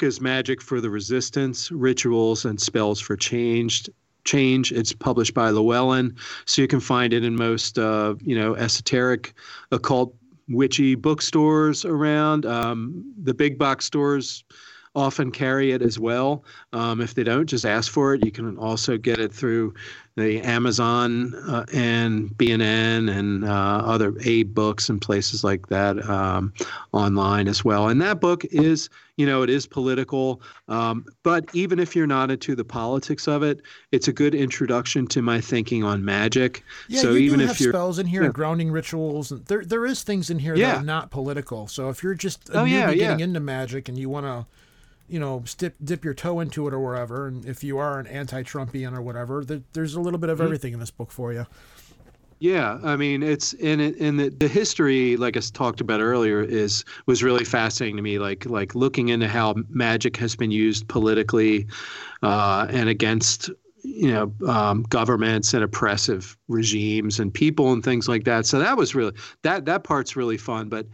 [0.00, 3.90] is Magic for the Resistance: Rituals and Spells for Changed
[4.24, 4.72] change.
[4.72, 6.16] It's published by Llewellyn,
[6.46, 9.34] so you can find it in most uh, you know esoteric
[9.70, 10.14] occult
[10.48, 12.46] witchy bookstores around.
[12.46, 14.44] Um, the big box stores
[14.94, 16.44] often carry it as well.
[16.72, 18.24] Um, if they don't, just ask for it.
[18.24, 19.74] You can also get it through
[20.16, 23.48] the Amazon uh, and B&N and uh,
[23.84, 26.52] other AbeBooks and places like that um,
[26.92, 27.88] online as well.
[27.88, 32.30] And that book is, you know, it is political, um, but even if you're not
[32.30, 33.60] into the politics of it,
[33.90, 36.62] it's a good introduction to my thinking on magic.
[36.88, 38.26] Yeah, so you even do if have you're spells in here yeah.
[38.26, 40.72] and grounding rituals, and there there is things in here Yeah.
[40.74, 41.66] that are not political.
[41.66, 42.94] So if you're just a Oh, newbie yeah.
[42.94, 44.46] getting into magic and you want to
[45.08, 47.26] you know, dip, dip your toe into it or wherever.
[47.26, 50.54] And if you are an anti-Trumpian or whatever, there, there's a little bit of Mm-hmm.
[50.54, 51.46] everything in this book for you.
[52.40, 56.42] Yeah, I mean, it's in it in the, the history, like I talked about earlier,
[56.42, 58.18] is was really fascinating to me.
[58.18, 61.66] Like like looking into how magic has been used politically
[62.22, 63.50] uh, and against
[63.82, 68.46] you know um, governments and oppressive regimes and people and things like that.
[68.46, 69.12] So that was really
[69.42, 70.68] that that part's really fun.
[70.68, 70.86] But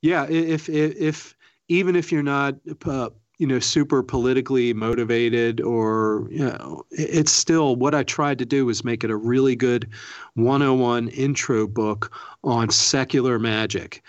[0.00, 1.36] yeah, if if, if
[1.68, 2.54] even if you're not
[2.86, 8.46] uh, you know super politically motivated or you know it's still what i tried to
[8.46, 9.88] do was make it a really good
[10.34, 12.12] 101 intro book
[12.42, 14.02] on secular magic.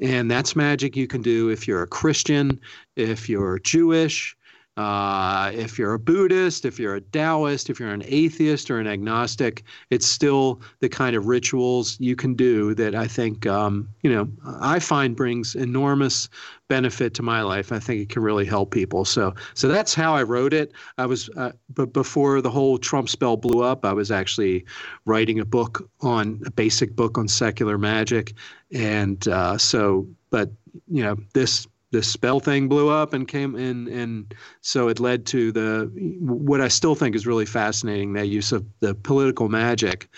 [0.00, 2.60] And that's magic you can do if you're a christian
[2.96, 4.36] if you're jewish
[4.76, 8.86] uh, if you're a Buddhist, if you're a Taoist, if you're an atheist or an
[8.86, 14.12] agnostic, it's still the kind of rituals you can do that I think, um, you
[14.12, 14.28] know,
[14.60, 16.28] I find brings enormous
[16.68, 17.72] benefit to my life.
[17.72, 19.06] I think it can really help people.
[19.06, 20.72] So, so that's how I wrote it.
[20.98, 24.66] I was, uh, but before the whole Trump spell blew up, I was actually
[25.06, 28.34] writing a book on a basic book on secular magic,
[28.72, 30.50] and uh, so, but
[30.88, 35.24] you know, this this spell thing blew up and came in and so it led
[35.26, 35.90] to the
[36.20, 40.08] what i still think is really fascinating that use of the political magic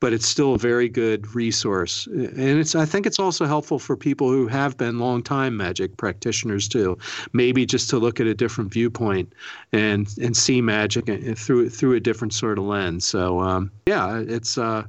[0.00, 2.06] but it's still a very good resource.
[2.06, 5.96] And it's i think it's also helpful for people who have been long time magic
[5.96, 6.98] practitioners too
[7.32, 9.32] maybe just to look at a different viewpoint
[9.72, 11.06] and and see magic
[11.38, 13.06] through through a different sort of lens.
[13.06, 14.84] So um, yeah it's uh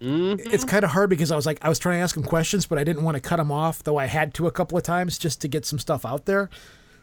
[0.00, 2.66] it's kind of hard because I was like, I was trying to ask him questions,
[2.66, 4.84] but I didn't want to cut him off, though I had to a couple of
[4.84, 6.50] times just to get some stuff out there.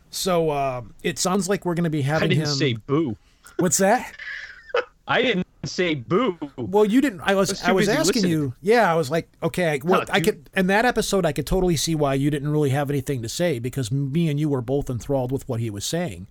[0.10, 2.54] So uh, it sounds like we're going to be I having didn't him.
[2.54, 3.18] say boo.
[3.58, 4.14] What's that?
[5.08, 6.38] I didn't say boo.
[6.56, 7.22] Well, you didn't.
[7.22, 7.50] I was.
[7.50, 8.32] was I was asking listening.
[8.32, 8.54] you.
[8.62, 9.72] Yeah, I was like, okay.
[9.72, 10.50] I, well, No, I could.
[10.56, 13.60] In that episode, I could totally see why you didn't really have anything to say
[13.60, 16.28] because me and you were both enthralled with what he was saying.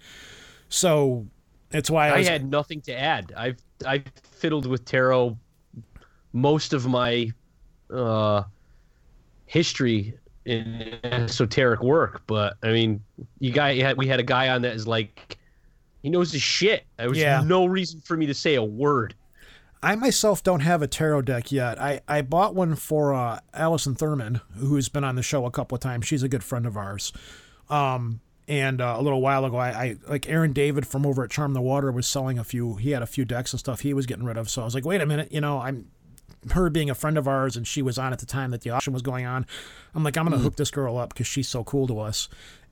[0.69, 1.27] So
[1.71, 2.29] that's why I, I was.
[2.29, 3.33] had nothing to add.
[3.37, 5.37] I've I've fiddled with tarot
[6.33, 7.31] most of my
[7.93, 8.43] uh,
[9.47, 10.15] history
[10.45, 13.03] in esoteric work, but I mean,
[13.39, 15.39] you guy you had, we had a guy on that is like
[16.03, 16.85] he knows his shit.
[16.97, 17.43] There was Yeah.
[17.45, 19.15] no reason for me to say a word.
[19.85, 21.81] I myself don't have a tarot deck yet.
[21.81, 25.75] I, I bought one for uh, Allison Thurman, who's been on the show a couple
[25.75, 26.07] of times.
[26.07, 27.13] She's a good friend of ours.
[27.69, 31.31] Um, and uh, a little while ago, I, I like Aaron David from over at
[31.31, 32.77] Charm the Water was selling a few.
[32.77, 34.49] He had a few decks and stuff he was getting rid of.
[34.51, 35.87] So I was like, wait a minute, you know, I'm
[36.53, 38.71] her being a friend of ours, and she was on at the time that the
[38.71, 39.47] auction was going on.
[39.95, 42.29] I'm like, I'm gonna hook this girl up because she's so cool to us.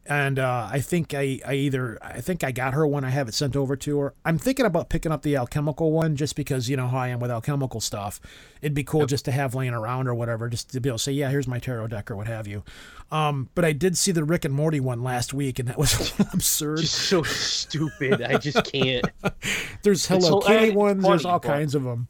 [0.07, 3.05] And uh, I think I, I either I think I got her one.
[3.05, 4.15] I have it sent over to her.
[4.25, 7.21] I'm thinking about picking up the alchemical one just because you know how I am
[7.21, 8.19] with alchemical stuff.
[8.63, 11.05] It'd be cool just to have laying around or whatever, just to be able to
[11.05, 12.65] say, yeah, here's my tarot deck or what have you.
[13.13, 16.19] Um, but I did see the Rick and Morty one last week, and that was
[16.33, 16.79] absurd.
[16.79, 18.23] Just so stupid.
[18.23, 19.05] I just can't.
[19.83, 21.05] There's Hello It's Kitty ones.
[21.05, 22.09] There's all but- kinds of them.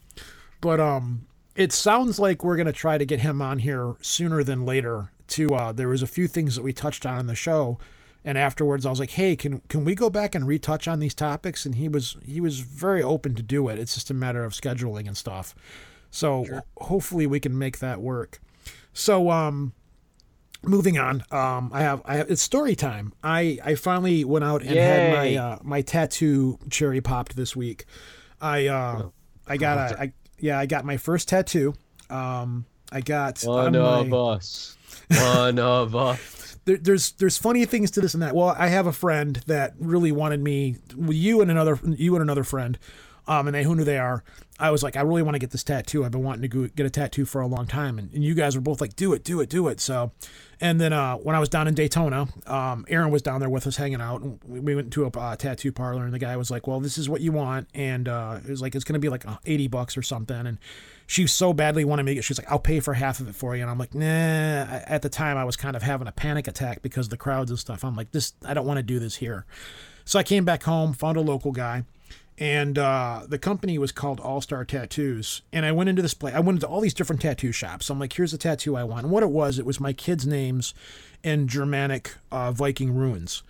[0.61, 1.27] But um,
[1.61, 5.13] it sounds like we're gonna try to get him on here sooner than later.
[5.29, 7.79] To uh, there was a few things that we touched on in the show,
[8.25, 11.15] and afterwards I was like, hey, can can we go back and retouch on these
[11.15, 11.67] topics?
[11.67, 13.79] And he was he was very open to do it.
[13.79, 15.55] It's just a matter of scheduling and stuff.
[16.11, 18.41] So hopefully we can make that work.
[18.95, 19.75] So um,
[20.63, 21.25] moving on.
[21.31, 23.13] Um, I have I have it's story time.
[23.23, 27.85] I I finally went out and had my uh, my tattoo cherry popped this week.
[28.41, 29.11] I uh
[29.47, 31.75] I got a I yeah I got my first tattoo.
[32.09, 34.77] Um, I got One on of my- us.
[35.11, 36.57] One of us.
[36.65, 38.35] there, there's there's funny things to this and that.
[38.35, 42.45] Well, I have a friend that really wanted me, you and another you and another
[42.45, 42.79] friend,
[43.27, 44.23] um, and they who knew they are.
[44.61, 46.05] I was like, I really want to get this tattoo.
[46.05, 48.35] I've been wanting to go, get a tattoo for a long time, and, and you
[48.35, 49.81] guys were both like, do it, do it, do it.
[49.81, 50.13] So,
[50.61, 53.67] and then uh, when I was down in Daytona, um, Aaron was down there with
[53.67, 56.37] us hanging out, and we, we went to a uh, tattoo parlor, and the guy
[56.37, 58.99] was like, well, this is what you want, and uh, it was like it's gonna
[58.99, 60.59] be like uh, eighty bucks or something, and
[61.07, 63.57] she so badly wanted me to she's like i'll pay for half of it for
[63.57, 66.47] you and i'm like nah at the time i was kind of having a panic
[66.47, 69.01] attack because of the crowds and stuff i'm like this i don't want to do
[69.01, 69.45] this here
[70.05, 71.83] so i came back home found a local guy
[72.41, 76.35] and uh, the company was called all star tattoos and i went into this place
[76.35, 79.05] i went into all these different tattoo shops i'm like here's the tattoo i want
[79.05, 80.75] and what it was it was my kids names
[81.23, 83.43] in germanic uh, viking runes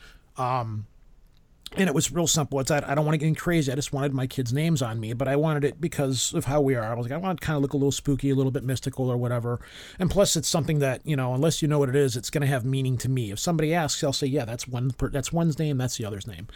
[1.77, 2.59] and it was real simple.
[2.59, 3.71] It's I, don't want to get crazy.
[3.71, 6.61] I just wanted my kids' names on me, but I wanted it because of how
[6.61, 6.83] we are.
[6.83, 8.65] I was like, I want to kind of look a little spooky, a little bit
[8.65, 9.61] mystical, or whatever.
[9.99, 12.41] And plus, it's something that you know, unless you know what it is, it's going
[12.43, 13.31] to have meaning to me.
[13.31, 14.91] If somebody asks, I'll say, yeah, that's one.
[14.99, 15.79] That's one's name.
[15.79, 16.49] That's the other's name.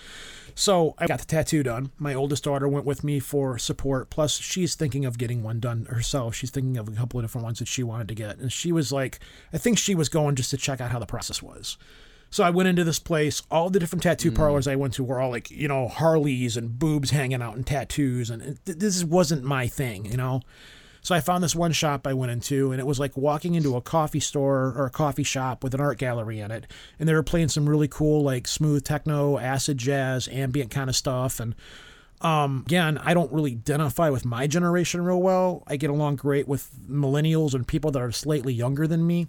[0.54, 1.90] So I got the tattoo done.
[1.98, 4.10] My oldest daughter went with me for support.
[4.10, 6.34] Plus, she's thinking of getting one done herself.
[6.34, 8.70] She's thinking of a couple of different ones that she wanted to get, and she
[8.70, 9.18] was like,
[9.52, 11.76] I think she was going just to check out how the process was.
[12.30, 13.42] So I went into this place.
[13.48, 14.34] All the different tattoo mm.
[14.34, 17.64] parlors I went to were all like, you know, Harleys and boobs hanging out and
[17.64, 18.28] tattoos.
[18.28, 20.40] And th- this wasn't my thing, you know?
[21.04, 23.76] So I found this one shop I went into, and it was like walking into
[23.76, 26.66] a coffee store or a coffee shop with an art gallery in it.
[26.98, 30.96] And they were playing some really cool, like smooth techno, acid jazz, ambient kind of
[30.96, 31.40] stuff.
[31.40, 31.54] And
[32.22, 35.62] um, again, I don't really identify with my generation real well.
[35.66, 39.28] I get along great with millennials and people that are slightly younger than me.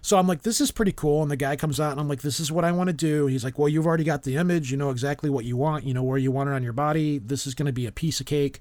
[0.00, 1.22] So I'm like, this is pretty cool.
[1.22, 3.26] And the guy comes out and I'm like, this is what I want to do.
[3.26, 4.70] He's like, well, you've already got the image.
[4.70, 5.84] You know exactly what you want.
[5.84, 7.18] You know where you want it on your body.
[7.18, 8.60] This is going to be a piece of cake.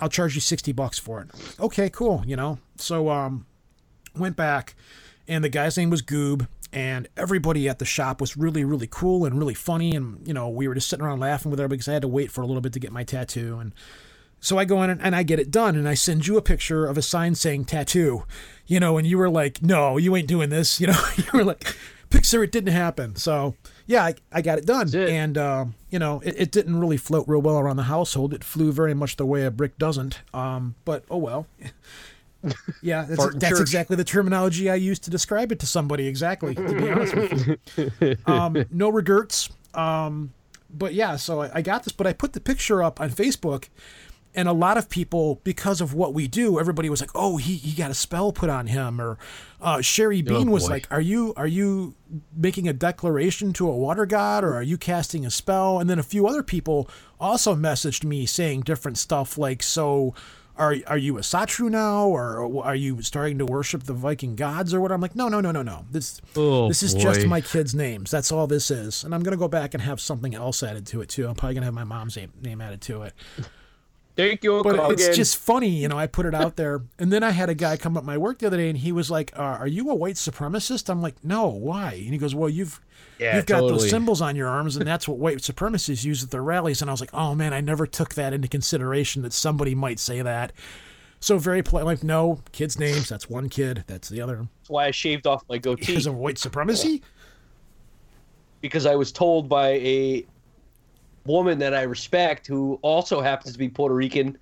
[0.00, 1.30] I'll charge you 60 bucks for it.
[1.60, 2.22] Okay, cool.
[2.26, 3.46] You know, so, um,
[4.16, 4.74] went back
[5.26, 9.24] and the guy's name was Goob and everybody at the shop was really really cool
[9.24, 11.88] and really funny and you know we were just sitting around laughing with everybody because
[11.88, 13.72] i had to wait for a little bit to get my tattoo and
[14.40, 16.42] so i go in and, and i get it done and i send you a
[16.42, 18.24] picture of a sign saying tattoo
[18.66, 21.44] you know and you were like no you ain't doing this you know you were
[21.44, 21.74] like
[22.10, 23.54] picture it didn't happen so
[23.88, 25.08] yeah i, I got it done it.
[25.08, 28.44] and um, you know it, it didn't really float real well around the household it
[28.44, 31.46] flew very much the way a brick doesn't um, but oh well
[32.82, 36.06] yeah, that's, that's exactly the terminology I used to describe it to somebody.
[36.06, 38.16] Exactly, to be honest with you.
[38.26, 39.50] Um, no regrets.
[39.74, 40.32] Um,
[40.70, 43.68] but yeah, so I, I got this, but I put the picture up on Facebook,
[44.34, 47.56] and a lot of people, because of what we do, everybody was like, "Oh, he,
[47.56, 49.18] he got a spell put on him," or
[49.60, 50.70] uh, Sherry Bean was boy.
[50.70, 51.94] like, "Are you are you
[52.36, 55.98] making a declaration to a water god, or are you casting a spell?" And then
[55.98, 56.88] a few other people
[57.18, 60.14] also messaged me saying different stuff, like, "So."
[60.56, 64.80] Are, are you Asatru now, or are you starting to worship the Viking gods, or
[64.80, 64.90] what?
[64.90, 65.84] I'm like, no, no, no, no, no.
[65.88, 68.10] This Oh, this is just my kids' names.
[68.10, 69.04] That's all this is.
[69.04, 71.28] And I'm gonna go back and have something else added to it too.
[71.28, 73.14] I'm probably gonna have my mom's name, name added to it.
[74.18, 75.96] Thank you, But Uncle it's just funny, you know.
[75.96, 78.40] I put it out there, and then I had a guy come up my work
[78.40, 81.22] the other day, and he was like, uh, "Are you a white supremacist?" I'm like,
[81.22, 82.80] "No, why?" And he goes, "Well, you've
[83.20, 86.32] Yeah, you've got those symbols on your arms, and that's what white supremacists use at
[86.32, 89.32] their rallies." And I was like, "Oh man, I never took that into consideration that
[89.32, 90.52] somebody might say that."
[91.20, 93.08] So very polite, like, "No, kids' names.
[93.08, 93.84] That's one kid.
[93.86, 97.02] That's the other." That's why I shaved off my goatee Because of white supremacy.
[98.62, 100.26] because I was told by a
[101.28, 104.36] woman that I respect who also happens to be Puerto Rican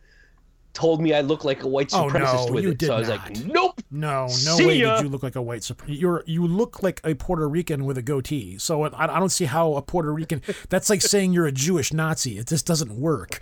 [0.72, 2.78] told me I look like a white oh, supremacist Oh, supremacist no, with you it.
[2.78, 3.18] did so I was not.
[3.28, 3.80] like, nope.
[3.90, 4.96] No, no See way ya.
[4.96, 6.00] did you look like a white supremacist.
[6.00, 8.58] You're you look like a Puerto Rican with a goatee.
[8.58, 10.42] So I, I don't see how a Puerto Rican.
[10.68, 12.38] That's like saying you're a Jewish Nazi.
[12.38, 13.40] It just doesn't work.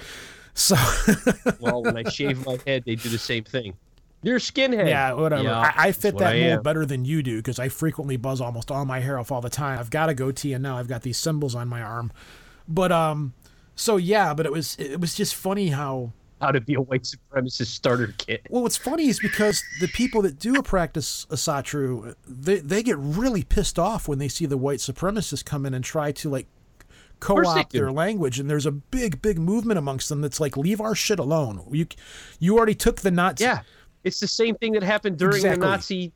[0.55, 0.77] So
[1.61, 3.75] Well, when I shave my head, they do the same thing.
[4.23, 4.89] You're a skinhead.
[4.89, 5.43] yeah, whatever.
[5.43, 8.41] Yeah, I, I fit that I mold better than you do because I frequently buzz
[8.41, 9.79] almost all my hair off all the time.
[9.79, 12.11] I've got a goatee and now I've got these symbols on my arm.
[12.69, 13.35] But um,
[13.75, 17.05] so yeah, but it was it was just funny how How to be a white
[17.05, 18.43] supremacist starter kit.
[18.51, 23.43] Well, what's funny is because the people that do practice Asatru, they they get really
[23.45, 26.47] pissed off when they see the white supremacists come in and try to like
[27.21, 28.39] co-opt their language.
[28.39, 31.65] And there's a big, big movement amongst them that's like, leave our shit alone.
[31.71, 31.87] You
[32.39, 33.45] you already took the Nazi.
[33.45, 33.61] Yeah.
[34.05, 35.61] It's the same thing that happened during Exactly.
[35.61, 36.13] the Nazi,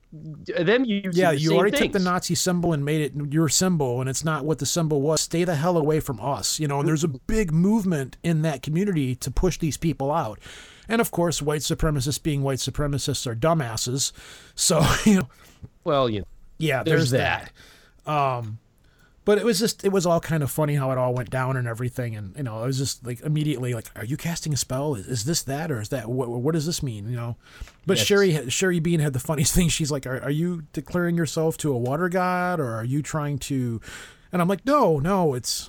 [0.64, 1.92] them using Yeah, the you already things.
[1.94, 5.00] took the Nazi symbol and made it your symbol, and it's not what the symbol
[5.00, 5.22] was.
[5.22, 6.80] Stay the hell away from us, you know.
[6.80, 10.38] And there's a big movement in that community to push these people out.
[10.86, 14.12] And of course, white supremacists being white supremacists are dumbasses.
[14.54, 15.28] So you know,
[15.84, 16.26] Well, you know,
[16.58, 17.52] yeah, there's, There's that.
[18.06, 18.58] Um,
[19.28, 21.58] but it was just it was all kind of funny how it all went down
[21.58, 24.56] and everything, and you know, it was just like immediately like, are you casting a
[24.56, 24.94] spell?
[24.94, 26.30] Is, is this that or is that what?
[26.30, 27.10] What does this mean?
[27.10, 27.36] You know.
[27.84, 28.06] But Yes.
[28.06, 29.68] Sherry Sherry Bean had the funniest thing.
[29.68, 33.38] She's like, are, are you declaring yourself to a water god or are you trying
[33.40, 33.82] to?
[34.32, 35.68] And I'm like, no, no, it's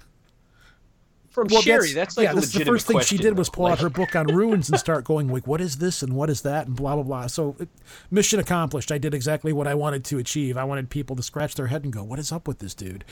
[1.28, 2.34] from well, Sherry, that's, like yeah.
[2.34, 5.04] That's the first thing she did was pull out her book on runes and start
[5.04, 7.28] going like, "What is this and what is that?" and blah blah blah.
[7.28, 7.68] So, it,
[8.10, 8.90] mission accomplished.
[8.92, 10.58] I did exactly what I wanted to achieve.
[10.58, 13.04] I wanted people to scratch their head and go, "What is up with this dude?"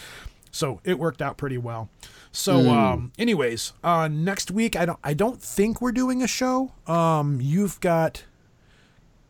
[0.51, 1.89] So it worked out pretty well.
[2.31, 2.69] So, Hmm.
[2.69, 6.71] um, anyways, uh, next week I don't I don't think we're doing a show.
[6.87, 8.23] Um, you've got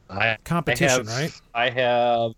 [0.10, 1.34] I, competition, I have, right?
[1.54, 2.34] I have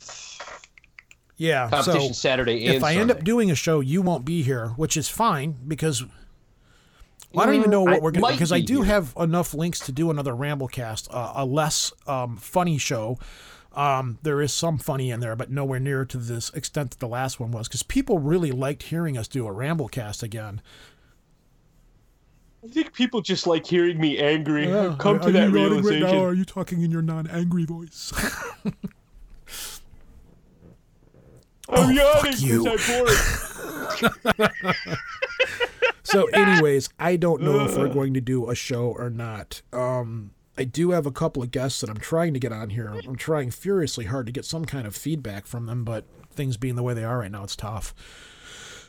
[1.37, 1.69] yeah.
[1.69, 4.97] competition so Saturday if I end up doing a show, you won't be here, which
[4.97, 6.03] is fine because
[7.33, 8.81] well, I don't even know Mm, what I we're going to might because I do
[8.81, 8.83] here.
[8.83, 13.19] have enough links to do another Ramblecast, uh, a less um, funny show.
[13.73, 17.07] Um, there is some funny in there, but nowhere near to this extent that the
[17.07, 20.61] last one was because people really liked hearing us do a Ramblecast again.
[22.63, 24.67] I think people just like hearing me angry.
[24.67, 26.03] Yeah, come are- to are that realization.
[26.03, 28.11] Right now, are you talking in your non-angry voice?
[31.71, 32.65] I'm Oh, fuck you.
[36.03, 40.31] so anyways i don't know if we're going to do a show or not um
[40.59, 43.15] i do have a couple of guests that i'm trying to get on here i'm
[43.15, 46.83] trying furiously hard to get some kind of feedback from them but things being the
[46.83, 47.93] way they are right now it's tough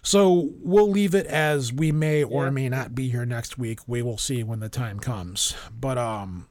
[0.03, 3.81] So we'll leave it as we may or may not be here next week.
[3.87, 5.55] We will see when the time comes.
[5.79, 6.47] But um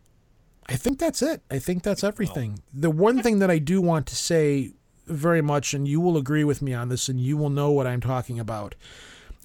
[0.68, 1.42] I think that's it.
[1.50, 2.60] I think that's everything.
[2.72, 4.74] The one thing that I do want to say
[5.08, 7.88] very much and you will agree with me on this and you will know what
[7.88, 8.76] I'm talking about.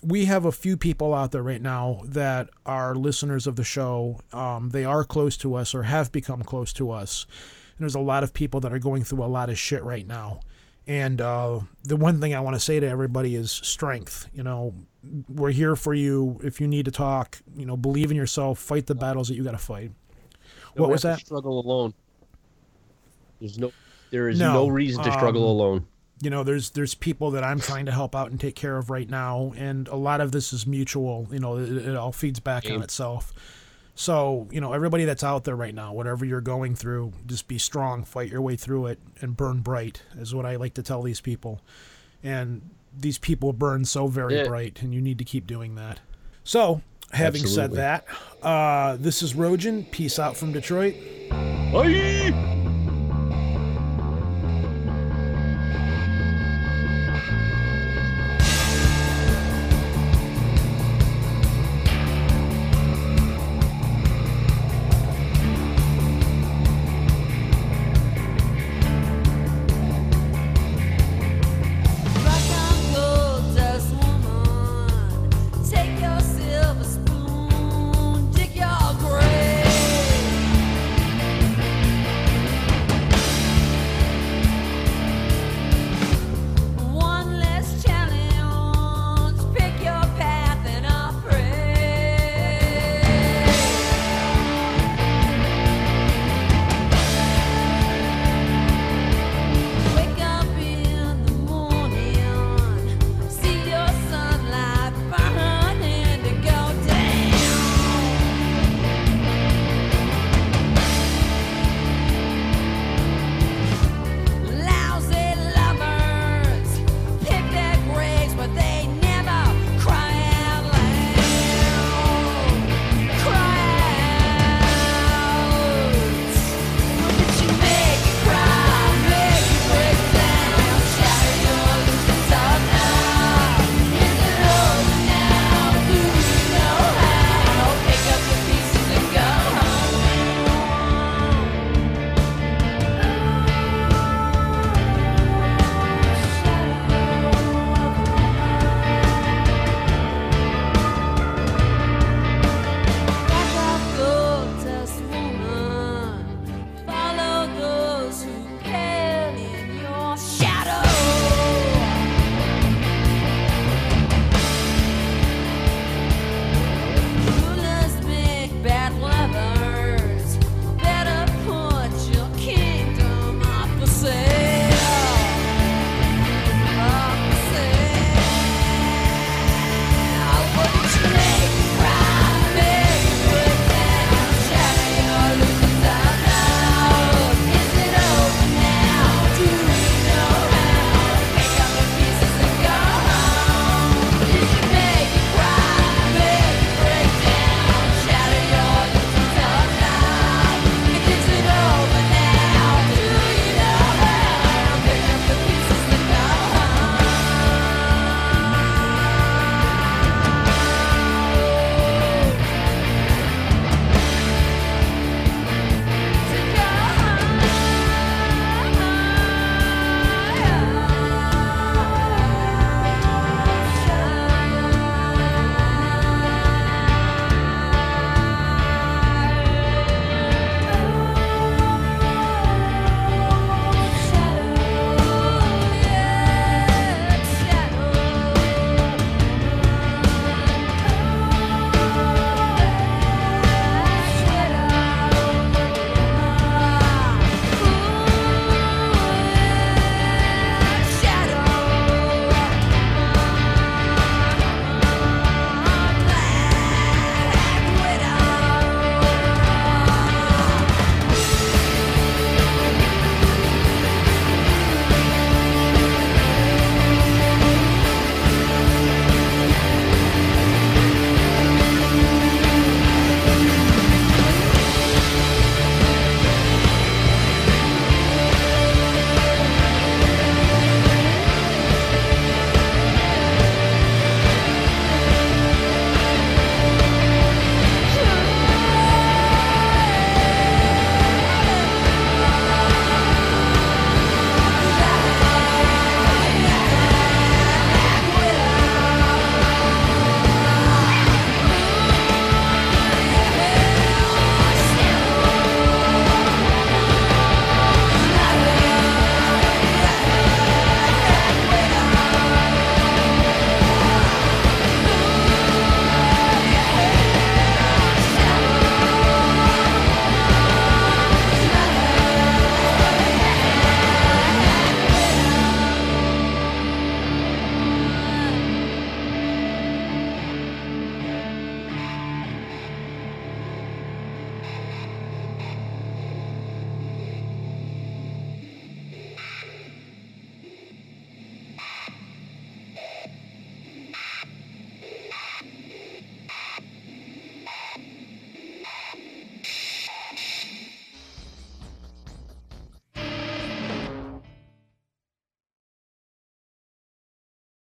[0.05, 4.21] We have a few people out there right now that are listeners of the show.
[4.33, 7.27] Um, they are close to us or have become close to us.
[7.77, 10.07] And there's a lot of people that are going through a lot of shit right
[10.07, 10.41] now.
[10.87, 14.29] And uh, the one thing I want to say to everybody is strength.
[14.35, 14.75] You know,
[15.29, 16.39] we're here for you.
[16.45, 19.45] If you need to talk, you know, believe in yourself, fight the battles that you
[19.45, 19.93] got to fight.
[20.75, 21.21] Don't What was that?
[21.21, 21.95] Struggle alone.
[23.41, 23.73] There's no.
[24.11, 25.87] There is No, no, reason to struggle um, alone.
[26.25, 28.89] You know, there's there's people that I'm trying to help out and take care of
[28.89, 31.29] right now, and a lot of this is mutual.
[31.31, 33.33] You know, it, it all feeds back on itself.
[33.95, 37.59] So, you know, everybody that's out there right now, whatever you're going through, just be
[37.59, 41.03] strong, fight your way through it, and burn bright, is what I like to tell
[41.03, 41.61] these people.
[42.23, 44.49] And these people burn so very Yeah.
[44.49, 46.01] bright, and you need to keep doing that.
[46.43, 46.81] So,
[47.13, 48.05] having said that,
[48.43, 49.89] uh, this is Rojan.
[49.91, 50.95] Peace out from Detroit.
[51.71, 52.64] Bye.